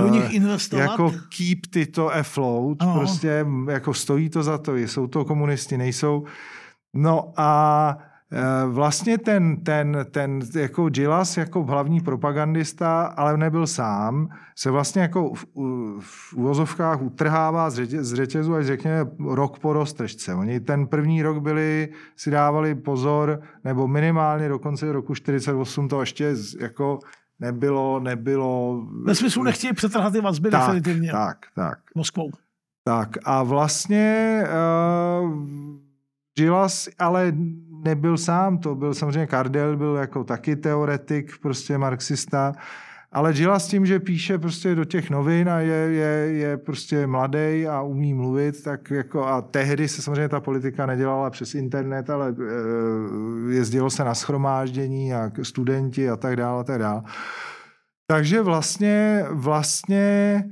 do 0.00 0.08
nich 0.08 0.34
investovat. 0.34 0.82
Jako 0.82 1.10
keep 1.10 1.58
tyto 1.70 2.14
afloat, 2.14 2.76
ano. 2.80 2.94
prostě 2.98 3.46
jako 3.70 3.94
stojí 3.94 4.30
to 4.30 4.42
za 4.42 4.58
to, 4.58 4.76
jsou 4.76 5.06
to 5.06 5.24
komunisti, 5.24 5.78
nejsou. 5.78 6.24
No 6.94 7.32
a 7.36 7.98
e, 8.32 8.66
vlastně 8.66 9.18
ten, 9.18 9.56
ten, 9.56 10.06
ten 10.10 10.40
jako 10.54 10.88
Gilas 10.88 11.36
jako 11.36 11.64
hlavní 11.64 12.00
propagandista, 12.00 13.02
ale 13.02 13.36
nebyl 13.36 13.66
sám, 13.66 14.28
se 14.56 14.70
vlastně 14.70 15.02
jako 15.02 15.34
v, 15.34 15.44
v 16.00 16.34
uvozovkách 16.34 17.02
utrhává 17.02 17.70
z, 17.70 17.74
řetě, 17.74 18.04
z 18.04 18.14
řetězu 18.14 18.54
až 18.54 18.66
řekněme 18.66 19.10
rok 19.28 19.58
po 19.58 19.72
roztržce. 19.72 20.34
Oni 20.34 20.60
ten 20.60 20.86
první 20.86 21.22
rok 21.22 21.42
byli, 21.42 21.88
si 22.16 22.30
dávali 22.30 22.74
pozor, 22.74 23.40
nebo 23.64 23.88
minimálně 23.88 24.48
do 24.48 24.58
konce 24.58 24.92
roku 24.92 25.14
48 25.14 25.88
to 25.88 26.00
ještě 26.00 26.34
jako 26.60 26.98
nebylo, 27.40 28.00
nebylo... 28.00 28.82
Ve 29.04 29.14
smyslu 29.14 29.42
nechtějí 29.42 29.72
přetrhat 29.72 30.12
ty 30.12 30.20
vazby 30.20 30.50
tak, 30.50 30.60
definitivně. 30.60 31.10
Tak, 31.12 31.38
tak. 31.54 31.78
Moskvou. 31.94 32.30
Tak 32.84 33.08
a 33.24 33.42
vlastně 33.42 34.42
uh, 35.22 35.44
Gilas 36.38 36.88
ale 36.98 37.32
nebyl 37.84 38.16
sám, 38.16 38.58
to 38.58 38.74
byl 38.74 38.94
samozřejmě 38.94 39.26
Kardel, 39.26 39.76
byl 39.76 39.94
jako 39.94 40.24
taky 40.24 40.56
teoretik, 40.56 41.32
prostě 41.42 41.78
marxista, 41.78 42.52
ale 43.12 43.32
Gila 43.32 43.58
s 43.58 43.68
tím, 43.68 43.86
že 43.86 44.00
píše 44.00 44.38
prostě 44.38 44.74
do 44.74 44.84
těch 44.84 45.10
novin 45.10 45.48
a 45.48 45.60
je, 45.60 45.74
je, 45.74 46.32
je 46.32 46.56
prostě 46.56 47.06
mladý 47.06 47.66
a 47.66 47.82
umí 47.82 48.14
mluvit, 48.14 48.62
tak 48.62 48.90
jako 48.90 49.26
a 49.26 49.42
tehdy 49.42 49.88
se 49.88 50.02
samozřejmě 50.02 50.28
ta 50.28 50.40
politika 50.40 50.86
nedělala 50.86 51.30
přes 51.30 51.54
internet, 51.54 52.10
ale 52.10 52.28
e, 52.28 53.54
jezdilo 53.54 53.90
se 53.90 54.04
na 54.04 54.14
schromáždění 54.14 55.14
a 55.14 55.30
studenti 55.42 56.10
a 56.10 56.16
tak 56.16 56.36
dále 56.36 56.60
a 56.60 56.64
tak 56.64 56.78
dále. 56.78 57.02
Takže 58.06 58.42
vlastně, 58.42 59.24
vlastně 59.30 60.44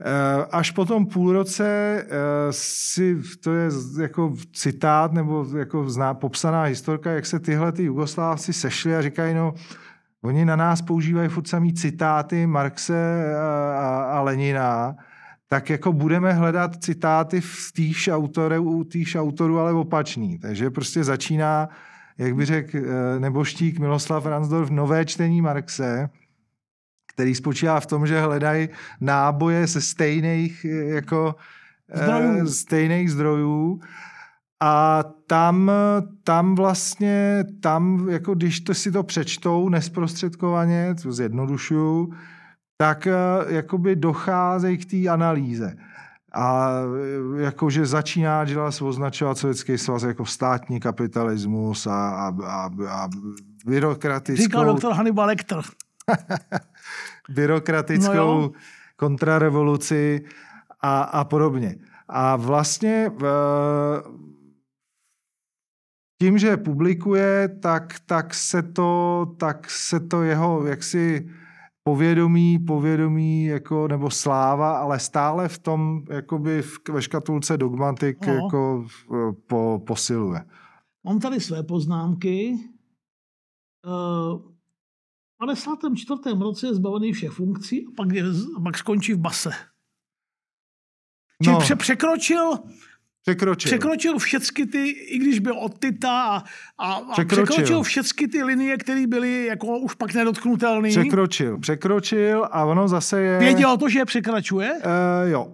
Eh, 0.00 0.46
až 0.50 0.70
po 0.70 0.84
tom 0.84 1.06
půl 1.06 1.32
roce 1.32 1.66
eh, 1.66 2.06
si, 2.50 3.16
to 3.42 3.52
je 3.52 3.70
jako 4.00 4.34
citát 4.52 5.12
nebo 5.12 5.46
jako 5.58 5.90
zná, 5.90 6.14
popsaná 6.14 6.62
historka, 6.62 7.10
jak 7.10 7.26
se 7.26 7.40
tyhle 7.40 7.72
ty 7.72 7.82
Jugoslávci 7.82 8.52
sešli 8.52 8.96
a 8.96 9.02
říkají, 9.02 9.34
no, 9.34 9.54
oni 10.24 10.44
na 10.44 10.56
nás 10.56 10.82
používají 10.82 11.28
furt 11.28 11.48
samý 11.48 11.74
citáty 11.74 12.46
Marxe 12.46 13.34
a, 13.36 14.04
a, 14.04 14.20
Lenina, 14.20 14.96
tak 15.48 15.70
jako 15.70 15.92
budeme 15.92 16.32
hledat 16.32 16.84
citáty 16.84 17.40
v 17.40 17.72
týž 17.74 18.08
autorů, 18.08 18.62
u 18.62 18.84
týž 18.84 19.16
autorů, 19.16 19.58
ale 19.58 19.72
opačný. 19.72 20.38
Takže 20.38 20.70
prostě 20.70 21.04
začíná, 21.04 21.68
jak 22.18 22.34
by 22.34 22.44
řekl 22.44 22.78
eh, 22.78 23.20
neboštík 23.20 23.78
Miloslav 23.78 24.26
Ransdorf, 24.26 24.70
nové 24.70 25.04
čtení 25.04 25.42
Marxe, 25.42 26.10
který 27.14 27.34
spočívá 27.34 27.80
v 27.80 27.86
tom, 27.86 28.06
že 28.06 28.20
hledají 28.20 28.68
náboje 29.00 29.66
ze 29.66 29.80
stejných 29.80 30.66
jako 30.68 31.34
zdrojů. 31.94 32.46
stejných 32.48 33.10
zdrojů 33.12 33.80
a 34.62 35.04
tam, 35.26 35.70
tam 36.24 36.54
vlastně, 36.54 37.44
tam, 37.60 38.08
jako 38.08 38.34
když 38.34 38.60
to 38.60 38.74
si 38.74 38.92
to 38.92 39.02
přečtou 39.02 39.68
nesprostředkovaně, 39.68 40.94
to 41.02 41.12
zjednodušuju, 41.12 42.12
tak 42.76 43.08
jakoby 43.48 43.96
docházejí 43.96 44.78
k 44.78 44.90
té 44.90 45.08
analýze. 45.08 45.76
A 46.34 46.70
jakože 47.36 47.86
začíná 47.86 48.44
Gilas 48.44 48.82
označovat 48.82 49.38
Sovětský 49.38 49.78
svaz 49.78 50.02
jako 50.02 50.26
státní 50.26 50.80
kapitalismus 50.80 51.86
a, 51.86 52.10
a, 52.10 52.34
a, 52.44 52.70
a 52.88 53.08
byrokratickou... 53.66 54.42
Říkal 54.42 54.64
doktor 54.64 54.92
Hannibal 54.92 55.26
Lecter. 55.26 55.60
byrokratickou 57.28 58.40
no 58.40 58.50
kontrarevoluci 58.96 60.24
a, 60.80 61.02
a 61.02 61.24
podobně. 61.24 61.76
A 62.08 62.36
vlastně 62.36 63.10
v, 63.18 63.24
tím, 66.24 66.38
že 66.38 66.56
publikuje, 66.56 67.48
tak, 67.62 68.00
tak, 68.06 68.34
se 68.34 68.62
to, 68.62 69.26
tak 69.38 69.70
se 69.70 70.00
to 70.00 70.22
jeho 70.22 70.66
jaksi 70.66 71.30
povědomí, 71.82 72.58
povědomí 72.58 73.44
jako, 73.44 73.88
nebo 73.88 74.10
sláva, 74.10 74.78
ale 74.78 75.00
stále 75.00 75.48
v 75.48 75.58
tom 75.58 76.04
jakoby 76.10 76.62
v, 76.62 76.78
ve 76.92 77.02
škatulce 77.02 77.56
dogmatik 77.56 78.26
no. 78.26 78.34
jako 78.34 78.86
po, 79.46 79.82
posiluje. 79.86 80.44
Mám 81.06 81.20
tady 81.20 81.40
své 81.40 81.62
poznámky. 81.62 82.58
Uh 83.86 84.54
54. 85.38 86.20
roce 86.40 86.66
je 86.66 86.74
zbavený 86.74 87.12
všech 87.12 87.30
funkcí 87.30 87.86
a 87.86 87.90
pak, 87.96 88.12
je, 88.12 88.24
a 88.56 88.60
pak 88.60 88.78
skončí 88.78 89.12
v 89.14 89.18
base. 89.18 89.50
Čili 91.42 91.54
no. 91.54 91.60
pře- 91.60 91.76
překročil 91.76 92.52
Překročil. 93.26 93.68
Překročil 93.68 94.18
všechny 94.18 94.66
ty, 94.66 94.88
i 94.88 95.18
když 95.18 95.38
byl 95.38 95.58
od 95.58 95.78
Tita 95.78 96.10
a, 96.10 96.42
a, 96.78 96.92
a 96.92 97.12
překročil. 97.12 97.44
překročil 97.44 97.82
všechny 97.82 98.28
ty 98.28 98.42
linie, 98.42 98.76
které 98.76 99.06
byly 99.06 99.46
jako 99.46 99.78
už 99.78 99.94
pak 99.94 100.14
nedotknutelné. 100.14 100.88
Překročil, 100.88 101.58
překročil 101.58 102.48
a 102.50 102.64
ono 102.64 102.88
zase 102.88 103.20
je... 103.20 103.38
Věděl 103.38 103.76
to, 103.76 103.88
že 103.88 103.98
je 103.98 104.04
překračuje? 104.04 104.72
Uh, 104.72 105.30
jo. 105.30 105.52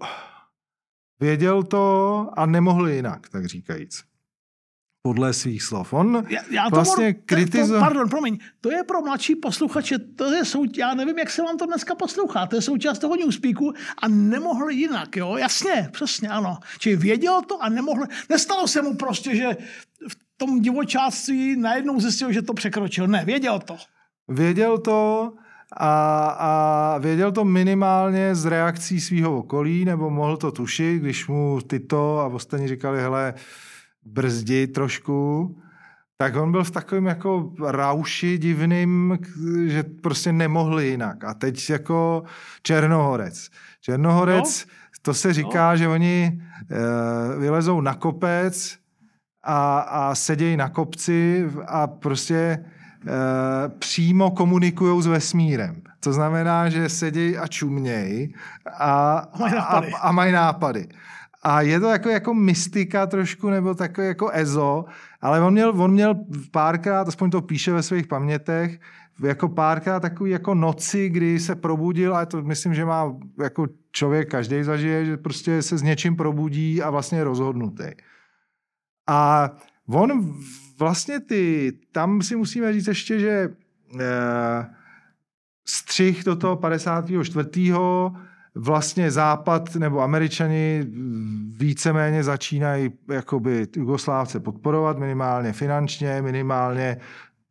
Věděl 1.21 1.63
to 1.63 2.27
a 2.37 2.47
nemohl 2.47 2.89
jinak, 2.89 3.29
tak 3.29 3.47
říkajíc 3.47 4.10
podle 5.03 5.33
svých 5.33 5.63
slov. 5.63 5.93
On 5.93 6.25
já, 6.29 6.41
já 6.51 6.65
to 6.65 6.77
vlastně 6.77 7.13
kritizoval... 7.13 7.81
Pardon, 7.81 8.09
promiň, 8.09 8.39
to 8.61 8.71
je 8.71 8.85
pro 8.85 9.03
mladší 9.03 9.37
posluchače, 9.37 9.99
to 9.99 10.33
je 10.33 10.45
sou, 10.45 10.65
já 10.79 10.95
nevím, 10.95 11.19
jak 11.19 11.31
se 11.31 11.43
vám 11.43 11.59
to 11.59 11.67
dneska 11.67 11.95
poslouchá, 11.95 12.47
to 12.47 12.57
je 12.57 12.63
součást 12.63 12.99
toho 12.99 13.17
newspeaku 13.17 13.73
a 14.03 14.09
nemohl 14.09 14.71
jinak, 14.71 15.17
jo, 15.17 15.37
jasně, 15.37 15.89
přesně, 15.93 16.29
ano. 16.29 16.59
Čili 16.79 16.97
věděl 16.97 17.43
to 17.43 17.63
a 17.63 17.69
nemohl, 17.69 18.05
nestalo 18.29 18.69
se 18.69 18.83
mu 18.83 18.97
prostě, 18.97 19.37
že 19.37 19.57
v 20.09 20.17
tom 20.37 20.61
divočáctví 20.61 21.57
najednou 21.57 22.01
zjistil, 22.01 22.33
že 22.33 22.43
to 22.43 22.55
překročil. 22.55 23.07
Ne, 23.07 23.25
věděl 23.25 23.59
to. 23.59 23.77
Věděl 24.29 24.79
to 24.79 25.33
a, 25.77 26.27
a 26.29 26.99
věděl 26.99 27.33
to 27.33 27.45
minimálně 27.45 28.35
z 28.35 28.47
reakcí 28.47 29.01
svého 29.01 29.39
okolí, 29.39 29.85
nebo 29.85 30.11
mohl 30.11 30.37
to 30.37 30.53
tušit, 30.53 31.01
když 31.01 31.27
mu 31.27 31.61
tyto 31.61 32.19
a 32.19 32.27
ostatní 32.27 32.69
říkali, 32.69 33.01
hele, 33.01 33.35
brzdi 34.05 34.67
trošku, 34.67 35.57
tak 36.21 36.37
on 36.37 36.53
byl 36.53 36.65
v 36.65 36.71
takovém 36.71 37.07
jako 37.07 37.53
rauši 37.67 38.39
divným, 38.39 39.19
že 39.67 39.83
prostě 39.83 40.33
nemohli 40.33 40.89
jinak. 40.89 41.25
A 41.25 41.35
teď 41.35 41.71
jako 41.71 42.23
Černohorec. 42.63 43.49
Černohorec, 43.81 44.67
no. 44.67 44.73
to 45.03 45.15
se 45.15 45.33
říká, 45.33 45.71
no. 45.71 45.77
že 45.77 45.89
oni 45.89 46.33
e, 46.33 47.39
vylezou 47.39 47.81
na 47.81 47.95
kopec 47.95 48.79
a, 49.45 49.79
a 49.79 50.15
sedějí 50.15 50.57
na 50.57 50.69
kopci 50.69 51.49
a 51.67 51.87
prostě 51.87 52.37
e, 52.37 52.65
přímo 53.79 54.31
komunikují 54.31 55.03
s 55.03 55.07
vesmírem. 55.07 55.83
To 56.01 56.13
znamená, 56.13 56.69
že 56.69 56.89
sedějí 56.89 57.39
a 57.39 57.47
čumějí 57.47 58.35
a, 58.79 59.19
a, 59.19 59.39
mají 59.39 59.55
nápady. 59.55 59.93
A, 59.93 59.99
a 59.99 60.13
mají 60.13 60.33
nápady. 60.33 60.89
A 61.43 61.61
je 61.61 61.81
to 61.81 61.87
jako, 61.87 62.09
jako 62.09 62.35
mystika 62.35 63.07
trošku, 63.07 63.51
nebo 63.51 63.75
takové 63.75 64.07
jako 64.07 64.31
ezo, 64.31 64.85
ale 65.21 65.41
on 65.41 65.53
měl, 65.53 65.83
on 65.83 65.93
měl 65.93 66.15
párkrát, 66.51 67.09
aspoň 67.09 67.31
to 67.31 67.43
píše 67.43 67.73
ve 67.73 67.83
svých 67.83 68.07
pamětech, 68.07 68.81
jako 69.23 69.49
párkrát 69.49 70.01
takový 70.01 70.31
jako 70.31 70.55
noci, 70.55 71.09
kdy 71.09 71.41
se 71.41 71.55
probudil, 71.55 72.17
a 72.17 72.27
to 72.27 72.43
myslím, 72.43 72.75
že 72.75 72.85
má 72.85 73.17
jako 73.43 73.67
člověk 73.93 74.31
každý 74.31 74.63
zažije, 74.63 75.05
že 75.05 75.17
prostě 75.17 75.63
se 75.63 75.79
s 75.79 75.83
něčím 75.83 76.17
probudí 76.17 76.83
a 76.83 76.91
vlastně 76.91 77.19
je 77.19 77.25
rozhodnutý. 77.25 77.85
A 79.09 79.51
on 79.87 80.35
vlastně 80.79 81.21
ty, 81.21 81.73
tam 81.93 82.23
si 82.23 82.37
musíme 82.37 82.73
říct 82.73 82.87
ještě, 82.87 83.19
že 83.19 83.49
eh, 84.01 84.67
střih 85.67 86.25
do 86.25 86.37
toho 86.37 86.57
54 86.57 87.73
vlastně 88.55 89.11
Západ 89.11 89.75
nebo 89.77 90.01
Američani 90.01 90.87
víceméně 91.59 92.25
začínají 92.25 92.91
jakoby 93.13 93.67
Jugoslávce 93.77 94.41
podporovat 94.41 94.99
minimálně 94.99 95.53
finančně, 95.53 96.23
minimálně 96.23 96.97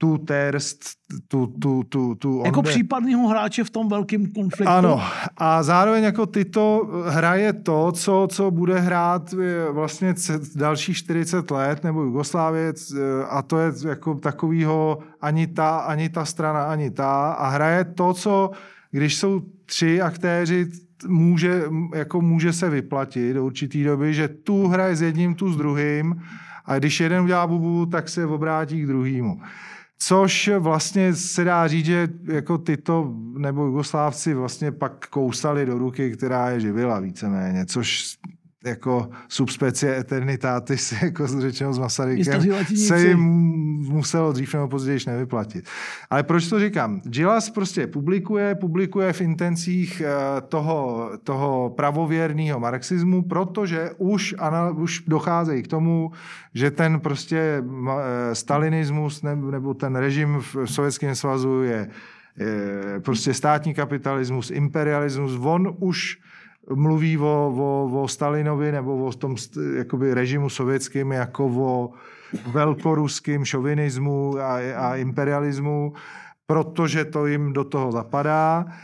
tu 0.01 0.17
terst, 0.17 0.79
tu, 1.27 1.47
tu, 1.47 1.83
tu, 1.83 2.15
tu 2.15 2.41
Jako 2.45 2.59
onde... 2.59 2.71
případného 2.71 3.27
hráče 3.27 3.63
v 3.63 3.69
tom 3.69 3.89
velkém 3.89 4.25
konfliktu. 4.25 4.73
Ano. 4.73 5.01
A 5.37 5.63
zároveň 5.63 6.03
jako 6.03 6.25
tyto 6.25 6.89
hraje 7.07 7.53
to, 7.53 7.91
co, 7.91 8.27
co 8.31 8.51
bude 8.51 8.79
hrát 8.79 9.33
eh, 9.33 9.71
vlastně 9.71 10.13
dalších 10.55 10.97
40 10.97 11.51
let, 11.51 11.83
nebo 11.83 12.01
Jugoslávě, 12.01 12.73
eh, 12.73 13.25
a 13.29 13.41
to 13.41 13.57
je 13.57 13.71
jako 13.87 14.15
takovýho 14.15 14.99
ani 15.21 15.47
ta, 15.47 15.77
ani 15.77 16.09
ta 16.09 16.25
strana, 16.25 16.63
ani 16.63 16.91
ta. 16.91 17.31
A 17.31 17.49
hraje 17.49 17.83
to, 17.83 18.13
co 18.13 18.51
když 18.91 19.17
jsou 19.17 19.41
tři 19.65 20.01
aktéři 20.01 20.67
může, 21.07 21.63
jako 21.95 22.21
může 22.21 22.53
se 22.53 22.69
vyplatit 22.69 23.33
do 23.33 23.45
určitý 23.45 23.83
doby, 23.83 24.13
že 24.13 24.27
tu 24.27 24.67
hraje 24.67 24.95
s 24.95 25.01
jedním, 25.01 25.35
tu 25.35 25.53
s 25.53 25.57
druhým 25.57 26.21
a 26.65 26.79
když 26.79 26.99
jeden 26.99 27.23
udělá 27.23 27.47
bubu, 27.47 27.85
tak 27.85 28.09
se 28.09 28.25
obrátí 28.25 28.81
k 28.81 28.87
druhému. 28.87 29.41
Což 30.01 30.49
vlastně 30.59 31.13
se 31.13 31.43
dá 31.43 31.67
říct, 31.67 31.85
že 31.85 32.07
jako 32.23 32.57
tyto 32.57 33.13
nebo 33.37 33.65
Jugoslávci 33.65 34.33
vlastně 34.33 34.71
pak 34.71 35.07
kousali 35.07 35.65
do 35.65 35.77
ruky, 35.77 36.11
která 36.11 36.49
je 36.49 36.59
živila 36.59 36.99
víceméně, 36.99 37.65
což 37.65 38.15
jako 38.65 39.09
subspecie 39.27 39.97
eternitatis, 39.97 40.91
jako 41.01 41.27
řečeno 41.27 41.73
s 41.73 41.79
Masarykem, 41.79 42.41
se 42.87 43.07
jim 43.07 43.19
muselo 43.89 44.31
dřív 44.31 44.53
nebo 44.53 44.67
později 44.67 44.99
nevyplatit. 45.07 45.65
Ale 46.09 46.23
proč 46.23 46.47
to 46.47 46.59
říkám? 46.59 47.01
Gilas 47.03 47.49
prostě 47.49 47.87
publikuje, 47.87 48.55
publikuje 48.55 49.13
v 49.13 49.21
intencích 49.21 50.01
eh, 50.01 50.41
toho, 50.41 51.11
toho 51.23 51.69
pravověrného 51.69 52.59
marxismu, 52.59 53.21
protože 53.21 53.91
už, 53.97 54.35
už 54.75 55.03
docházejí 55.07 55.63
k 55.63 55.67
tomu, 55.67 56.11
že 56.53 56.71
ten 56.71 56.99
prostě 56.99 57.63
eh, 57.63 58.35
stalinismus 58.35 59.21
nebo 59.21 59.73
ten 59.73 59.95
režim 59.95 60.37
v 60.53 60.65
Sovětském 60.65 61.15
svazu 61.15 61.63
je, 61.63 61.89
je 62.37 62.99
prostě 62.99 63.33
státní 63.33 63.73
kapitalismus, 63.73 64.51
imperialismus, 64.51 65.39
on 65.41 65.75
už 65.79 66.17
mluví 66.75 67.17
o, 67.17 67.53
o, 67.57 68.01
o 68.03 68.07
Stalinovi 68.07 68.71
nebo 68.71 69.05
o 69.05 69.13
tom 69.13 69.35
jakoby 69.77 70.13
režimu 70.13 70.49
sovětským 70.49 71.11
jako 71.11 71.45
o 71.45 71.89
velkoruském 72.51 73.45
šovinismu 73.45 74.37
a, 74.37 74.55
a 74.75 74.95
imperialismu, 74.95 75.93
protože 76.45 77.05
to 77.05 77.25
jim 77.25 77.53
do 77.53 77.63
toho 77.63 77.91
zapadá. 77.91 78.65
E, 78.65 78.75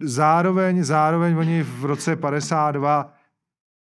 zároveň, 0.00 0.84
zároveň 0.84 1.36
oni 1.36 1.62
v 1.62 1.84
roce 1.84 2.16
52 2.16 3.18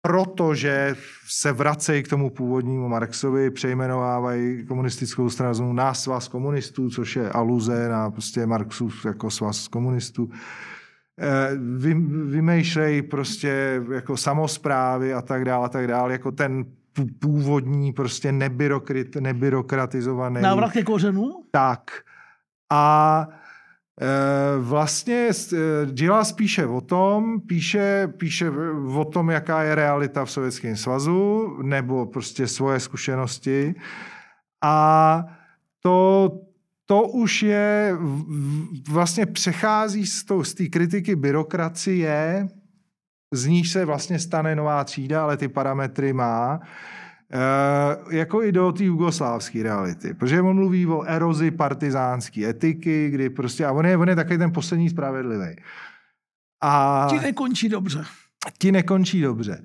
protože 0.02 0.96
se 1.28 1.52
vracejí 1.52 2.04
k 2.04 2.08
tomu 2.08 2.30
původnímu 2.30 2.88
Marxovi, 2.88 3.52
přejmenovávají 3.52 4.66
komunistickou 4.66 5.30
stranu 5.30 5.74
na 5.74 5.94
svaz 5.94 6.28
komunistů, 6.28 6.90
což 6.90 7.16
je 7.16 7.30
aluze 7.30 7.90
na 7.90 8.12
prostě 8.12 8.46
Marxův 8.46 9.06
jako 9.06 9.30
svaz 9.30 9.68
komunistů. 9.68 10.30
Eh, 11.20 11.50
vy, 11.78 11.94
vymýšlej 12.26 13.02
prostě 13.02 13.82
jako 13.92 14.18
samozprávy 14.18 15.14
a 15.14 15.22
tak 15.22 15.46
dále, 15.46 15.66
a 15.66 15.70
tak 15.70 15.88
dále, 15.88 16.12
jako 16.12 16.32
ten 16.32 16.66
původní, 17.20 17.94
prostě 17.94 18.32
nebyrokrat, 18.32 19.08
nebyrokratizovaný. 19.20 20.42
Návrat 20.42 20.72
ke 20.72 20.84
kořenu? 20.84 21.32
Tak. 21.52 21.92
A 22.72 23.28
e, 24.02 24.60
vlastně 24.60 25.30
dělá 25.92 26.24
spíše 26.24 26.66
o 26.66 26.82
tom, 26.82 27.42
píše, 27.42 28.08
píše 28.18 28.52
o 28.96 29.06
tom, 29.06 29.30
jaká 29.30 29.64
je 29.64 29.76
realita 29.76 30.26
v 30.26 30.32
Sovětském 30.32 30.76
svazu, 30.76 31.58
nebo 31.62 32.06
prostě 32.06 32.48
svoje 32.48 32.80
zkušenosti. 32.80 33.76
A 34.64 35.24
to, 35.84 36.32
to 36.90 37.02
už 37.02 37.44
je, 37.44 37.98
vlastně 38.90 39.26
přechází 39.26 40.06
z, 40.06 40.26
z 40.42 40.54
té 40.54 40.68
kritiky 40.68 41.16
byrokracie, 41.16 42.48
z 43.34 43.46
níž 43.46 43.72
se 43.72 43.86
vlastně 43.86 44.20
stane 44.20 44.56
nová 44.56 44.84
třída, 44.84 45.24
ale 45.24 45.38
ty 45.38 45.48
parametry 45.48 46.14
má, 46.14 46.60
e, 47.32 48.18
jako 48.18 48.44
i 48.44 48.52
do 48.52 48.72
té 48.72 48.84
jugoslávské 48.84 49.64
reality. 49.64 50.14
Protože 50.14 50.42
on 50.42 50.56
mluví 50.56 50.88
o 50.88 51.04
erozi 51.04 51.52
partizánské 51.52 52.50
etiky, 52.50 53.10
kdy 53.10 53.30
prostě, 53.30 53.66
a 53.66 53.72
on 53.72 53.86
je, 53.86 53.98
on 53.98 54.10
je 54.10 54.16
takový 54.16 54.38
ten 54.38 54.52
poslední 54.52 54.90
spravedlivý. 54.90 55.56
A 56.64 57.08
ti 57.10 57.20
nekončí 57.20 57.70
dobře. 57.70 58.06
Ti 58.58 58.72
nekončí 58.72 59.22
dobře. 59.22 59.64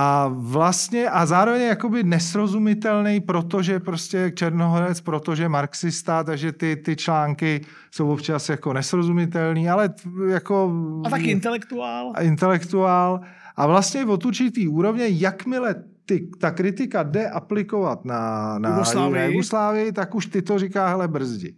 A 0.00 0.30
vlastně, 0.32 1.10
a 1.10 1.26
zároveň 1.26 1.62
jakoby 1.62 2.02
nesrozumitelný, 2.02 3.20
protože 3.20 3.80
prostě 3.80 4.32
Černohorec, 4.34 5.00
protože 5.00 5.48
marxista, 5.48 6.24
takže 6.24 6.52
ty, 6.52 6.76
ty 6.76 6.96
články 6.96 7.60
jsou 7.90 8.12
občas 8.12 8.48
jako 8.48 8.72
nesrozumitelný, 8.72 9.70
ale 9.70 9.94
jako... 10.28 10.72
A 11.06 11.10
taky 11.10 11.30
intelektuál. 11.30 12.12
Intelektuál. 12.20 13.20
A 13.56 13.66
vlastně 13.66 14.04
od 14.04 14.24
určitý 14.24 14.68
úrovně, 14.68 15.08
jakmile 15.08 15.74
ty, 16.06 16.30
ta 16.40 16.50
kritika 16.50 17.02
jde 17.02 17.30
aplikovat 17.30 18.04
na, 18.04 18.58
na 18.58 18.68
Jugoslávii. 18.68 19.32
Jugoslávii, 19.32 19.92
tak 19.92 20.14
už 20.14 20.26
ty 20.26 20.42
to 20.42 20.58
říká, 20.58 20.88
hele, 20.88 21.08
brzdi. 21.08 21.54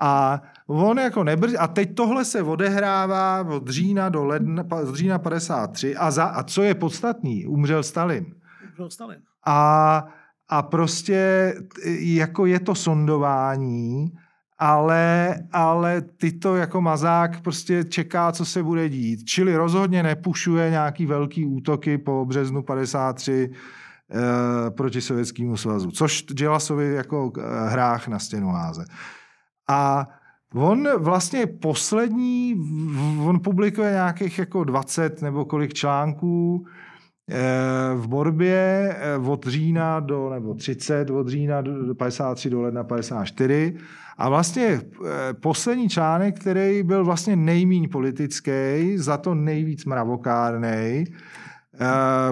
A 0.00 0.42
on 0.68 0.98
jako 0.98 1.24
nebrz... 1.24 1.54
A 1.58 1.66
teď 1.66 1.94
tohle 1.94 2.24
se 2.24 2.42
odehrává 2.42 3.40
od 3.40 3.68
října 3.68 4.08
do 4.08 4.24
ledna, 4.24 4.64
od 4.70 4.94
října 4.94 5.18
53 5.18 5.96
a, 5.96 6.10
za, 6.10 6.24
a 6.24 6.42
co 6.42 6.62
je 6.62 6.74
podstatný, 6.74 7.46
umřel 7.46 7.82
Stalin. 7.82 8.26
Umřel 8.70 8.90
Stalin. 8.90 9.18
A, 9.46 10.04
a 10.48 10.62
prostě 10.62 11.54
jako 11.98 12.46
je 12.46 12.60
to 12.60 12.74
sondování, 12.74 14.12
ale, 14.58 15.34
ale 15.52 16.00
ty 16.00 16.32
to 16.32 16.56
jako 16.56 16.80
mazák 16.80 17.40
prostě 17.40 17.84
čeká, 17.84 18.32
co 18.32 18.44
se 18.44 18.62
bude 18.62 18.88
dít. 18.88 19.24
Čili 19.24 19.56
rozhodně 19.56 20.02
nepušuje 20.02 20.70
nějaký 20.70 21.06
velký 21.06 21.46
útoky 21.46 21.98
po 21.98 22.24
březnu 22.24 22.62
53 22.62 23.50
eh, 24.10 24.70
proti 24.70 25.00
Sovětskému 25.00 25.56
svazu, 25.56 25.90
což 25.90 26.22
Dělasovi 26.22 26.94
jako 26.94 27.32
eh, 27.38 27.68
hrách 27.68 28.08
na 28.08 28.18
stěnu 28.18 28.48
háze. 28.48 28.84
A 29.68 30.08
on 30.54 30.88
vlastně 30.98 31.46
poslední, 31.46 32.54
on 33.24 33.40
publikuje 33.40 33.90
nějakých 33.90 34.38
jako 34.38 34.64
20 34.64 35.22
nebo 35.22 35.44
kolik 35.44 35.74
článků 35.74 36.66
eh, 37.30 37.94
v 37.94 38.08
Borbě 38.08 38.96
eh, 38.98 39.16
od 39.16 39.46
října 39.46 40.00
do, 40.00 40.30
nebo 40.30 40.54
30, 40.54 41.10
od 41.10 41.28
října 41.28 41.60
do 41.60 41.94
53 41.94 42.50
do 42.50 42.62
ledna 42.62 42.84
54. 42.84 43.76
A 44.18 44.28
vlastně 44.28 44.66
eh, 44.66 45.34
poslední 45.34 45.88
článek, 45.88 46.40
který 46.40 46.82
byl 46.82 47.04
vlastně 47.04 47.36
nejmíň 47.36 47.88
politický, 47.88 48.92
za 48.96 49.16
to 49.16 49.34
nejvíc 49.34 49.84
mravokárnej, 49.84 51.04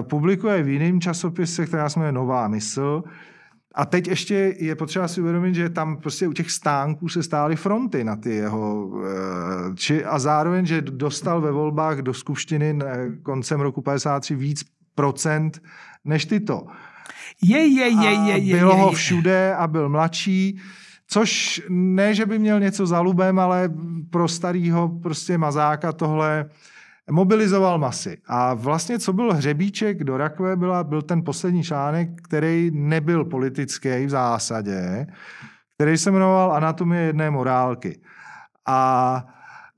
publikuje 0.01 0.63
v 0.63 0.67
jiném 0.67 1.01
časopise, 1.01 1.65
která 1.65 1.89
se 1.89 1.99
jmenuje 1.99 2.11
Nová 2.11 2.47
mysl, 2.47 3.03
a 3.77 3.85
teď 3.85 4.07
ještě 4.07 4.55
je 4.59 4.75
potřeba 4.75 5.07
si 5.07 5.21
uvědomit, 5.21 5.55
že 5.55 5.69
tam 5.69 5.97
prostě 5.97 6.27
u 6.27 6.33
těch 6.33 6.51
stánků 6.51 7.09
se 7.09 7.23
stály 7.23 7.55
fronty 7.55 8.03
na 8.03 8.15
ty 8.15 8.35
jeho... 8.35 8.91
Eh, 9.05 9.75
či, 9.75 10.05
a 10.05 10.19
zároveň, 10.19 10.65
že 10.65 10.81
dostal 10.81 11.41
ve 11.41 11.51
volbách 11.51 11.97
do 11.97 12.13
skupštiny 12.13 12.79
koncem 13.23 13.61
roku 13.61 13.81
53 13.81 14.35
víc 14.35 14.63
procent 14.95 15.61
než 16.05 16.25
tyto. 16.25 16.67
Je, 17.43 17.67
je, 17.67 17.87
je, 17.87 18.11
je, 18.11 18.37
je. 18.37 18.57
Bylo 18.57 18.77
ho 18.77 18.91
všude 18.91 19.55
a 19.55 19.67
byl 19.67 19.89
mladší. 19.89 20.59
Což 21.07 21.61
ne, 21.69 22.13
že 22.13 22.25
by 22.25 22.39
měl 22.39 22.59
něco 22.59 22.87
za 22.87 22.99
lubem, 22.99 23.39
ale 23.39 23.69
pro 24.09 24.27
starého 24.27 24.89
prostě 24.89 25.37
mazáka 25.37 25.91
tohle 25.91 26.45
mobilizoval 27.11 27.77
masy. 27.77 28.17
A 28.27 28.53
vlastně, 28.53 28.99
co 28.99 29.13
byl 29.13 29.33
hřebíček 29.33 30.03
do 30.03 30.17
rakve, 30.17 30.55
byla, 30.55 30.83
byl 30.83 31.01
ten 31.01 31.23
poslední 31.23 31.63
článek, 31.63 32.09
který 32.21 32.71
nebyl 32.73 33.25
politický 33.25 34.05
v 34.05 34.09
zásadě, 34.09 35.07
který 35.75 35.97
se 35.97 36.11
jmenoval 36.11 36.53
Anatomie 36.53 37.01
jedné 37.01 37.31
morálky. 37.31 37.99
A 38.67 39.27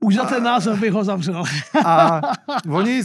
už 0.00 0.14
za 0.14 0.24
ten 0.24 0.42
název 0.42 0.80
bych 0.80 0.92
ho 0.92 1.04
zavřel. 1.04 1.44
A 1.84 2.20
oni 2.70 3.04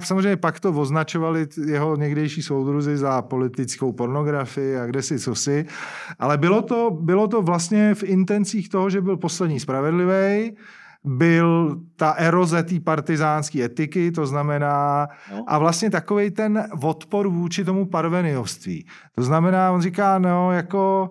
samozřejmě 0.00 0.36
pak 0.36 0.60
to 0.60 0.72
označovali 0.72 1.46
jeho 1.66 1.96
někdejší 1.96 2.42
soudruzi 2.42 2.96
za 2.96 3.22
politickou 3.22 3.92
pornografii 3.92 4.76
a 4.76 4.86
kde 4.86 5.02
si 5.02 5.18
co 5.18 5.34
si. 5.34 5.66
Ale 6.18 6.38
bylo 6.38 6.62
to, 6.62 6.90
bylo 6.90 7.28
to 7.28 7.42
vlastně 7.42 7.94
v 7.94 8.02
intencích 8.02 8.68
toho, 8.68 8.90
že 8.90 9.00
byl 9.00 9.16
poslední 9.16 9.60
spravedlivý, 9.60 10.56
byl 11.06 11.80
ta 11.96 12.10
eroze 12.10 12.62
té 12.62 12.80
partizánské 12.80 13.64
etiky, 13.64 14.12
to 14.12 14.26
znamená, 14.26 15.08
no. 15.32 15.44
a 15.46 15.58
vlastně 15.58 15.90
takový 15.90 16.30
ten 16.30 16.64
odpor 16.82 17.28
vůči 17.28 17.64
tomu 17.64 17.86
parveniovství. 17.86 18.86
To 19.14 19.22
znamená, 19.22 19.72
on 19.72 19.82
říká, 19.82 20.18
no, 20.18 20.52
jako 20.52 21.10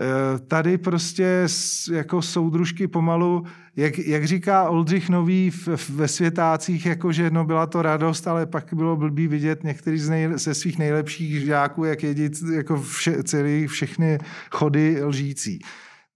eh, 0.00 0.38
tady 0.38 0.78
prostě 0.78 1.46
jako 1.92 2.22
soudružky 2.22 2.88
pomalu, 2.88 3.44
jak, 3.76 3.98
jak 3.98 4.24
říká 4.24 4.68
Oldřich 4.68 5.08
Nový 5.08 5.50
v, 5.50 5.90
ve 5.90 6.08
světácích, 6.08 6.86
jako 6.86 7.12
že 7.12 7.30
no 7.30 7.44
byla 7.44 7.66
to 7.66 7.82
radost, 7.82 8.28
ale 8.28 8.46
pak 8.46 8.74
bylo 8.74 8.96
blbý 8.96 9.28
vidět 9.28 9.64
některý 9.64 9.98
z 9.98 10.08
nej, 10.08 10.28
ze 10.34 10.54
svých 10.54 10.78
nejlepších 10.78 11.44
žáků, 11.44 11.84
jak 11.84 12.02
jedí 12.02 12.30
jako 12.54 12.82
vše, 12.82 13.22
celý 13.22 13.66
všechny 13.66 14.18
chody 14.50 15.04
lžící. 15.04 15.60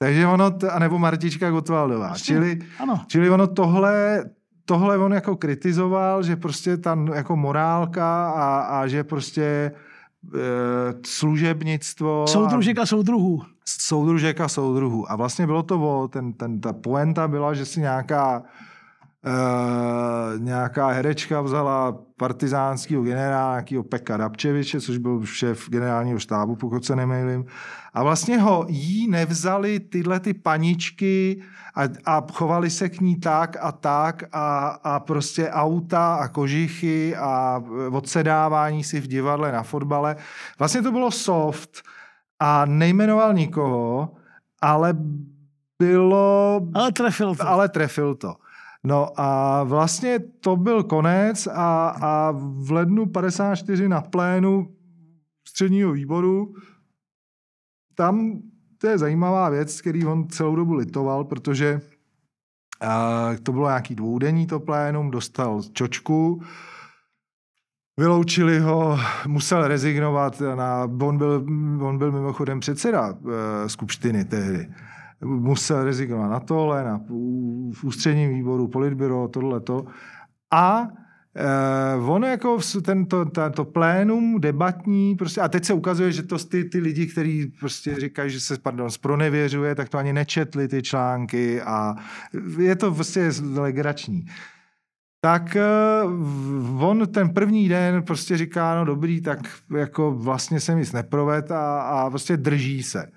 Takže 0.02 0.26
ono, 0.26 0.50
a 0.72 0.78
nebo 0.78 0.98
Martička 0.98 1.50
Gotwaldová. 1.50 2.16
Čili, 2.16 2.58
ano. 2.78 3.04
čili 3.06 3.30
ono 3.30 3.46
tohle, 3.46 4.24
tohle 4.64 4.98
on 4.98 5.12
jako 5.12 5.36
kritizoval, 5.36 6.22
že 6.22 6.36
prostě 6.36 6.76
ta 6.76 6.98
jako 7.14 7.36
morálka 7.36 8.30
a, 8.30 8.60
a 8.60 8.86
že 8.86 9.04
prostě 9.04 9.42
e, 9.42 9.72
služebnictvo. 11.06 12.26
Soudružek 12.28 12.78
a 12.78 12.86
soudruhů. 12.86 13.42
Soudružek 13.64 14.40
a 14.40 14.48
soudruhů. 14.48 15.12
A 15.12 15.16
vlastně 15.16 15.46
bylo 15.46 15.62
to 15.62 15.80
o, 15.80 16.08
ten, 16.08 16.32
ten, 16.32 16.60
ta 16.60 16.72
poenta 16.72 17.28
byla, 17.28 17.54
že 17.54 17.66
si 17.66 17.80
nějaká 17.80 18.42
e, 19.24 20.38
nějaká 20.38 20.88
herečka 20.88 21.40
vzala 21.40 21.98
partizánského 22.16 23.02
generála, 23.02 23.52
nějakého 23.52 23.82
Peka 23.82 24.16
Rabčeviče, 24.16 24.80
což 24.80 24.98
byl 24.98 25.26
šéf 25.26 25.68
generálního 25.68 26.18
štábu, 26.18 26.56
pokud 26.56 26.84
se 26.84 26.96
nemýlím. 26.96 27.44
A 27.94 28.02
vlastně 28.02 28.38
ho 28.38 28.66
jí 28.68 29.08
nevzali 29.08 29.80
tyhle 29.80 30.20
ty 30.20 30.34
paničky 30.34 31.42
a, 31.74 31.82
a 32.06 32.26
chovali 32.32 32.70
se 32.70 32.88
k 32.88 33.00
ní 33.00 33.20
tak 33.20 33.56
a 33.60 33.72
tak 33.72 34.22
a, 34.32 34.68
a 34.68 35.00
prostě 35.00 35.50
auta 35.50 36.14
a 36.14 36.28
kožichy 36.28 37.16
a 37.16 37.62
odsedávání 37.90 38.84
si 38.84 39.00
v 39.00 39.06
divadle 39.06 39.52
na 39.52 39.62
fotbale. 39.62 40.16
Vlastně 40.58 40.82
to 40.82 40.92
bylo 40.92 41.10
soft 41.10 41.82
a 42.40 42.64
nejmenoval 42.64 43.34
nikoho, 43.34 44.12
ale 44.62 44.94
bylo... 45.78 46.60
Ale 46.74 46.92
trefil 46.92 47.34
to. 47.34 47.48
Ale 47.48 47.68
trefil 47.68 48.14
to. 48.14 48.34
No 48.84 49.20
a 49.20 49.62
vlastně 49.64 50.18
to 50.18 50.56
byl 50.56 50.82
konec 50.82 51.46
a, 51.46 51.88
a 51.88 52.30
v 52.36 52.70
lednu 52.70 53.06
54 53.06 53.88
na 53.88 54.00
plénu 54.00 54.74
středního 55.48 55.92
výboru 55.92 56.54
tam 57.94 58.40
to 58.78 58.86
je 58.86 58.98
zajímavá 58.98 59.48
věc, 59.48 59.80
který 59.80 60.04
on 60.06 60.28
celou 60.28 60.56
dobu 60.56 60.74
litoval, 60.74 61.24
protože 61.24 61.80
uh, 62.82 63.36
to 63.42 63.52
bylo 63.52 63.68
nějaký 63.68 63.94
dvoudenní 63.94 64.46
to 64.46 64.60
plénum, 64.60 65.10
dostal 65.10 65.62
čočku, 65.72 66.42
vyloučili 67.98 68.58
ho, 68.58 68.98
musel 69.26 69.68
rezignovat, 69.68 70.40
na, 70.40 70.88
on, 71.02 71.18
byl, 71.18 71.46
on 71.80 71.98
byl 71.98 72.12
mimochodem 72.12 72.60
předseda 72.60 73.12
uh, 73.12 73.30
skupštiny 73.66 74.24
tehdy. 74.24 74.74
Musel 75.24 75.84
rezignovat 75.84 76.30
na 76.30 76.40
tohle, 76.40 76.84
na, 76.84 77.00
v 77.72 77.84
ústředním 77.84 78.30
výboru, 78.30 78.68
politbyro, 78.68 79.28
tohleto. 79.28 79.86
A 80.50 80.88
Uh, 81.98 82.10
ono 82.10 82.26
jako 82.26 82.58
ten, 82.84 83.06
to, 83.06 83.24
to, 83.24 83.50
to 83.50 83.64
plénum 83.64 84.40
debatní, 84.40 85.16
prostě, 85.16 85.40
a 85.40 85.48
teď 85.48 85.64
se 85.64 85.74
ukazuje, 85.74 86.12
že 86.12 86.22
to 86.22 86.38
ty, 86.38 86.64
ty 86.64 86.78
lidi, 86.78 87.06
kteří 87.06 87.46
prostě 87.60 88.00
říkají, 88.00 88.30
že 88.30 88.40
se 88.40 88.58
pardon, 88.58 88.90
spronevěřuje, 88.90 89.74
tak 89.74 89.88
to 89.88 89.98
ani 89.98 90.12
nečetli 90.12 90.68
ty 90.68 90.82
články 90.82 91.62
a 91.62 91.94
je 92.58 92.76
to 92.76 92.94
prostě 92.94 93.30
legrační. 93.54 94.24
tak 95.20 95.56
eh, 95.56 95.62
on 96.78 97.06
ten 97.06 97.28
první 97.28 97.68
den 97.68 98.02
prostě 98.02 98.36
říká, 98.36 98.74
no 98.74 98.84
dobrý, 98.84 99.20
tak 99.20 99.38
jako 99.76 100.12
vlastně 100.12 100.60
se 100.60 100.74
nic 100.74 100.92
neproved 100.92 101.50
a, 101.50 101.80
a 101.80 102.10
prostě 102.10 102.36
drží 102.36 102.82
se. 102.82 103.10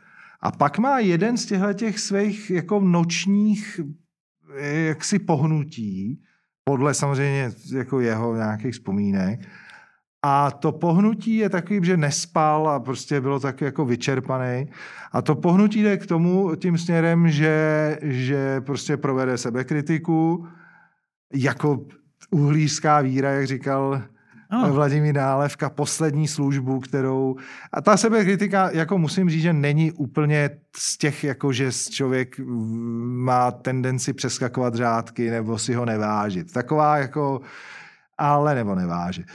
A 0.43 0.51
pak 0.51 0.79
má 0.79 0.99
jeden 0.99 1.37
z 1.37 1.45
těchto 1.45 1.73
těch 1.73 1.99
svých 1.99 2.49
jako 2.49 2.79
nočních 2.79 3.79
eh, 4.57 4.79
jaksi 4.79 5.19
pohnutí, 5.19 6.21
podle 6.63 6.93
samozřejmě 6.93 7.51
jako 7.75 7.99
jeho 7.99 8.35
nějakých 8.35 8.73
vzpomínek, 8.73 9.39
a 10.25 10.51
to 10.51 10.71
pohnutí 10.71 11.35
je 11.35 11.49
takový, 11.49 11.79
že 11.83 11.97
nespal 11.97 12.69
a 12.69 12.79
prostě 12.79 13.21
bylo 13.21 13.39
tak 13.39 13.61
jako 13.61 13.85
vyčerpaný. 13.85 14.67
A 15.11 15.21
to 15.21 15.35
pohnutí 15.35 15.83
jde 15.83 15.97
k 15.97 16.05
tomu 16.05 16.55
tím 16.55 16.77
směrem, 16.77 17.29
že, 17.29 17.97
že 18.01 18.61
prostě 18.61 18.97
provede 18.97 19.37
sebekritiku, 19.37 20.47
jako 21.33 21.85
uhlířská 22.31 23.01
víra, 23.01 23.31
jak 23.31 23.47
říkal 23.47 24.03
ano. 24.53 24.73
Vladimír 24.73 25.15
Nálevka, 25.15 25.69
poslední 25.69 26.27
službu, 26.27 26.79
kterou... 26.79 27.35
A 27.73 27.81
ta 27.81 27.97
sebekritika, 27.97 28.69
jako 28.73 28.97
musím 28.97 29.29
říct, 29.29 29.41
že 29.41 29.53
není 29.53 29.91
úplně 29.91 30.49
z 30.75 30.97
těch, 30.97 31.23
jako 31.23 31.53
že 31.53 31.71
člověk 31.71 32.39
má 33.05 33.51
tendenci 33.51 34.13
přeskakovat 34.13 34.75
řádky 34.75 35.29
nebo 35.29 35.57
si 35.57 35.73
ho 35.73 35.85
nevážit. 35.85 36.53
Taková 36.53 36.97
jako... 36.97 37.41
Ale 38.17 38.55
nebo 38.55 38.75
nevážit 38.75 39.25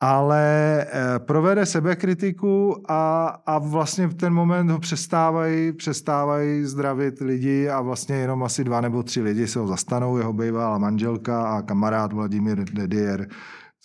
ale 0.00 0.42
eh, 0.82 1.18
provede 1.18 1.66
sebekritiku 1.66 2.82
a, 2.88 3.26
a 3.46 3.58
vlastně 3.58 4.06
v 4.06 4.14
ten 4.14 4.32
moment 4.32 4.70
ho 4.70 4.78
přestávají, 4.78 5.72
přestávají 5.72 6.64
zdravit 6.64 7.20
lidi 7.20 7.68
a 7.68 7.80
vlastně 7.80 8.16
jenom 8.16 8.42
asi 8.42 8.64
dva 8.64 8.80
nebo 8.80 9.02
tři 9.02 9.22
lidi 9.22 9.46
se 9.46 9.58
ho 9.58 9.66
zastanou, 9.66 10.16
jeho 10.16 10.32
bývalá 10.32 10.78
manželka 10.78 11.42
a 11.42 11.62
kamarád 11.62 12.12
Vladimír 12.12 12.64
Dedier, 12.64 13.28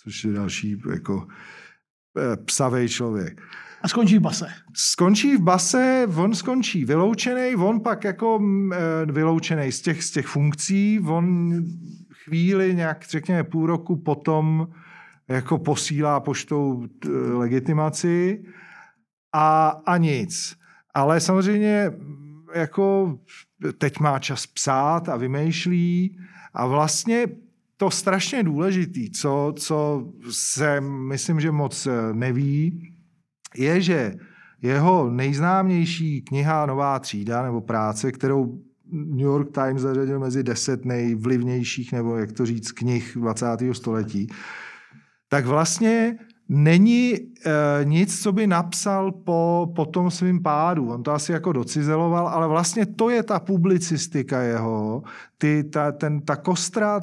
což 0.06 0.24
je 0.24 0.32
další 0.32 0.82
jako 0.90 1.26
eh, 2.18 2.36
psavej 2.36 2.88
člověk. 2.88 3.42
A 3.82 3.88
skončí 3.88 4.18
v 4.18 4.20
base. 4.20 4.46
Skončí 4.74 5.36
v 5.36 5.40
base, 5.40 6.06
on 6.16 6.34
skončí 6.34 6.84
vyloučený, 6.84 7.56
on 7.56 7.80
pak 7.80 8.04
jako 8.04 8.42
eh, 8.72 9.12
vyloučený 9.12 9.72
z 9.72 9.80
těch, 9.80 10.04
z 10.04 10.10
těch 10.10 10.26
funkcí, 10.26 11.00
on 11.00 11.54
chvíli 12.24 12.74
nějak, 12.74 13.04
řekněme 13.10 13.44
půl 13.44 13.66
roku 13.66 13.96
potom 13.96 14.68
jako 15.28 15.58
posílá 15.58 16.20
poštou 16.20 16.86
legitimaci 17.32 18.44
a, 19.34 19.68
a 19.86 19.96
nic. 19.96 20.56
Ale 20.94 21.20
samozřejmě 21.20 21.92
jako 22.54 23.18
teď 23.78 23.98
má 24.00 24.18
čas 24.18 24.46
psát 24.46 25.08
a 25.08 25.16
vymýšlí 25.16 26.18
a 26.54 26.66
vlastně 26.66 27.26
to 27.76 27.90
strašně 27.90 28.42
důležitý, 28.42 29.10
co, 29.10 29.54
co 29.58 30.08
se 30.30 30.80
myslím, 30.80 31.40
že 31.40 31.50
moc 31.50 31.88
neví, 32.12 32.92
je, 33.56 33.80
že 33.80 34.14
jeho 34.62 35.10
nejznámější 35.10 36.22
kniha 36.22 36.66
Nová 36.66 36.98
třída 36.98 37.42
nebo 37.42 37.60
práce, 37.60 38.12
kterou 38.12 38.58
New 38.92 39.26
York 39.26 39.54
Times 39.54 39.82
zařadil 39.82 40.20
mezi 40.20 40.42
deset 40.42 40.84
nejvlivnějších, 40.84 41.92
nebo 41.92 42.16
jak 42.16 42.32
to 42.32 42.46
říct, 42.46 42.72
knih 42.72 43.16
20. 43.20 43.46
století, 43.72 44.26
tak 45.28 45.46
vlastně 45.46 46.18
není 46.48 47.14
e, 47.14 47.20
nic, 47.84 48.22
co 48.22 48.32
by 48.32 48.46
napsal 48.46 49.12
po, 49.12 49.72
po 49.76 49.84
tom 49.86 50.10
svým 50.10 50.42
pádu. 50.42 50.88
On 50.88 51.02
to 51.02 51.12
asi 51.12 51.32
jako 51.32 51.52
docizeloval, 51.52 52.28
ale 52.28 52.48
vlastně 52.48 52.86
to 52.86 53.10
je 53.10 53.22
ta 53.22 53.40
publicistika 53.40 54.42
jeho, 54.42 55.02
ty, 55.38 55.64
ta, 55.64 55.92
ten, 55.92 56.20
ta 56.20 56.36
kostra 56.36 57.00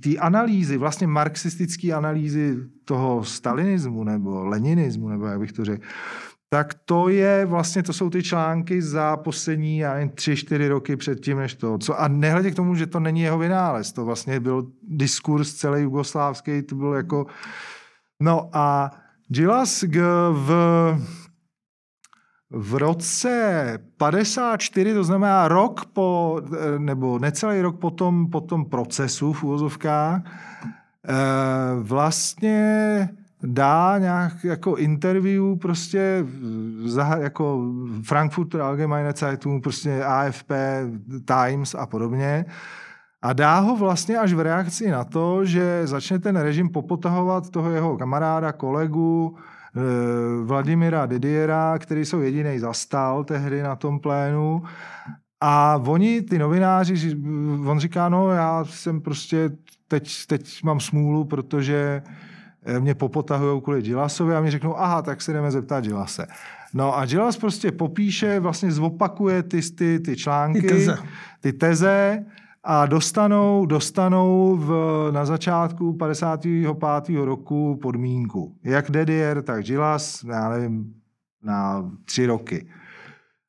ty 0.00 0.18
analýzy, 0.18 0.76
vlastně 0.76 1.06
marxistické 1.06 1.92
analýzy 1.92 2.56
toho 2.84 3.24
stalinismu 3.24 4.04
nebo 4.04 4.44
leninismu, 4.44 5.08
nebo 5.08 5.26
jak 5.26 5.40
bych 5.40 5.52
to 5.52 5.64
řekl, 5.64 5.86
tak 6.50 6.74
to 6.74 7.08
je 7.08 7.44
vlastně, 7.44 7.82
to 7.82 7.92
jsou 7.92 8.10
ty 8.10 8.22
články 8.22 8.82
za 8.82 9.16
poslední, 9.16 9.78
já 9.78 9.94
nevím, 9.94 10.08
tři, 10.08 10.36
čtyři 10.36 10.68
roky 10.68 10.96
předtím, 10.96 11.38
než 11.38 11.54
to. 11.54 11.78
Co, 11.78 12.00
a 12.00 12.08
nehledě 12.08 12.50
k 12.50 12.54
tomu, 12.54 12.74
že 12.74 12.86
to 12.86 13.00
není 13.00 13.20
jeho 13.20 13.38
vynález, 13.38 13.92
to 13.92 14.04
vlastně 14.04 14.40
byl 14.40 14.66
diskurs 14.82 15.54
celý 15.54 15.82
jugoslávský, 15.82 16.62
to 16.62 16.74
bylo 16.74 16.94
jako... 16.94 17.26
No 18.22 18.50
a 18.52 18.90
Gilas 19.28 19.84
v, 20.32 20.50
v 22.50 22.74
roce 22.74 23.78
54, 23.96 24.94
to 24.94 25.04
znamená 25.04 25.48
rok 25.48 25.84
po, 25.84 26.40
nebo 26.78 27.18
necelý 27.18 27.60
rok 27.60 27.78
po 27.78 27.90
tom, 27.90 28.30
po 28.30 28.40
tom 28.40 28.64
procesu 28.64 29.32
v 29.32 29.44
úvozovkách, 29.44 30.22
eh, 30.24 31.14
vlastně 31.80 33.08
dá 33.42 33.98
nějak 33.98 34.44
jako 34.44 34.76
interview 34.76 35.56
prostě 35.58 36.26
za, 36.84 37.16
jako 37.16 37.72
Frankfurter 38.02 38.60
Allgemeine 38.60 39.12
Zeitung, 39.16 39.62
prostě 39.62 40.04
AFP, 40.04 40.50
Times 41.24 41.74
a 41.74 41.86
podobně. 41.86 42.44
A 43.22 43.32
dá 43.32 43.58
ho 43.58 43.76
vlastně 43.76 44.18
až 44.18 44.32
v 44.32 44.40
reakci 44.40 44.90
na 44.90 45.04
to, 45.04 45.44
že 45.44 45.86
začne 45.86 46.18
ten 46.18 46.36
režim 46.36 46.68
popotahovat 46.68 47.50
toho 47.50 47.70
jeho 47.70 47.96
kamaráda, 47.96 48.52
kolegu, 48.52 49.36
eh, 49.36 49.57
Vladimira 50.44 51.06
Didiera, 51.06 51.78
který 51.78 52.04
jsou 52.04 52.20
jediný 52.20 52.58
zastal 52.58 53.24
tehdy 53.24 53.62
na 53.62 53.76
tom 53.76 54.00
plénu. 54.00 54.62
A 55.40 55.82
oni, 55.86 56.22
ty 56.22 56.38
novináři, 56.38 57.16
on 57.66 57.80
říká, 57.80 58.08
no 58.08 58.30
já 58.30 58.64
jsem 58.64 59.00
prostě, 59.00 59.50
teď, 59.88 60.26
teď 60.26 60.62
mám 60.62 60.80
smůlu, 60.80 61.24
protože 61.24 62.02
Eh, 62.68 62.80
mě 62.80 62.94
popotahují 62.94 63.62
kvůli 63.62 63.82
Gilasovi 63.82 64.34
a 64.34 64.40
mi 64.40 64.50
řeknou, 64.50 64.78
aha, 64.78 65.02
tak 65.02 65.22
se 65.22 65.32
jdeme 65.32 65.50
zeptat 65.50 65.84
Gilase. 65.84 66.26
No 66.74 66.96
a 66.96 67.06
Gilas 67.06 67.36
prostě 67.36 67.72
popíše, 67.72 68.40
vlastně 68.40 68.72
zopakuje 68.72 69.42
ty, 69.42 69.62
ty, 69.62 70.00
ty 70.00 70.16
články, 70.16 70.60
ty 70.60 70.68
teze. 70.68 70.98
ty 71.40 71.52
teze 71.52 72.24
a 72.64 72.86
dostanou, 72.86 73.66
dostanou 73.66 74.56
v, 74.56 74.72
na 75.10 75.24
začátku 75.24 75.92
55. 75.92 77.16
roku 77.16 77.78
podmínku. 77.82 78.56
Jak 78.64 78.90
Dedier, 78.90 79.42
tak 79.42 79.64
Gilas, 79.64 80.24
já 80.24 80.48
nevím, 80.48 80.94
na 81.42 81.90
tři 82.04 82.26
roky. 82.26 82.70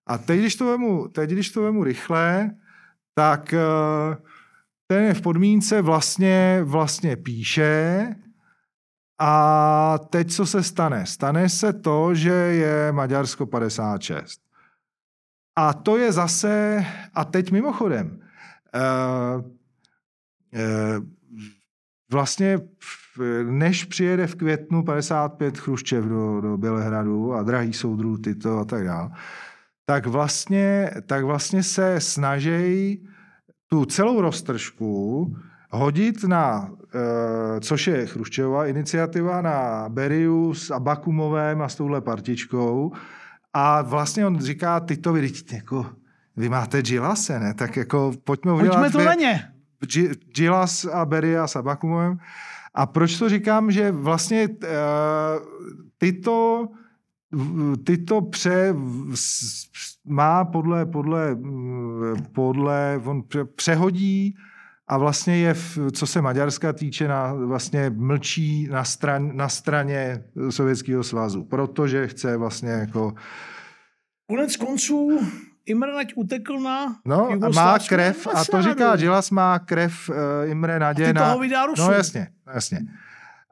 A 0.07 0.17
teď, 0.17 0.39
když 0.39 0.55
to 0.55 0.65
vemu, 0.65 1.07
teď, 1.07 1.29
když 1.29 1.51
to 1.51 1.61
vemu 1.61 1.83
rychle, 1.83 2.51
tak 3.15 3.53
eh, 3.53 4.17
ten 4.87 5.03
je 5.03 5.13
v 5.13 5.21
podmínce 5.21 5.81
vlastně, 5.81 6.61
vlastně 6.63 7.15
píše, 7.15 8.15
a 9.19 9.97
teď 10.09 10.31
co 10.31 10.45
se 10.45 10.63
stane? 10.63 11.05
Stane 11.05 11.49
se 11.49 11.73
to, 11.73 12.15
že 12.15 12.29
je 12.29 12.91
Maďarsko 12.91 13.45
56. 13.45 14.41
A 15.55 15.73
to 15.73 15.97
je 15.97 16.11
zase, 16.11 16.85
a 17.13 17.25
teď 17.25 17.51
mimochodem, 17.51 18.21
vlastně 22.11 22.59
než 23.43 23.85
přijede 23.85 24.27
v 24.27 24.35
květnu 24.35 24.83
55 24.83 25.57
Chruščev 25.57 26.05
do, 26.05 26.41
do 26.41 26.57
Bělehradu 26.57 27.33
a 27.33 27.43
drahý 27.43 27.73
soudrů 27.73 28.17
tyto 28.17 28.59
a 28.59 28.65
tak 28.65 28.83
dále, 28.83 29.09
tak 29.85 30.05
vlastně, 30.05 30.91
tak 31.05 31.23
vlastně 31.23 31.63
se 31.63 31.99
snaží 31.99 33.07
tu 33.67 33.85
celou 33.85 34.21
roztržku 34.21 35.35
hodit 35.71 36.23
na, 36.23 36.71
což 37.61 37.87
je 37.87 38.05
Chruščová 38.05 38.65
iniciativa, 38.65 39.41
na 39.41 39.89
Beriu 39.89 40.53
s 40.53 40.71
Abakumovém 40.71 41.61
a 41.61 41.69
s 41.69 41.75
touhle 41.75 42.01
partičkou. 42.01 42.91
A 43.53 43.81
vlastně 43.81 44.27
on 44.27 44.39
říká, 44.39 44.79
ty 44.79 44.97
to 44.97 45.13
vidíte, 45.13 45.55
jako, 45.55 45.85
vy 46.39 46.49
máte 46.49 46.81
Gilase, 46.81 47.39
ne? 47.39 47.53
Tak 47.53 47.77
jako 47.77 48.13
pojďme 48.23 48.53
udělat... 48.53 48.79
Pojďme 48.79 48.89
to 48.89 49.05
na 49.05 49.13
ně. 49.13 49.51
Gilas 50.35 50.85
a 50.85 51.05
Beria 51.05 51.47
s 51.47 51.55
Abakumovem. 51.55 52.19
A 52.73 52.85
proč 52.85 53.17
to 53.17 53.29
říkám, 53.29 53.71
že 53.71 53.91
vlastně 53.91 54.43
e, 54.43 54.67
tyto 55.97 56.67
tyto 57.83 58.21
pře 58.21 58.75
má 60.05 60.45
podle, 60.45 60.85
podle, 60.85 61.37
podle 62.31 63.01
on 63.05 63.23
přehodí 63.55 64.35
a 64.87 64.97
vlastně 64.97 65.37
je, 65.37 65.55
co 65.91 66.07
se 66.07 66.21
Maďarska 66.21 66.73
týče, 66.73 67.07
na, 67.07 67.33
vlastně 67.33 67.89
mlčí 67.89 68.67
na, 68.71 68.83
stran, 68.83 69.37
na 69.37 69.49
straně 69.49 70.23
Sovětského 70.49 71.03
svazu, 71.03 71.43
protože 71.43 72.07
chce 72.07 72.37
vlastně 72.37 72.69
jako... 72.69 73.13
Konec 74.29 74.55
konců 74.55 75.19
Imre 75.65 75.93
Naď 75.93 76.13
utekl 76.15 76.59
na 76.59 76.95
No, 77.05 77.29
má 77.55 77.79
krev, 77.79 78.27
a 78.27 78.45
to 78.45 78.61
říká 78.61 78.95
Gilas, 78.95 79.31
má 79.31 79.59
krev 79.59 80.09
uh, 80.09 80.15
Imre 80.49 80.79
Nadě 80.79 81.03
a 81.03 81.07
ty 81.07 81.13
na... 81.13 81.25
toho 81.25 81.39
vydá 81.39 81.65
Rusu. 81.65 81.81
No 81.81 81.91
jasně, 81.91 82.27
jasně. 82.53 82.79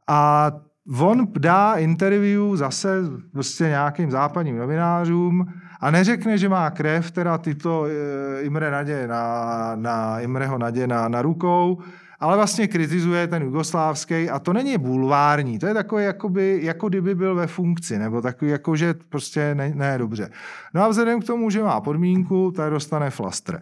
A 0.08 0.52
on 1.00 1.28
dá 1.40 1.74
interview 1.74 2.56
zase 2.56 2.98
prostě 3.32 3.64
nějakým 3.64 4.12
západním 4.12 4.58
novinářům, 4.58 5.54
a 5.80 5.92
neřekne, 5.92 6.38
že 6.38 6.50
má 6.50 6.70
krev, 6.70 7.12
teda 7.12 7.38
tyto 7.38 7.86
eh, 7.86 8.42
Imre 8.42 8.72
Nadě 8.72 9.08
na, 9.08 9.72
na 9.76 10.20
Imreho 10.20 10.58
Nadě 10.58 10.88
na, 10.88 11.08
na 11.08 11.22
rukou, 11.22 11.82
ale 12.20 12.36
vlastně 12.36 12.68
kritizuje 12.68 13.28
ten 13.28 13.44
jugoslávský 13.44 14.30
a 14.30 14.40
to 14.40 14.54
není 14.54 14.78
bulvární, 14.78 15.60
to 15.60 15.68
je 15.68 15.74
takový, 15.74 16.04
jakoby, 16.04 16.60
jako 16.64 16.90
kdyby 16.90 17.16
byl 17.16 17.36
ve 17.36 17.48
funkci, 17.48 18.00
nebo 18.00 18.22
takový, 18.22 18.52
jako 18.52 18.76
že 18.76 18.94
prostě 19.10 19.56
ne, 19.56 19.72
ne 19.76 19.98
dobře. 19.98 20.30
No 20.74 20.84
a 20.84 20.88
vzhledem 20.88 21.22
k 21.22 21.26
tomu, 21.26 21.50
že 21.50 21.64
má 21.64 21.82
podmínku, 21.82 22.52
tak 22.52 22.72
dostane 22.72 23.10
flastr. 23.10 23.60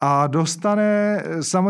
A 0.00 0.26
dostane, 0.26 1.22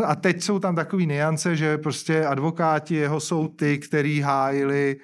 a 0.04 0.14
teď 0.14 0.42
jsou 0.42 0.58
tam 0.58 0.76
takový 0.76 1.06
niance, 1.06 1.56
že 1.56 1.78
prostě 1.78 2.26
advokáti 2.26 2.94
jeho 2.94 3.20
jsou 3.20 3.48
ty, 3.48 3.78
který 3.78 4.20
hájili 4.20 4.96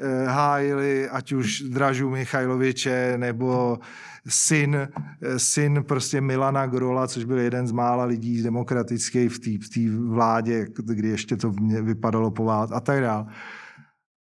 eh, 0.00 0.26
hájili 0.26 1.08
ať 1.08 1.32
už 1.32 1.60
Dražu 1.60 2.10
Michajloviče 2.10 3.14
nebo 3.16 3.78
syn, 4.28 4.88
syn 5.36 5.84
prostě 5.88 6.20
Milana 6.20 6.66
Grola, 6.66 7.08
což 7.08 7.24
byl 7.24 7.38
jeden 7.38 7.66
z 7.66 7.72
mála 7.72 8.04
lidí 8.04 8.40
z 8.40 8.42
demokratické 8.42 9.28
v 9.28 9.38
té 9.74 9.80
vládě, 10.08 10.66
kdy 10.84 11.08
ještě 11.08 11.36
to 11.36 11.50
vypadalo 11.82 12.30
po 12.30 12.44
válce 12.44 12.74
a 12.74 12.80
tak 12.80 13.00
dále. 13.00 13.26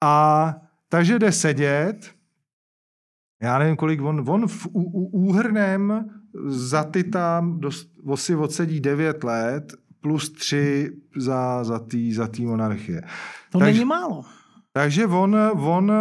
A 0.04 0.56
takže 0.90 1.20
jde 1.20 1.32
sedět, 1.32 2.12
já 3.42 3.60
nevím, 3.60 3.76
kolik 3.76 4.02
on, 4.02 4.24
on 4.30 4.48
v 4.48 4.68
úhrném 5.12 6.10
za 6.46 6.84
ty 6.84 7.04
tam 7.04 7.60
dost, 7.60 7.90
si 8.16 8.36
odsedí 8.36 8.80
9 8.80 9.24
let 9.24 9.74
plus 10.02 10.30
3 10.30 10.92
za, 11.18 11.64
za 11.64 11.80
tý, 11.80 12.14
za 12.14 12.28
tý 12.28 12.46
monarchie. 12.46 13.02
To 13.52 13.60
takže, 13.60 13.74
není 13.74 13.86
málo. 13.86 14.26
Takže 14.74 15.06
on, 15.08 15.36
on, 15.56 15.92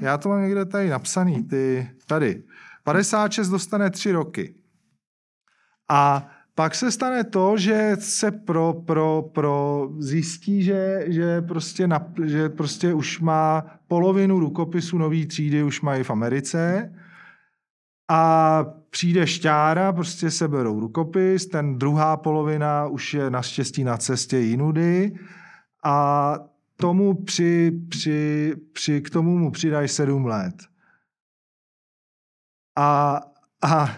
já 0.00 0.18
to 0.18 0.28
mám 0.28 0.42
někde 0.42 0.64
tady 0.64 0.88
napsaný, 0.88 1.42
ty, 1.42 1.90
tady. 2.06 2.42
56 2.84 3.48
dostane 3.48 3.90
3 3.90 4.12
roky. 4.12 4.54
A 5.90 6.28
pak 6.54 6.74
se 6.74 6.92
stane 6.92 7.24
to, 7.24 7.56
že 7.56 7.96
se 7.98 8.30
pro, 8.30 8.72
pro, 8.86 9.30
pro 9.34 9.88
zjistí, 9.98 10.62
že, 10.62 11.04
že, 11.06 11.42
prostě 11.42 11.86
na, 11.86 12.12
že 12.24 12.48
prostě 12.48 12.94
už 12.94 13.20
má 13.20 13.64
polovinu 13.88 14.40
rukopisu 14.40 14.98
nový 14.98 15.26
třídy, 15.26 15.62
už 15.62 15.80
mají 15.80 16.04
v 16.04 16.10
Americe. 16.10 16.92
A 18.10 18.64
přijde 18.90 19.26
šťára, 19.26 19.92
prostě 19.92 20.30
se 20.30 20.48
berou 20.48 20.80
rukopis, 20.80 21.46
ten 21.46 21.78
druhá 21.78 22.16
polovina 22.16 22.86
už 22.86 23.14
je 23.14 23.30
naštěstí 23.30 23.84
na 23.84 23.96
cestě 23.96 24.38
jinudy 24.38 25.12
a 25.84 26.38
tomu 26.76 27.14
při, 27.14 27.72
při, 27.88 28.52
při, 28.72 29.00
k 29.00 29.10
tomu 29.10 29.38
mu 29.38 29.50
přidají 29.50 29.88
sedm 29.88 30.26
let. 30.26 30.54
A, 32.76 33.20
a 33.64 33.88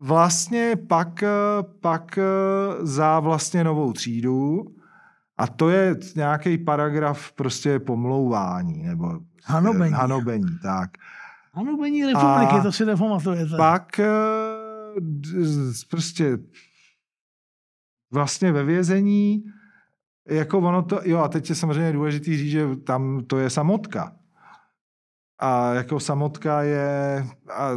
vlastně 0.00 0.76
pak, 0.88 1.24
pak 1.80 2.18
za 2.80 3.20
vlastně 3.20 3.64
novou 3.64 3.92
třídu 3.92 4.64
a 5.38 5.46
to 5.46 5.70
je 5.70 5.96
nějaký 6.16 6.58
paragraf 6.58 7.32
prostě 7.32 7.78
pomlouvání 7.78 8.82
nebo 8.82 9.20
hanobení. 9.44 9.92
hanobení 9.94 10.58
tak. 10.62 10.90
Hanobení 11.52 12.06
republiky, 12.06 12.54
a 12.58 12.62
to 12.62 12.72
si 12.72 12.84
nepamatujete. 12.84 13.56
Pak 13.56 14.00
prostě 15.90 16.38
vlastně 18.12 18.52
ve 18.52 18.64
vězení 18.64 19.44
jako 20.28 20.58
ono 20.58 20.82
to, 20.82 21.00
jo 21.04 21.18
a 21.18 21.28
teď 21.28 21.48
je 21.48 21.54
samozřejmě 21.54 21.92
důležitý 21.92 22.36
říct, 22.36 22.50
že 22.50 22.76
tam 22.76 23.24
to 23.26 23.38
je 23.38 23.50
samotka. 23.50 24.16
A 25.38 25.74
jako 25.74 26.00
samotka 26.00 26.62
je, 26.62 27.26
a 27.54 27.70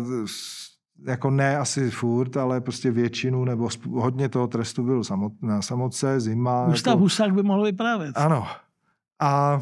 jako 1.05 1.30
ne 1.30 1.58
asi 1.58 1.91
furt, 1.91 2.38
ale 2.38 2.62
prostě 2.62 2.91
většinu 2.91 3.45
nebo 3.45 3.70
hodně 3.91 4.30
toho 4.30 4.47
trestu 4.47 4.84
byl 4.84 5.03
samot, 5.03 5.34
na 5.41 5.62
samotce, 5.62 6.20
zima. 6.20 6.66
Gustav 6.66 6.91
jako, 6.91 6.99
Husák 6.99 7.34
by 7.34 7.43
mohl 7.43 7.64
vyprávět. 7.64 8.18
Ano. 8.18 8.47
A 9.20 9.62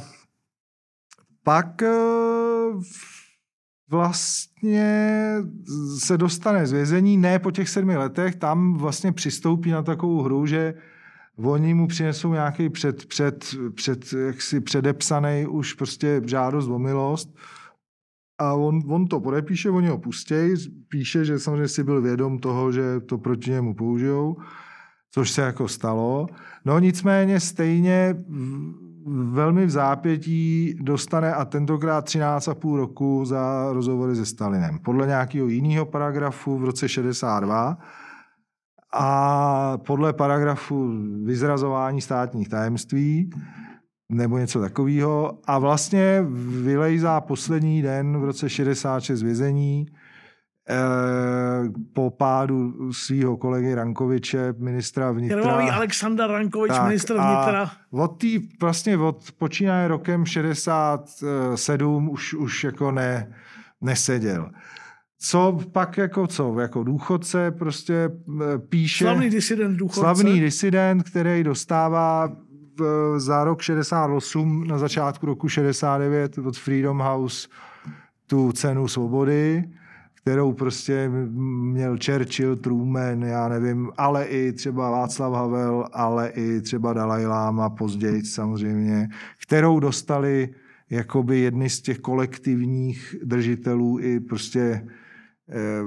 pak 1.43 1.81
eh, 1.81 1.93
vlastně 3.89 5.35
se 5.99 6.17
dostane 6.17 6.67
z 6.67 6.71
vězení, 6.71 7.17
ne 7.17 7.39
po 7.39 7.51
těch 7.51 7.69
sedmi 7.69 7.97
letech, 7.97 8.35
tam 8.35 8.77
vlastně 8.77 9.11
přistoupí 9.11 9.71
na 9.71 9.83
takovou 9.83 10.21
hru, 10.21 10.45
že 10.45 10.73
oni 11.37 11.73
mu 11.73 11.87
přinesou 11.87 12.33
nějaký 12.33 12.69
před, 12.69 13.05
před, 13.05 13.55
před 13.75 14.13
jaksi 14.13 14.61
předepsaný 14.61 15.45
už 15.45 15.73
prostě 15.73 16.21
žádost 16.25 16.67
o 16.67 16.79
milost 16.79 17.35
a 18.37 18.53
on, 18.53 18.81
on 18.87 19.07
to 19.07 19.19
podepíše, 19.19 19.69
oni 19.69 19.87
ho 19.87 19.97
pustějí, 19.97 20.55
píše, 20.89 21.25
že 21.25 21.39
samozřejmě 21.39 21.67
si 21.67 21.83
byl 21.83 22.01
vědom 22.01 22.39
toho, 22.39 22.71
že 22.71 22.99
to 22.99 23.17
proti 23.17 23.51
němu 23.51 23.75
použijou, 23.75 24.37
což 25.11 25.31
se 25.31 25.41
jako 25.41 25.67
stalo. 25.67 26.27
No 26.65 26.79
nicméně 26.79 27.39
stejně 27.39 28.15
velmi 29.07 29.65
v 29.65 29.69
zápětí 29.69 30.75
dostane 30.81 31.33
a 31.33 31.45
tentokrát 31.45 32.05
13,5 32.05 32.75
roku 32.75 33.25
za 33.25 33.73
rozhovory 33.73 34.15
se 34.15 34.25
Stalinem. 34.25 34.79
Podle 34.79 35.07
nějakého 35.07 35.47
jiného 35.47 35.85
paragrafu 35.85 36.57
v 36.57 36.63
roce 36.63 36.89
62 36.89 37.77
a 38.93 39.77
podle 39.77 40.13
paragrafu 40.13 40.93
vyzrazování 41.23 42.01
státních 42.01 42.49
tajemství 42.49 43.29
nebo 44.09 44.37
něco 44.37 44.59
takového. 44.59 45.39
A 45.45 45.59
vlastně 45.59 46.25
vylejzá 46.63 47.21
poslední 47.21 47.81
den 47.81 48.19
v 48.19 48.23
roce 48.23 48.49
66 48.49 49.23
vězení 49.23 49.85
eh, 50.69 50.75
po 51.93 52.09
pádu 52.09 52.73
svého 52.93 53.37
kolegy 53.37 53.73
Rankoviče, 53.73 54.53
ministra 54.57 55.11
vnitra. 55.11 55.41
Krvavý 55.41 55.69
Aleksandr 55.69 56.23
Rankovič, 56.27 56.71
tak, 56.71 56.87
ministr 56.87 57.13
vnitra. 57.13 57.71
od 57.91 58.07
tý, 58.07 58.49
vlastně 58.61 58.97
od 58.97 59.31
počínaje 59.37 59.87
rokem 59.87 60.25
67 60.25 62.09
už, 62.09 62.33
už 62.33 62.63
jako 62.63 62.91
ne, 62.91 63.35
neseděl. 63.81 64.49
Co 65.19 65.59
pak 65.71 65.97
jako 65.97 66.27
co? 66.27 66.59
Jako 66.59 66.83
důchodce 66.83 67.51
prostě 67.51 67.93
eh, 67.93 68.57
píše... 68.57 69.03
Slavný 69.03 69.29
disident 69.29 69.77
důchodce. 69.77 69.99
Slavný 69.99 70.39
disident, 70.39 71.03
který 71.03 71.43
dostává 71.43 72.29
za 73.17 73.43
rok 73.43 73.61
68, 73.61 74.67
na 74.67 74.77
začátku 74.77 75.25
roku 75.25 75.49
69 75.49 76.37
od 76.37 76.57
Freedom 76.57 76.99
House 76.99 77.47
tu 78.27 78.51
cenu 78.51 78.87
svobody, 78.87 79.63
kterou 80.13 80.53
prostě 80.53 81.09
měl 81.09 81.97
Churchill, 82.05 82.55
Truman, 82.55 83.23
já 83.23 83.47
nevím, 83.49 83.91
ale 83.97 84.25
i 84.25 84.53
třeba 84.53 84.89
Václav 84.89 85.33
Havel, 85.33 85.87
ale 85.93 86.29
i 86.29 86.61
třeba 86.61 86.93
Dalai 86.93 87.25
Lama 87.25 87.69
později 87.69 88.25
samozřejmě, 88.25 89.09
kterou 89.47 89.79
dostali 89.79 90.49
jakoby 90.89 91.39
jedny 91.39 91.69
z 91.69 91.81
těch 91.81 91.99
kolektivních 91.99 93.15
držitelů 93.23 93.99
i 93.99 94.19
prostě 94.19 94.87
eh, 95.49 95.83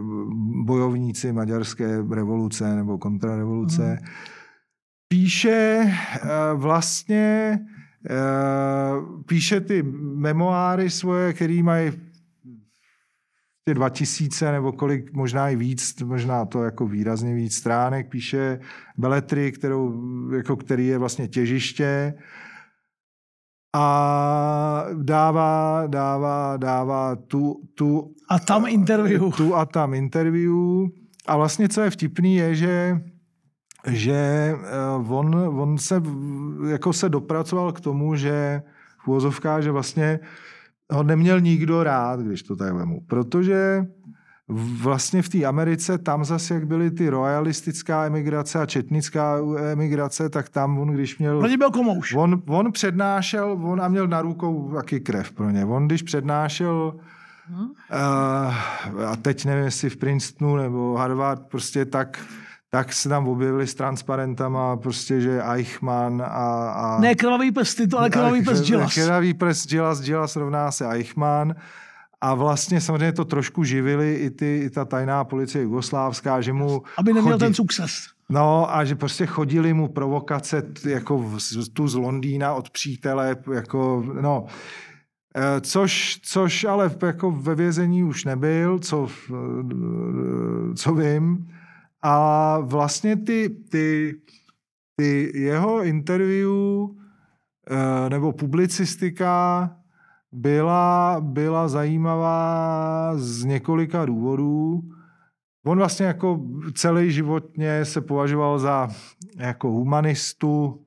bojovníci 0.64 1.32
maďarské 1.32 2.02
revoluce 2.10 2.76
nebo 2.76 2.98
kontrarevoluce. 2.98 3.98
Mm 4.00 4.08
píše 5.08 5.84
eh, 5.84 6.28
vlastně 6.54 7.58
eh, 8.10 8.14
píše 9.26 9.60
ty 9.60 9.82
memoáry 10.14 10.90
svoje, 10.90 11.32
které 11.32 11.62
mají 11.62 11.92
ty 13.64 13.74
2000 13.74 14.52
nebo 14.52 14.72
kolik, 14.72 15.12
možná 15.12 15.48
i 15.48 15.56
víc, 15.56 16.02
možná 16.02 16.44
to 16.44 16.64
jako 16.64 16.86
výrazně 16.86 17.34
víc 17.34 17.56
stránek, 17.56 18.08
píše 18.08 18.60
beletry, 18.96 19.52
kterou, 19.52 19.94
jako 20.32 20.56
který 20.56 20.86
je 20.86 20.98
vlastně 20.98 21.28
těžiště 21.28 22.14
a 23.76 24.84
dává, 25.02 25.86
dává, 25.86 26.56
dává 26.56 27.16
tu, 27.16 27.62
tu 27.74 28.14
a 28.28 28.38
tam 28.38 28.66
interview. 28.66 29.32
Tu 29.36 29.54
a 29.54 29.66
tam 29.66 29.94
interview. 29.94 30.52
A 31.26 31.36
vlastně, 31.36 31.68
co 31.68 31.80
je 31.80 31.90
vtipný, 31.90 32.36
je, 32.36 32.54
že 32.54 33.00
že 33.86 34.12
eh, 34.12 34.58
on, 35.08 35.34
on 35.34 35.78
se, 35.78 36.02
jako 36.68 36.92
se 36.92 37.08
dopracoval 37.08 37.72
k 37.72 37.80
tomu, 37.80 38.16
že 38.16 38.62
v 39.04 39.08
úvozovkách, 39.08 39.62
že 39.62 39.70
vlastně 39.70 40.20
ho 40.90 41.02
neměl 41.02 41.40
nikdo 41.40 41.82
rád, 41.82 42.20
když 42.20 42.42
to 42.42 42.56
tak 42.56 42.74
vemu. 42.74 43.00
Protože 43.06 43.86
vlastně 44.82 45.22
v 45.22 45.28
té 45.28 45.44
Americe, 45.44 45.98
tam 45.98 46.24
zase, 46.24 46.54
jak 46.54 46.66
byly 46.66 46.90
ty 46.90 47.08
royalistická 47.08 48.06
emigrace 48.06 48.58
a 48.58 48.66
četnická 48.66 49.38
emigrace, 49.72 50.28
tak 50.28 50.48
tam 50.48 50.78
on, 50.78 50.88
když 50.88 51.18
měl... 51.18 51.40
Pro 51.40 51.48
byl 51.58 51.70
komouš. 51.70 52.14
On, 52.14 52.42
on 52.46 52.72
přednášel, 52.72 53.58
on 53.62 53.80
a 53.80 53.88
měl 53.88 54.06
na 54.06 54.22
rukou 54.22 54.72
taky 54.74 55.00
krev 55.00 55.32
pro 55.32 55.50
ně. 55.50 55.64
On, 55.64 55.86
když 55.86 56.02
přednášel 56.02 56.94
hmm? 57.46 57.66
uh, 57.66 59.04
a 59.06 59.16
teď 59.22 59.44
nevím, 59.44 59.64
jestli 59.64 59.90
v 59.90 59.96
Princetonu 59.96 60.56
nebo 60.56 60.96
Harvard, 60.96 61.42
prostě 61.48 61.84
tak 61.84 62.24
tak 62.70 62.92
se 62.92 63.08
tam 63.08 63.28
objevili 63.28 63.66
s 63.66 63.74
transparentama, 63.74 64.76
prostě, 64.76 65.20
že 65.20 65.42
Eichmann 65.42 66.22
a... 66.22 66.70
a 66.70 67.00
ne 67.00 67.14
krvavý 67.14 67.52
pes 67.52 67.74
to, 67.90 67.98
ale 67.98 68.10
krvavý 68.10 68.44
pes 68.44 68.62
Gilas. 68.62 68.94
Krvavý 68.94 69.34
pes 69.34 69.66
Gilas, 69.66 70.00
Gilas 70.00 70.36
rovná 70.36 70.70
se 70.70 70.86
Eichmann. 70.86 71.54
A 72.20 72.34
vlastně 72.34 72.80
samozřejmě 72.80 73.12
to 73.12 73.24
trošku 73.24 73.64
živili 73.64 74.14
i, 74.14 74.30
ty, 74.30 74.60
i 74.64 74.70
ta 74.70 74.84
tajná 74.84 75.24
policie 75.24 75.62
jugoslávská, 75.62 76.40
že 76.40 76.52
mu... 76.52 76.82
Aby 76.96 77.12
neměl 77.12 77.32
chodí, 77.32 77.44
ten 77.44 77.54
sukces. 77.54 77.92
No 78.28 78.76
a 78.76 78.84
že 78.84 78.94
prostě 78.94 79.26
chodili 79.26 79.74
mu 79.74 79.88
provokace 79.88 80.62
t- 80.62 80.90
jako 80.90 81.24
z, 81.38 81.68
tu 81.68 81.88
z 81.88 81.94
Londýna 81.94 82.54
od 82.54 82.70
přítele, 82.70 83.36
jako 83.54 84.04
no, 84.20 84.46
eh, 85.36 85.60
což, 85.60 86.20
což 86.22 86.64
ale 86.64 86.90
jako 87.02 87.30
ve 87.30 87.54
vězení 87.54 88.04
už 88.04 88.24
nebyl, 88.24 88.78
co, 88.78 89.08
eh, 89.30 90.74
co 90.74 90.94
vím. 90.94 91.48
A 92.02 92.58
vlastně 92.58 93.16
ty, 93.16 93.48
ty, 93.48 94.14
ty 94.96 95.38
jeho 95.38 95.84
interview 95.84 96.50
eh, 97.70 98.10
nebo 98.10 98.32
publicistika 98.32 99.70
byla, 100.32 101.16
byla 101.20 101.68
zajímavá 101.68 103.12
z 103.16 103.44
několika 103.44 104.04
důvodů. 104.04 104.80
On 105.66 105.78
vlastně 105.78 106.06
jako 106.06 106.40
celý 106.74 107.12
životně 107.12 107.84
se 107.84 108.00
považoval 108.00 108.58
za 108.58 108.88
jako 109.36 109.70
humanistu, 109.70 110.84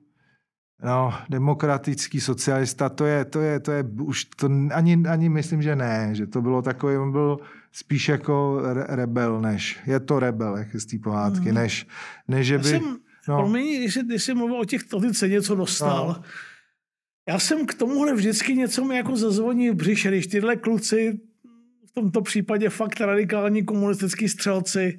no, 0.84 1.14
demokratický 1.30 2.20
socialista, 2.20 2.88
to 2.88 3.06
je, 3.06 3.24
to 3.24 3.40
je, 3.40 3.60
to 3.60 3.72
je 3.72 3.84
už, 4.02 4.24
to 4.24 4.48
ani, 4.74 5.02
ani 5.08 5.28
myslím, 5.28 5.62
že 5.62 5.76
ne, 5.76 6.10
že 6.12 6.26
to 6.26 6.42
bylo 6.42 6.62
takový, 6.62 6.96
on 6.96 7.12
byl 7.12 7.38
spíš 7.72 8.08
jako 8.08 8.60
re- 8.72 8.86
rebel, 8.88 9.40
než, 9.40 9.78
je 9.86 10.00
to 10.00 10.18
rebel, 10.18 10.56
jak 10.56 10.74
je 10.74 10.80
z 10.80 10.86
té 10.86 10.98
pohádky, 10.98 11.44
Mhm. 11.46 11.54
než, 11.54 11.86
než 12.28 12.46
že 12.46 12.58
by, 12.58 12.64
jsem, 12.64 12.82
no, 13.28 13.36
promiň, 13.36 13.78
když 13.80 13.94
jsi, 13.94 14.02
když 14.02 14.22
jsi 14.22 14.34
mluvil 14.34 14.60
o 14.60 14.64
těch, 14.64 14.82
o 14.92 15.12
ceně, 15.12 15.42
co 15.42 15.54
dostal, 15.54 16.06
No. 16.08 16.22
já 17.28 17.38
jsem 17.38 17.66
k 17.66 17.74
tomuhle 17.74 18.14
vždycky 18.14 18.54
něco 18.54 18.84
mi 18.84 18.96
jako 18.96 19.16
zazvoní 19.16 19.70
v 19.70 19.74
břiše, 19.74 20.08
když 20.08 20.26
tyhle 20.26 20.56
kluci, 20.56 21.20
v 21.88 21.92
tomto 21.94 22.22
případě 22.22 22.68
fakt 22.68 23.00
radikální 23.00 23.64
komunistický 23.64 24.28
střelci, 24.28 24.98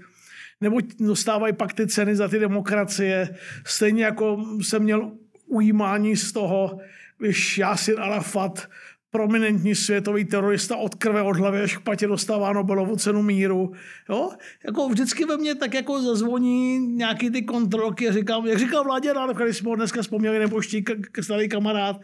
nebo 0.61 0.77
dostávají 0.99 1.53
pak 1.53 1.73
ty 1.73 1.87
ceny 1.87 2.15
za 2.15 2.27
ty 2.27 2.39
demokracie, 2.39 3.35
stejně 3.65 4.03
jako 4.05 4.37
jsem 4.61 4.83
měl 4.83 5.11
ujímání 5.47 6.15
z 6.15 6.31
toho, 6.31 6.79
když 7.17 7.57
Yasir 7.57 7.99
Arafat, 8.01 8.67
prominentní 9.13 9.75
světový 9.75 10.25
terorista 10.25 10.75
od 10.75 10.95
krve 10.95 11.21
od 11.21 11.37
hlavy 11.37 11.61
až 11.61 11.77
k 11.77 11.79
patě 11.79 12.07
dostává 12.07 12.53
Nobelovu 12.53 12.95
cenu 12.95 13.21
míru. 13.21 13.71
Jo? 14.09 14.29
Jako 14.65 14.89
vždycky 14.89 15.25
ve 15.25 15.37
mně 15.37 15.55
tak 15.55 15.73
jako 15.73 16.01
zazvoní 16.01 16.79
nějaký 16.79 17.29
ty 17.29 17.41
kontrolky 17.41 18.09
a 18.09 18.11
říkám, 18.11 18.45
jak 18.45 18.59
říkal 18.59 18.83
Vládě 18.83 19.13
Rád, 19.13 19.37
když 19.37 19.57
jsme 19.57 19.69
ho 19.69 19.75
dneska 19.75 20.01
vzpomněli, 20.01 20.39
nebo 20.39 20.61
ští 20.61 20.83
starý 21.21 21.49
kamarád, 21.49 22.01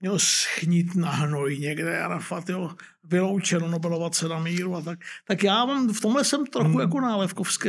měl 0.00 0.18
schnít 0.18 0.94
na 0.94 1.10
hnoj 1.10 1.58
někde 1.58 2.00
Arafat, 2.00 2.48
jo, 2.48 2.70
vyloučeno 3.04 3.68
Nobelova 3.68 4.10
cena 4.10 4.38
míru 4.38 4.74
a 4.76 4.80
tak. 4.82 4.98
Tak 5.26 5.44
já 5.44 5.64
mám, 5.64 5.88
v 5.92 6.00
tomhle 6.00 6.24
jsem 6.24 6.46
trochu 6.46 6.70
Hmm. 6.70 6.80
jako 6.80 7.00
nálevkovský, 7.00 7.68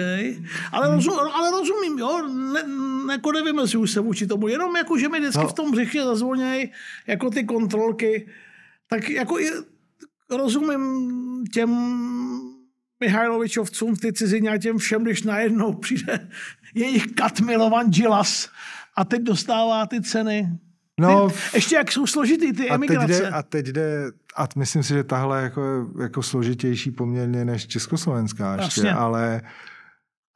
ale, 0.71 0.95
rozum, 0.95 1.19
ale 1.19 1.51
rozumím, 1.51 1.99
jo, 1.99 2.27
ne, 2.27 2.63
ne, 2.63 3.13
jako 3.13 3.31
nevymezuju 3.31 3.87
se 3.87 3.99
vůči 3.99 4.27
tomu, 4.27 4.47
jenom 4.47 4.75
jako, 4.75 4.97
že 4.97 5.09
mi 5.09 5.19
vždycky 5.19 5.39
No. 5.41 5.47
v 5.47 5.53
tom 5.53 5.71
břiše 5.71 6.03
zazvoněj 6.03 6.71
jako 7.07 7.29
ty 7.29 7.43
kontrolky, 7.43 8.27
tak 8.89 9.09
jako 9.09 9.39
i 9.39 9.49
rozumím 10.29 11.43
těm 11.53 11.69
Mihajlovičovcům, 12.99 13.95
ty 13.95 14.13
cizině 14.13 14.49
a 14.49 14.57
těm 14.57 14.77
všem, 14.77 15.03
když 15.03 15.23
najednou 15.23 15.73
přijde 15.73 16.29
jejich 16.75 17.07
kat 17.07 17.39
Milovan 17.39 17.89
Gilas 17.89 18.49
a 18.95 19.05
teď 19.05 19.21
dostává 19.21 19.85
ty 19.85 20.01
ceny. 20.01 20.49
no, 20.99 21.29
Ty, 21.29 21.35
ještě 21.53 21.75
jak 21.75 21.91
jsou 21.91 22.07
složitý 22.07 22.53
ty 22.53 22.69
a 22.69 22.77
teď, 22.77 22.89
emigrace. 22.89 23.13
jde, 23.21 23.29
a 23.29 23.43
teď 23.43 23.65
jde, 23.65 24.11
a 24.35 24.47
myslím 24.57 24.83
si, 24.83 24.93
že 24.93 25.03
tahle 25.03 25.41
jako, 25.41 25.61
je 25.97 26.03
jako 26.03 26.23
složitější 26.23 26.91
poměrně 26.91 27.45
než 27.45 27.67
československá 27.67 28.55
ještě, 28.55 28.63
Jasně. 28.81 28.93
ale 28.93 29.41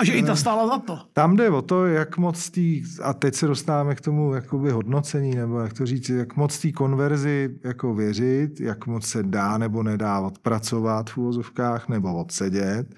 A 0.01 0.05
že 0.05 0.13
i 0.13 0.23
ta 0.23 0.35
stála 0.35 0.67
za 0.67 0.79
to. 0.79 0.99
Tam 1.13 1.35
jde 1.35 1.49
o 1.49 1.61
to, 1.61 1.85
jak 1.85 2.17
moc 2.17 2.49
tý, 2.49 2.83
a 3.03 3.13
teď 3.13 3.35
se 3.35 3.47
dostáváme 3.47 3.95
k 3.95 4.01
tomu 4.01 4.33
jakoby 4.33 4.71
hodnocení, 4.71 5.35
nebo 5.35 5.59
jak 5.59 5.73
to 5.73 5.85
říct, 5.85 6.09
jak 6.09 6.35
moc 6.35 6.59
té 6.59 6.71
konverzi 6.71 7.59
jako 7.63 7.93
věřit, 7.93 8.59
jak 8.59 8.87
moc 8.87 9.05
se 9.05 9.23
dá 9.23 9.57
nebo 9.57 9.83
nedá 9.83 10.19
odpracovat 10.19 11.09
v 11.09 11.17
úvozovkách 11.17 11.89
nebo 11.89 12.15
odsedět. 12.15 12.95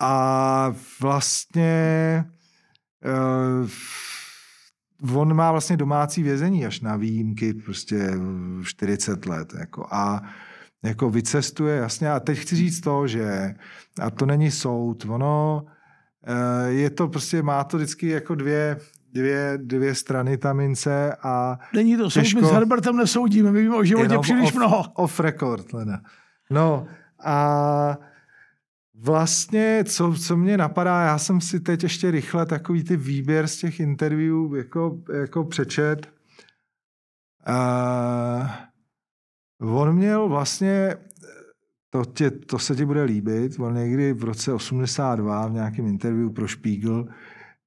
A 0.00 0.74
vlastně 1.00 2.24
uh, 3.62 3.68
on 5.14 5.34
má 5.34 5.52
vlastně 5.52 5.76
domácí 5.76 6.22
vězení 6.22 6.66
až 6.66 6.80
na 6.80 6.96
výjimky, 6.96 7.54
prostě 7.54 8.10
40 8.64 9.26
let. 9.26 9.54
Jako, 9.58 9.86
a 9.90 10.22
jako 10.84 11.10
vycestuje, 11.10 11.76
jasně. 11.76 12.10
A 12.10 12.20
teď 12.20 12.38
chci 12.38 12.56
říct 12.56 12.80
to, 12.80 13.06
že, 13.06 13.54
a 14.00 14.10
to 14.10 14.26
není 14.26 14.50
soud, 14.50 15.04
ono 15.08 15.64
eh, 16.26 16.70
je 16.70 16.90
to 16.90 17.08
prostě, 17.08 17.42
má 17.42 17.64
to 17.64 17.76
vždycky 17.76 18.08
jako 18.08 18.34
dvě, 18.34 18.78
dvě, 19.12 19.58
dvě 19.62 19.94
strany 19.94 20.36
ta 20.36 20.52
mince 20.52 21.16
a 21.22 21.58
Není 21.74 21.96
to 21.96 22.10
soud, 22.10 22.20
my 22.20 22.24
Těžko. 22.24 22.46
s 22.46 22.50
Herbertem 22.50 22.96
nesoudíme, 22.96 23.52
my 23.52 23.62
víme 23.62 23.76
o 23.76 23.84
životě 23.84 24.18
příliš 24.18 24.48
off, 24.48 24.54
mnoho. 24.54 24.84
Off 24.94 25.20
record, 25.20 25.72
Lena. 25.72 26.00
No 26.50 26.86
a 27.24 27.96
vlastně, 28.94 29.84
co, 29.84 30.14
co 30.14 30.36
mě 30.36 30.56
napadá, 30.56 31.02
já 31.02 31.18
jsem 31.18 31.40
si 31.40 31.60
teď 31.60 31.82
ještě 31.82 32.10
rychle 32.10 32.46
takový 32.46 32.84
ty 32.84 32.96
výběr 32.96 33.46
z 33.46 33.56
těch 33.56 33.80
interviewů 33.80 34.54
jako, 34.54 34.98
jako 35.20 35.44
přečet. 35.44 36.12
Uh, 37.48 38.46
on 39.60 39.96
měl 39.96 40.28
vlastně, 40.28 40.96
to, 41.90 42.04
tě, 42.04 42.30
to 42.30 42.58
se 42.58 42.76
ti 42.76 42.84
bude 42.84 43.02
líbit, 43.02 43.58
on 43.58 43.74
někdy 43.74 44.12
v 44.12 44.24
roce 44.24 44.52
82 44.52 45.46
v 45.46 45.52
nějakém 45.52 45.86
interview 45.86 46.30
pro 46.30 46.48
Spiegel 46.48 47.08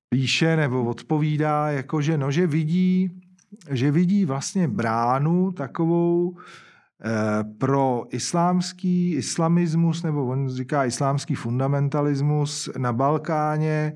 píše 0.09 0.55
nebo 0.55 0.83
odpovídá, 0.83 1.69
jako 1.69 2.01
že, 2.01 2.17
no, 2.17 2.31
že 2.31 2.47
vidí, 2.47 3.21
že 3.69 3.91
vidí 3.91 4.25
vlastně 4.25 4.67
bránu 4.67 5.51
takovou 5.51 6.37
eh, 6.37 7.43
pro 7.43 8.05
islámský 8.09 9.13
islamismus, 9.13 10.03
nebo 10.03 10.25
on 10.25 10.49
říká 10.49 10.85
islámský 10.85 11.35
fundamentalismus 11.35 12.69
na 12.77 12.93
Balkáně, 12.93 13.93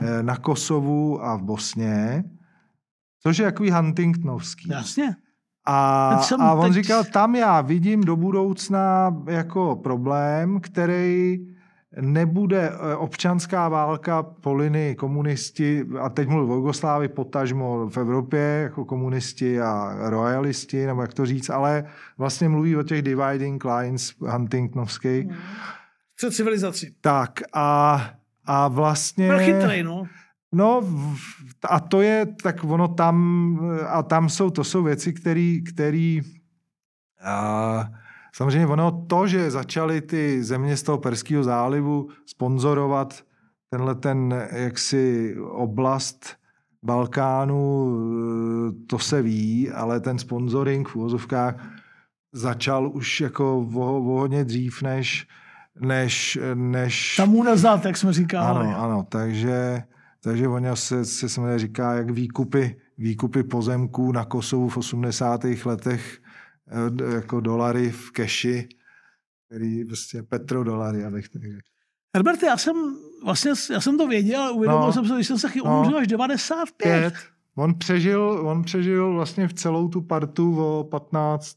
eh, 0.00 0.22
na 0.22 0.36
Kosovu 0.36 1.24
a 1.24 1.36
v 1.36 1.42
Bosně, 1.42 2.24
což 3.22 3.38
je 3.38 3.44
takový 3.44 3.70
Huntingtonovský. 3.70 4.68
Jasně. 4.70 5.16
A, 5.66 6.18
jsem 6.22 6.40
a 6.40 6.52
on 6.52 6.72
teď- 6.72 6.84
říkal, 6.84 7.04
tam 7.04 7.34
já 7.34 7.60
vidím 7.60 8.00
do 8.00 8.16
budoucna 8.16 9.16
jako 9.26 9.76
problém, 9.76 10.60
který 10.60 11.38
nebude 12.00 12.70
eh, 12.70 12.96
občanská 12.96 13.68
válka 13.68 14.22
po 14.22 14.54
linii 14.54 14.94
komunisti, 14.94 15.84
a 16.00 16.08
teď 16.08 16.28
mluvím 16.28 16.50
o 16.50 16.54
Jugoslávii, 16.54 17.08
potažmo 17.08 17.88
v 17.88 17.96
Evropě, 17.96 18.60
jako 18.62 18.84
komunisti 18.84 19.60
a 19.60 19.96
royalisti, 20.10 20.86
nebo 20.86 21.02
jak 21.02 21.14
to 21.14 21.26
říct, 21.26 21.50
ale 21.50 21.84
vlastně 22.18 22.48
mluví 22.48 22.76
o 22.76 22.82
těch 22.82 23.02
dividing 23.02 23.64
lines 23.64 24.12
Huntingtonovských. 24.18 25.26
Před 26.16 26.32
civilizací. 26.32 26.94
Tak 27.00 27.40
a, 27.52 28.00
a 28.46 28.68
vlastně... 28.68 29.28
Byl 29.28 29.38
chytrej, 29.38 29.82
no. 29.82 30.06
No 30.54 30.82
a 31.68 31.80
to 31.80 32.00
je, 32.00 32.26
tak 32.42 32.64
ono 32.64 32.88
tam, 32.88 33.58
a 33.88 34.02
tam 34.02 34.28
jsou, 34.28 34.50
to 34.50 34.64
jsou 34.64 34.82
věci, 34.82 35.12
které, 35.12 35.58
který, 35.68 36.20
a, 37.24 37.90
samozřejmě 38.34 38.66
ono 38.66 39.04
to, 39.06 39.26
že 39.26 39.50
začaly 39.50 40.00
ty 40.00 40.44
země 40.44 40.76
z 40.76 40.82
toho 40.82 40.98
Perského 40.98 41.44
zálivu 41.44 42.08
sponzorovat 42.26 43.22
tenhle 43.70 43.94
ten 43.94 44.48
jaksi 44.52 45.36
oblast 45.40 46.36
Balkánu, 46.82 47.92
to 48.86 48.98
se 48.98 49.22
ví, 49.22 49.70
ale 49.70 50.00
ten 50.00 50.18
sponsoring 50.18 50.88
v 50.88 50.96
úvozovkách 50.96 51.54
začal 52.32 52.90
už 52.94 53.20
jako 53.20 53.58
o, 53.74 53.98
o 53.98 54.20
hodně 54.20 54.44
dřív, 54.44 54.82
než, 54.82 55.26
než, 55.80 56.38
než 56.54 57.16
Tam 57.16 57.28
mu 57.28 57.42
nezat, 57.42 57.84
jak 57.84 57.96
jsme 57.96 58.12
říkali. 58.12 58.46
ano, 58.46 58.78
ano, 58.78 59.06
takže, 59.08 59.82
takže 60.26 60.48
ono 60.48 60.76
se, 60.76 61.04
se 61.04 61.28
samozřejmě 61.28 61.58
říká, 61.58 61.92
jak 61.94 62.10
výkupy, 62.10 62.76
výkupy 62.98 63.42
pozemků 63.42 64.12
na 64.12 64.24
Kosovu 64.24 64.68
v 64.68 64.76
80. 64.76 65.40
letech 65.64 66.18
eh, 66.68 67.14
jako 67.14 67.40
dolary 67.40 67.90
v 67.90 68.10
keši, 68.10 68.68
který 69.46 69.84
prostě 69.84 70.22
petrodolary, 70.22 71.04
abych 71.04 71.28
tak 71.28 71.42
řekl. 71.42 71.58
Herbert, 72.16 72.42
já 72.42 72.56
jsem 72.56 72.76
vlastně, 73.24 73.52
já 73.72 73.80
jsem 73.80 73.98
to 73.98 74.06
věděl, 74.08 74.42
ale 74.42 74.52
uvědomil 74.52 74.80
No. 74.86 74.92
jsem 74.92 75.06
se, 75.06 75.14
když 75.14 75.26
jsem 75.26 75.38
se 75.38 75.48
chytil, 75.48 75.64
No. 75.70 75.80
umřel 75.80 75.98
až 75.98 76.06
95. 76.06 77.00
Pět. 77.00 77.14
On 77.56 77.74
přežil, 77.74 78.22
on 78.48 78.62
přežil 78.62 79.12
vlastně 79.14 79.48
v 79.48 79.54
celou 79.54 79.88
tu 79.88 80.00
partu 80.02 80.64
o 80.64 80.84
15, 80.84 81.56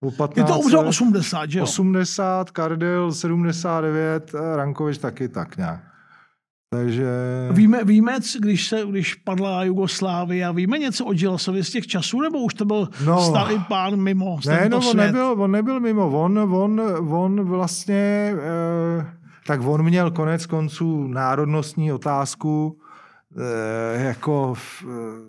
o 0.00 0.10
15 0.10 0.36
Je 0.48 0.54
to 0.54 0.60
umřel 0.60 0.80
let. 0.80 0.88
80, 0.88 1.50
že 1.50 1.58
jo? 1.58 1.64
80, 1.64 2.50
Kardel 2.50 3.12
79, 3.12 4.34
a 4.34 4.56
Rankovič 4.56 4.98
taky 4.98 5.28
tak 5.28 5.56
nějak. 5.56 5.89
Takže... 6.72 7.06
Víme, 7.52 7.84
víme, 7.84 8.18
když, 8.40 8.68
se, 8.68 8.86
když 8.90 9.14
padla 9.14 9.64
Jugoslávie, 9.64 10.46
a 10.46 10.52
víme 10.52 10.78
něco 10.78 11.04
o 11.04 11.12
Gilasovi 11.12 11.64
z 11.64 11.70
těch 11.70 11.86
časů, 11.86 12.20
nebo 12.20 12.38
už 12.38 12.54
to 12.54 12.64
byl 12.64 12.88
No. 13.06 13.20
starý 13.20 13.58
pán 13.68 13.96
mimo 13.96 14.38
Ne, 14.46 14.68
no, 14.68 14.80
on 14.90 14.96
nebyl, 14.96 15.34
on 15.38 15.50
nebyl 15.50 15.80
mimo. 15.80 16.10
On, 16.10 16.38
on, 16.38 16.80
on 17.08 17.44
vlastně, 17.44 18.34
eh, 18.36 19.06
tak 19.46 19.60
on 19.64 19.82
měl 19.82 20.10
konec 20.10 20.46
konců 20.46 21.06
národnostní 21.06 21.92
otázku 21.92 22.78
eh, 23.96 24.04
jako, 24.04 24.54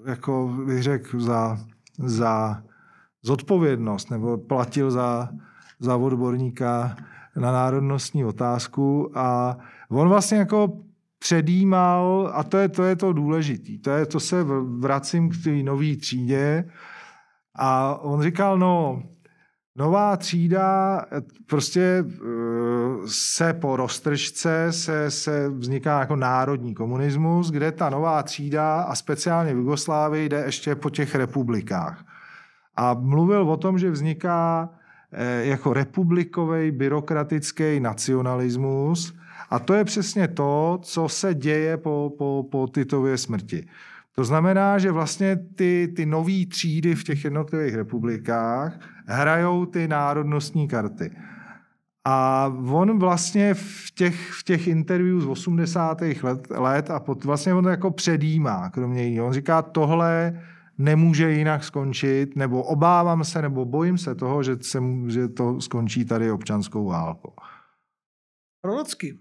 jako 0.05 0.53
bych 0.65 0.83
řekl, 0.83 1.19
za, 1.19 1.57
za 1.97 2.61
zodpovědnost 3.23 4.11
nebo 4.11 4.37
platil 4.37 4.91
za, 4.91 5.29
za 5.79 5.97
odborníka 5.97 6.95
na 7.35 7.51
národnostní 7.51 8.25
otázku 8.25 9.11
a 9.15 9.57
on 9.89 10.09
vlastně 10.09 10.37
jako 10.37 10.73
předjímal, 11.21 12.31
a 12.33 12.43
to 12.43 12.57
je 12.57 12.69
to, 12.69 12.83
je 12.83 12.95
to 12.95 13.13
důležité, 13.13 13.71
to, 13.83 13.89
je, 13.91 14.05
to 14.05 14.19
se 14.19 14.43
vracím 14.79 15.29
k 15.29 15.43
té 15.43 15.63
nové 15.63 15.95
třídě, 15.95 16.65
a 17.55 17.95
on 18.01 18.21
říkal, 18.21 18.57
no, 18.57 19.03
nová 19.75 20.17
třída 20.17 21.01
prostě 21.45 21.81
eh, 21.81 22.27
se 23.05 23.53
po 23.53 23.75
roztržce 23.75 24.67
se, 24.71 25.11
se 25.11 25.49
vzniká 25.49 25.99
jako 25.99 26.15
národní 26.15 26.73
komunismus, 26.73 27.51
kde 27.51 27.71
ta 27.71 27.89
nová 27.89 28.23
třída 28.23 28.81
a 28.81 28.95
speciálně 28.95 29.53
v 29.53 29.57
Jugoslávii 29.57 30.29
jde 30.29 30.43
ještě 30.45 30.75
po 30.75 30.89
těch 30.89 31.15
republikách. 31.15 32.05
A 32.75 32.93
mluvil 32.93 33.49
o 33.49 33.57
tom, 33.57 33.79
že 33.79 33.91
vzniká 33.91 34.69
eh, 35.11 35.45
jako 35.45 35.73
republikový 35.73 36.71
byrokratický 36.71 37.79
nacionalismus 37.79 39.20
a 39.51 39.59
to 39.59 39.73
je 39.73 39.83
přesně 39.83 40.27
to, 40.27 40.79
co 40.81 41.09
se 41.09 41.33
děje 41.33 41.77
po, 41.77 42.13
po, 42.17 42.45
po 42.51 42.67
Titově 42.73 43.17
smrti. 43.17 43.67
To 44.15 44.23
znamená, 44.23 44.79
že 44.79 44.91
vlastně 44.91 45.35
ty, 45.55 45.93
ty 45.95 46.05
nové 46.05 46.45
třídy 46.49 46.95
v 46.95 47.03
těch 47.03 47.23
jednotlivých 47.23 47.75
republikách 47.75 48.79
hrajou 49.05 49.65
ty 49.65 49.87
národnostní 49.87 50.67
karty. 50.67 51.11
A 52.05 52.47
on 52.71 52.99
vlastně 52.99 53.53
v 53.53 53.91
těch, 53.95 54.31
v 54.31 54.43
těch 54.43 54.67
interview 54.67 55.21
z 55.21 55.25
80. 55.25 56.01
let, 56.23 56.47
let 56.49 56.89
a 56.89 56.99
pod, 56.99 57.23
vlastně 57.23 57.53
on 57.53 57.65
jako 57.65 57.91
předjímá, 57.91 58.69
kromě 58.69 59.03
jiného. 59.03 59.27
On 59.27 59.33
říká, 59.33 59.61
tohle 59.61 60.41
nemůže 60.77 61.31
jinak 61.31 61.63
skončit, 61.63 62.35
nebo 62.35 62.63
obávám 62.63 63.23
se, 63.23 63.41
nebo 63.41 63.65
bojím 63.65 63.97
se 63.97 64.15
toho, 64.15 64.43
že, 64.43 64.57
se, 64.61 64.79
že 65.07 65.27
to 65.27 65.61
skončí 65.61 66.05
tady 66.05 66.31
občanskou 66.31 66.85
válkou. 66.85 67.33
Prorocky. 68.61 69.19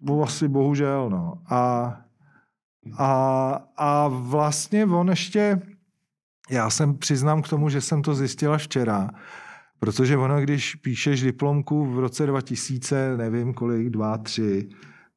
Bo 0.00 0.22
asi 0.22 0.48
bohužel, 0.48 1.10
no. 1.10 1.42
A 1.50 1.92
a, 2.98 3.60
a 3.76 4.08
vlastně 4.08 4.86
on 4.86 5.08
ještě, 5.08 5.60
já 6.50 6.70
jsem 6.70 6.94
přiznám 6.98 7.42
k 7.42 7.48
tomu, 7.48 7.68
že 7.68 7.80
jsem 7.80 8.02
to 8.02 8.14
zjistil 8.14 8.54
až 8.54 8.64
včera, 8.64 9.10
protože 9.78 10.16
ono, 10.16 10.40
když 10.40 10.74
píšeš 10.74 11.22
diplomku 11.22 11.84
v 11.84 11.98
roce 11.98 12.26
2000, 12.26 13.16
nevím 13.16 13.54
kolik, 13.54 13.90
dva, 13.90 14.18
tři, 14.18 14.68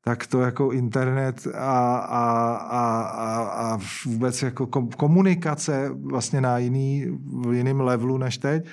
tak 0.03 0.27
to 0.27 0.41
jako 0.41 0.71
internet 0.71 1.47
a, 1.55 1.97
a, 1.97 2.53
a, 2.55 3.01
a, 3.01 3.43
a 3.43 3.79
vůbec 4.05 4.41
jako 4.41 4.67
komunikace 4.97 5.89
vlastně 5.93 6.41
na 6.41 6.57
jiný, 6.57 7.05
v 7.47 7.53
jiném 7.53 7.81
levelu 7.81 8.17
než 8.17 8.37
teď, 8.37 8.65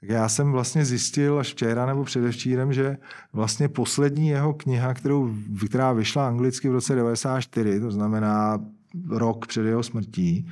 tak 0.00 0.10
já 0.10 0.28
jsem 0.28 0.52
vlastně 0.52 0.84
zjistil 0.84 1.38
až 1.38 1.52
včera 1.52 1.86
nebo 1.86 2.04
předevčírem, 2.04 2.72
že 2.72 2.96
vlastně 3.32 3.68
poslední 3.68 4.28
jeho 4.28 4.54
kniha, 4.54 4.94
kterou, 4.94 5.34
která 5.66 5.92
vyšla 5.92 6.28
anglicky 6.28 6.68
v 6.68 6.72
roce 6.72 6.94
94, 6.94 7.80
to 7.80 7.90
znamená 7.90 8.58
rok 9.10 9.46
před 9.46 9.66
jeho 9.66 9.82
smrtí, 9.82 10.48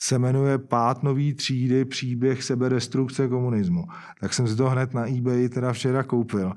se 0.00 0.18
jmenuje 0.18 0.58
Pát 0.58 1.02
nový 1.02 1.34
třídy, 1.34 1.84
příběh 1.84 2.42
sebedestrukce 2.42 3.28
komunismu. 3.28 3.84
Tak 4.20 4.34
jsem 4.34 4.48
si 4.48 4.56
to 4.56 4.70
hned 4.70 4.94
na 4.94 5.08
eBay 5.08 5.48
teda 5.48 5.72
včera 5.72 6.02
koupil. 6.02 6.52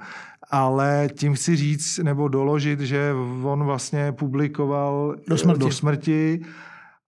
Ale 0.52 1.10
tím 1.14 1.34
chci 1.34 1.56
říct 1.56 1.98
nebo 1.98 2.28
doložit, 2.28 2.80
že 2.80 3.14
on 3.44 3.64
vlastně 3.64 4.12
publikoval 4.12 5.16
do 5.28 5.38
smrti, 5.38 5.60
do 5.60 5.72
smrti 5.72 6.42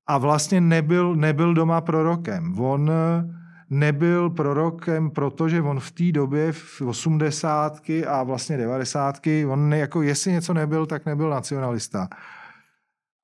a 0.07 0.18
vlastně 0.18 0.61
nebyl, 0.61 1.15
nebyl 1.15 1.53
doma 1.53 1.82
prorokem. 1.82 2.60
On 2.60 2.91
nebyl 3.69 4.30
prorokem, 4.30 5.10
protože 5.10 5.61
on 5.61 5.80
v 5.80 5.91
té 5.91 6.11
době, 6.11 6.52
v 6.52 6.81
80. 6.81 7.81
a 8.07 8.23
vlastně 8.23 8.57
90. 8.57 9.19
on 9.48 9.73
jako 9.73 10.02
jestli 10.02 10.31
něco 10.31 10.53
nebyl, 10.53 10.85
tak 10.85 11.06
nebyl 11.06 11.30
nacionalista. 11.30 12.07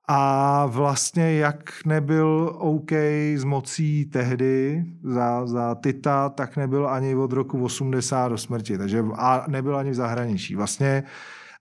A 0.07 0.65
vlastně 0.65 1.34
jak 1.34 1.86
nebyl 1.86 2.56
OK 2.57 2.91
s 3.36 3.44
mocí 3.44 4.06
tehdy 4.06 4.86
za, 5.03 5.45
za 5.45 5.76
Tita, 5.76 6.30
tak 6.30 6.57
nebyl 6.57 6.88
ani 6.90 7.15
od 7.15 7.34
roku 7.34 7.64
80 7.64 8.28
do 8.28 8.38
smrti. 8.38 8.78
Takže 8.78 9.03
a 9.15 9.45
nebyl 9.48 9.78
ani 9.78 9.91
v 9.91 9.95
zahraničí. 9.95 10.56
Vlastně 10.56 11.03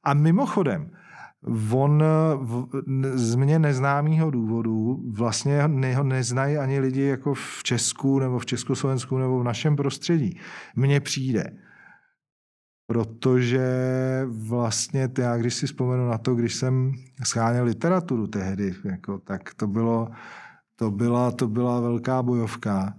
a 0.05 0.15
mimochodem, 0.15 0.91
on 1.71 2.05
z 3.15 3.35
mě 3.35 3.59
neznámého 3.59 4.31
důvodu 4.31 5.03
vlastně 5.13 5.63
ho 5.97 6.03
neznají 6.03 6.57
ani 6.57 6.81
lidi 6.81 7.03
jako 7.03 7.35
v 7.35 7.63
Česku 7.63 8.19
nebo 8.19 8.39
v 8.39 8.47
Československu 8.47 9.19
nebo 9.19 9.41
v 9.41 9.45
našem 9.45 9.77
prostředí. 9.77 10.39
Mně 10.77 11.01
přijde. 11.01 11.45
Protože 12.87 13.67
vlastně, 14.27 15.09
já 15.19 15.37
když 15.37 15.55
si 15.55 15.67
vzpomenu 15.67 16.09
na 16.09 16.19
to, 16.19 16.35
když 16.35 16.55
jsem 16.55 16.93
scháněl 17.25 17.65
literaturu 17.65 18.27
tehdy, 18.27 18.75
jako, 18.85 19.19
tak 19.19 19.55
to 19.55 19.67
bylo, 19.67 20.09
to 20.77 20.91
byla, 20.91 21.31
to 21.31 21.49
byla 21.49 21.81
velká 21.81 22.23
bojovka. 22.23 22.95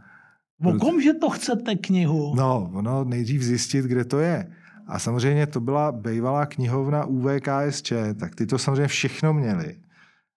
O 0.64 0.74
kom, 0.74 1.02
že 1.02 1.14
to 1.14 1.30
chcete 1.30 1.76
knihu? 1.76 2.36
No, 2.36 2.72
ono 2.74 3.04
nejdřív 3.04 3.44
zjistit, 3.44 3.86
kde 3.86 4.06
to 4.06 4.20
je. 4.20 4.48
A 4.88 5.00
samozřejmě 5.00 5.48
to 5.48 5.60
byla 5.60 5.92
bývalá 5.92 6.46
knihovna 6.46 7.06
UVKSČ, 7.06 7.94
tak 8.20 8.36
ty 8.36 8.46
to 8.46 8.58
samozřejmě 8.58 8.88
všechno 8.88 9.34
měli, 9.34 9.76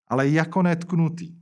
ale 0.09 0.29
jako 0.29 0.63
netknutý. 0.63 1.37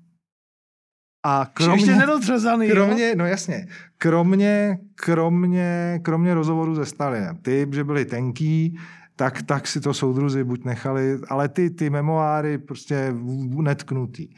A 1.26 1.50
kromě, 1.54 1.82
Ještě 1.82 1.96
nedotřezaný, 1.96 2.68
kromě, 2.68 3.08
jo? 3.08 3.14
no 3.16 3.26
jasně, 3.26 3.66
kromě, 3.98 4.78
kromě, 4.94 6.00
kromě 6.02 6.34
rozhovoru 6.34 6.76
se 6.76 6.86
Stalinem, 6.86 7.36
ty, 7.36 7.66
že 7.72 7.84
byli 7.84 8.04
tenký, 8.04 8.78
tak, 9.16 9.42
tak 9.42 9.66
si 9.66 9.80
to 9.80 9.94
soudruzi 9.94 10.44
buď 10.44 10.64
nechali, 10.64 11.18
ale 11.28 11.48
ty, 11.48 11.70
ty 11.70 11.90
memoáry 11.90 12.58
prostě 12.58 13.14
netknutý. 13.62 14.28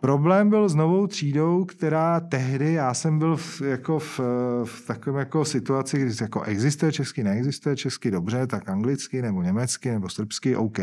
Problém 0.00 0.50
byl 0.50 0.68
s 0.68 0.74
novou 0.74 1.06
třídou, 1.06 1.64
která 1.64 2.20
tehdy, 2.20 2.72
já 2.72 2.94
jsem 2.94 3.18
byl 3.18 3.36
v, 3.36 3.60
jako 3.60 3.98
v, 3.98 4.20
v 4.64 4.86
takovém 4.86 5.18
jako 5.18 5.44
situaci, 5.44 5.98
kdy 5.98 6.12
jako 6.20 6.42
existuje 6.42 6.92
česky, 6.92 7.24
neexistuje 7.24 7.76
česky, 7.76 8.10
dobře, 8.10 8.46
tak 8.46 8.68
anglicky, 8.68 9.22
nebo 9.22 9.42
německy, 9.42 9.90
nebo 9.90 10.08
srbsky, 10.08 10.56
OK. 10.56 10.78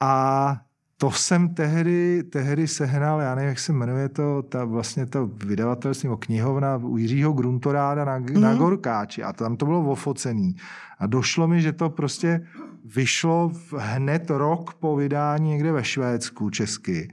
A 0.00 0.56
to 0.96 1.10
jsem 1.10 1.54
tehdy, 1.54 2.22
tehdy 2.22 2.68
sehnal, 2.68 3.20
já 3.20 3.34
nevím, 3.34 3.48
jak 3.48 3.58
se 3.58 3.72
jmenuje 3.72 4.08
to, 4.08 4.42
ta, 4.42 4.64
vlastně 4.64 5.06
to 5.06 5.26
vydavatelství, 5.26 6.06
nebo 6.06 6.16
knihovna 6.16 6.76
u 6.76 6.96
Jiřího 6.96 7.32
Gruntoráda 7.32 8.04
na, 8.04 8.18
mm. 8.18 8.40
na 8.40 8.54
Gorkáči 8.54 9.22
a 9.22 9.32
tam 9.32 9.56
to 9.56 9.66
bylo 9.66 9.90
ofocený. 9.90 10.56
A 10.98 11.06
došlo 11.06 11.48
mi, 11.48 11.62
že 11.62 11.72
to 11.72 11.90
prostě 11.90 12.46
vyšlo 12.84 13.52
hned 13.76 14.30
rok 14.30 14.74
po 14.74 14.96
vydání 14.96 15.50
někde 15.50 15.72
ve 15.72 15.84
Švédsku 15.84 16.50
česky 16.50 17.08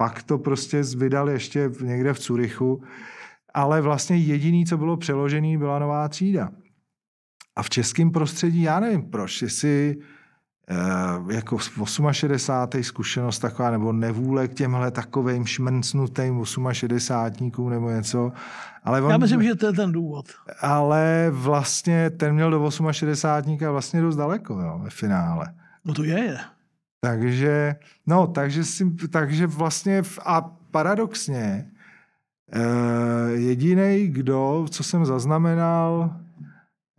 pak 0.00 0.22
to 0.22 0.38
prostě 0.38 0.82
vydal 0.96 1.30
ještě 1.30 1.70
někde 1.80 2.12
v 2.12 2.18
Curychu, 2.18 2.82
ale 3.54 3.80
vlastně 3.80 4.16
jediný, 4.16 4.66
co 4.66 4.78
bylo 4.78 4.96
přeložený, 4.96 5.58
byla 5.58 5.78
nová 5.78 6.08
třída. 6.08 6.50
A 7.56 7.62
v 7.62 7.70
českém 7.70 8.10
prostředí, 8.10 8.62
já 8.62 8.80
nevím 8.80 9.02
proč, 9.02 9.42
jestli 9.42 9.96
eh, 10.70 11.34
jako 11.34 11.58
68. 12.12 12.82
zkušenost 12.82 13.38
taková, 13.38 13.70
nebo 13.70 13.92
nevůle 13.92 14.48
k 14.48 14.54
těmhle 14.54 14.90
takovým 14.90 15.46
šmrncnutým 15.46 16.44
68. 16.72 17.70
nebo 17.70 17.90
něco. 17.90 18.32
Ale 18.84 19.02
on, 19.02 19.10
Já 19.10 19.16
myslím, 19.16 19.42
že 19.42 19.54
to 19.54 19.66
je 19.66 19.72
ten 19.72 19.92
důvod. 19.92 20.26
Ale 20.60 21.26
vlastně 21.30 22.10
ten 22.10 22.34
měl 22.34 22.50
do 22.50 22.70
68. 22.90 23.58
vlastně 23.58 24.00
dost 24.00 24.16
daleko 24.16 24.60
jo, 24.60 24.80
ve 24.82 24.90
finále. 24.90 25.46
No 25.84 25.94
to 25.94 26.04
je. 26.04 26.18
je. 26.18 26.38
Takže, 27.00 27.76
no, 28.06 28.26
takže, 28.26 28.64
si, 28.64 28.90
takže 29.10 29.46
vlastně 29.46 30.02
a 30.24 30.40
paradoxně 30.70 31.70
eh, 32.52 33.30
jediný, 33.32 34.06
kdo, 34.08 34.66
co 34.70 34.84
jsem 34.84 35.04
zaznamenal, 35.04 36.16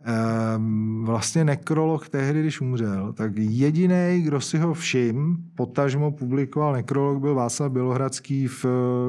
eh, 0.06 0.12
vlastně 1.02 1.44
nekrolog 1.44 2.08
tehdy, 2.08 2.40
když 2.40 2.60
umřel, 2.60 3.12
tak 3.12 3.32
jediný, 3.36 4.22
kdo 4.24 4.40
si 4.40 4.58
ho 4.58 4.74
všim, 4.74 5.36
potažmo 5.54 6.10
publikoval 6.10 6.72
nekrolog, 6.72 7.20
byl 7.20 7.34
Václav 7.34 7.72
Bělohradský 7.72 8.46
v, 8.46 8.64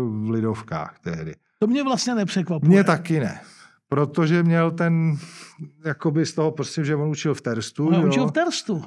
v 0.06 0.30
Lidovkách 0.30 1.00
tehdy. 1.00 1.36
To 1.60 1.68
mě 1.68 1.84
vlastně 1.84 2.16
nepřekvapuje. 2.16 2.70
Mě 2.70 2.84
taky 2.84 3.20
ne. 3.20 3.42
Protože 3.90 4.44
měl 4.44 4.72
ten, 4.72 5.18
jakoby 5.86 6.26
z 6.26 6.34
toho, 6.34 6.52
prostě, 6.52 6.84
že 6.84 6.96
on 6.96 7.10
učil 7.10 7.34
v 7.34 7.42
Terstu. 7.42 7.88
On 7.88 8.08
učil 8.08 8.28
v 8.28 8.32
Terstu. 8.32 8.84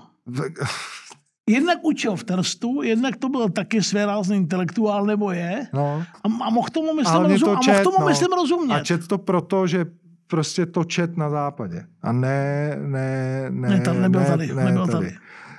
Jednak 1.50 1.78
učil 1.82 2.16
v 2.16 2.24
Trstu, 2.24 2.82
jednak 2.82 3.16
to 3.16 3.28
byl 3.28 3.48
taky 3.48 3.82
svérázný 3.82 4.36
intelektuál, 4.36 5.06
nebo 5.06 5.32
je. 5.32 5.66
No. 5.72 6.04
A, 6.24 6.44
a 6.44 6.50
mohl 6.50 6.68
tomu, 6.72 6.94
myslím, 6.94 7.22
rozum, 7.22 7.54
to 7.54 7.60
čet, 7.62 7.70
a 7.70 7.74
mohl 7.74 7.84
tomu 7.84 7.96
no. 8.00 8.06
myslím 8.06 8.32
rozumět. 8.32 8.74
A 8.74 8.84
čet 8.84 9.08
to 9.08 9.18
proto, 9.18 9.66
že 9.66 9.86
prostě 10.26 10.66
to 10.66 10.84
čet 10.84 11.16
na 11.16 11.30
západě. 11.30 11.86
A 12.02 12.12
ne, 12.12 12.76
ne, 12.80 13.46
ne. 13.50 13.68
Ne, 13.68 13.80
tam 13.80 14.00
nebyl 14.00 14.20
ne, 14.20 14.26
tady. 14.26 14.54
Ne, 14.54 14.64
nebyl 14.64 14.86
tady. 14.86 15.06
tady. 15.06 15.18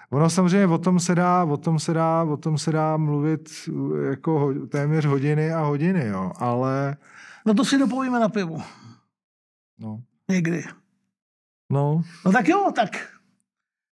Ono 0.10 0.30
samozřejmě 0.30 0.68
o 0.68 0.78
tom 0.78 1.00
se 1.00 1.16
dá, 1.16 1.44
o 1.44 1.58
tom 1.58 1.80
se 1.80 1.94
dá, 1.94 2.24
o 2.24 2.38
tom 2.38 2.58
se 2.58 2.72
dá 2.72 2.98
mluvit 2.98 3.50
jako 4.10 4.40
ho, 4.40 4.54
téměř 4.68 5.06
hodiny 5.06 5.54
a 5.54 5.60
hodiny, 5.60 6.08
jo, 6.08 6.32
ale... 6.36 6.98
No 7.46 7.54
to 7.54 7.66
si 7.66 7.78
dopovíme 7.78 8.20
na 8.20 8.30
pivu. 8.30 8.62
No. 9.80 10.02
Někdy. 10.32 10.64
No. 11.72 12.02
No 12.26 12.32
tak 12.32 12.48
jo, 12.48 12.72
tak, 12.76 12.90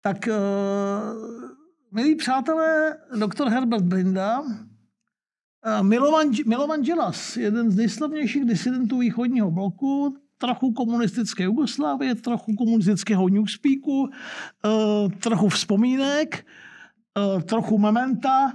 tak 0.03 0.29
uh, 0.29 1.58
milí 1.91 2.15
přátelé, 2.15 2.97
doktor 3.19 3.49
Herbert 3.49 3.85
Brinda, 3.85 4.41
uh, 4.41 4.49
Milovan, 5.83 6.31
Milovan 6.47 6.83
jeden 7.37 7.71
z 7.71 7.77
nejslavnějších 7.77 8.45
disidentů 8.45 8.99
východního 8.99 9.51
bloku, 9.51 10.17
trochu 10.39 10.73
komunistické 10.73 11.45
Jugoslávie, 11.45 12.15
trochu 12.15 12.55
komunistického 12.55 13.29
Newspeaku, 13.29 14.01
uh, 14.01 14.09
trochu 15.21 15.49
vzpomínek, 15.49 16.47
uh, 17.35 17.43
trochu 17.43 17.79
mementa. 17.79 18.53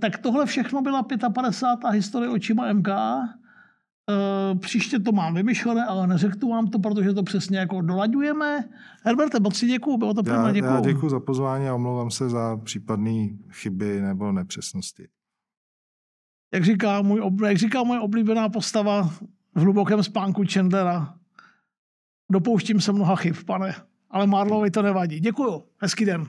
Tak 0.00 0.18
tohle 0.18 0.46
všechno 0.46 0.82
byla 0.82 1.02
55. 1.34 1.90
historie 1.90 2.30
očima 2.30 2.72
MK. 2.72 2.88
Uh, 4.08 4.58
příště 4.58 4.98
to 4.98 5.12
mám 5.12 5.34
vymyšlené, 5.34 5.84
ale 5.84 6.06
neřeknu 6.06 6.48
vám 6.48 6.66
to, 6.66 6.78
protože 6.78 7.12
to 7.14 7.22
přesně 7.22 7.58
jako 7.58 7.80
dolaďujeme. 7.80 8.68
Herberte, 9.02 9.40
moc 9.40 9.56
si 9.56 9.66
děkuju, 9.66 9.96
bylo 9.96 10.14
to 10.14 10.22
pro 10.22 10.32
Já, 10.34 10.38
mě 10.40 10.48
já 10.48 10.52
děkuju. 10.52 10.80
děkuji 10.94 11.08
za 11.08 11.20
pozvání 11.20 11.68
a 11.68 11.74
omlouvám 11.74 12.10
se 12.10 12.28
za 12.28 12.56
případné 12.56 13.28
chyby 13.50 14.00
nebo 14.00 14.32
nepřesnosti. 14.32 15.08
Jak 16.54 16.64
říká, 16.64 17.02
můj, 17.02 17.22
jak 17.46 17.56
říká 17.56 17.82
moje 17.82 18.00
oblíbená 18.00 18.48
postava 18.48 19.02
v 19.54 19.60
hlubokém 19.60 20.02
spánku 20.02 20.42
Chandlera, 20.52 21.14
dopouštím 22.32 22.80
se 22.80 22.92
mnoha 22.92 23.16
chyb, 23.16 23.36
pane, 23.46 23.74
ale 24.10 24.26
Marlovi 24.26 24.70
to 24.70 24.82
nevadí. 24.82 25.20
Děkuju, 25.20 25.62
hezký 25.80 26.04
den. 26.04 26.26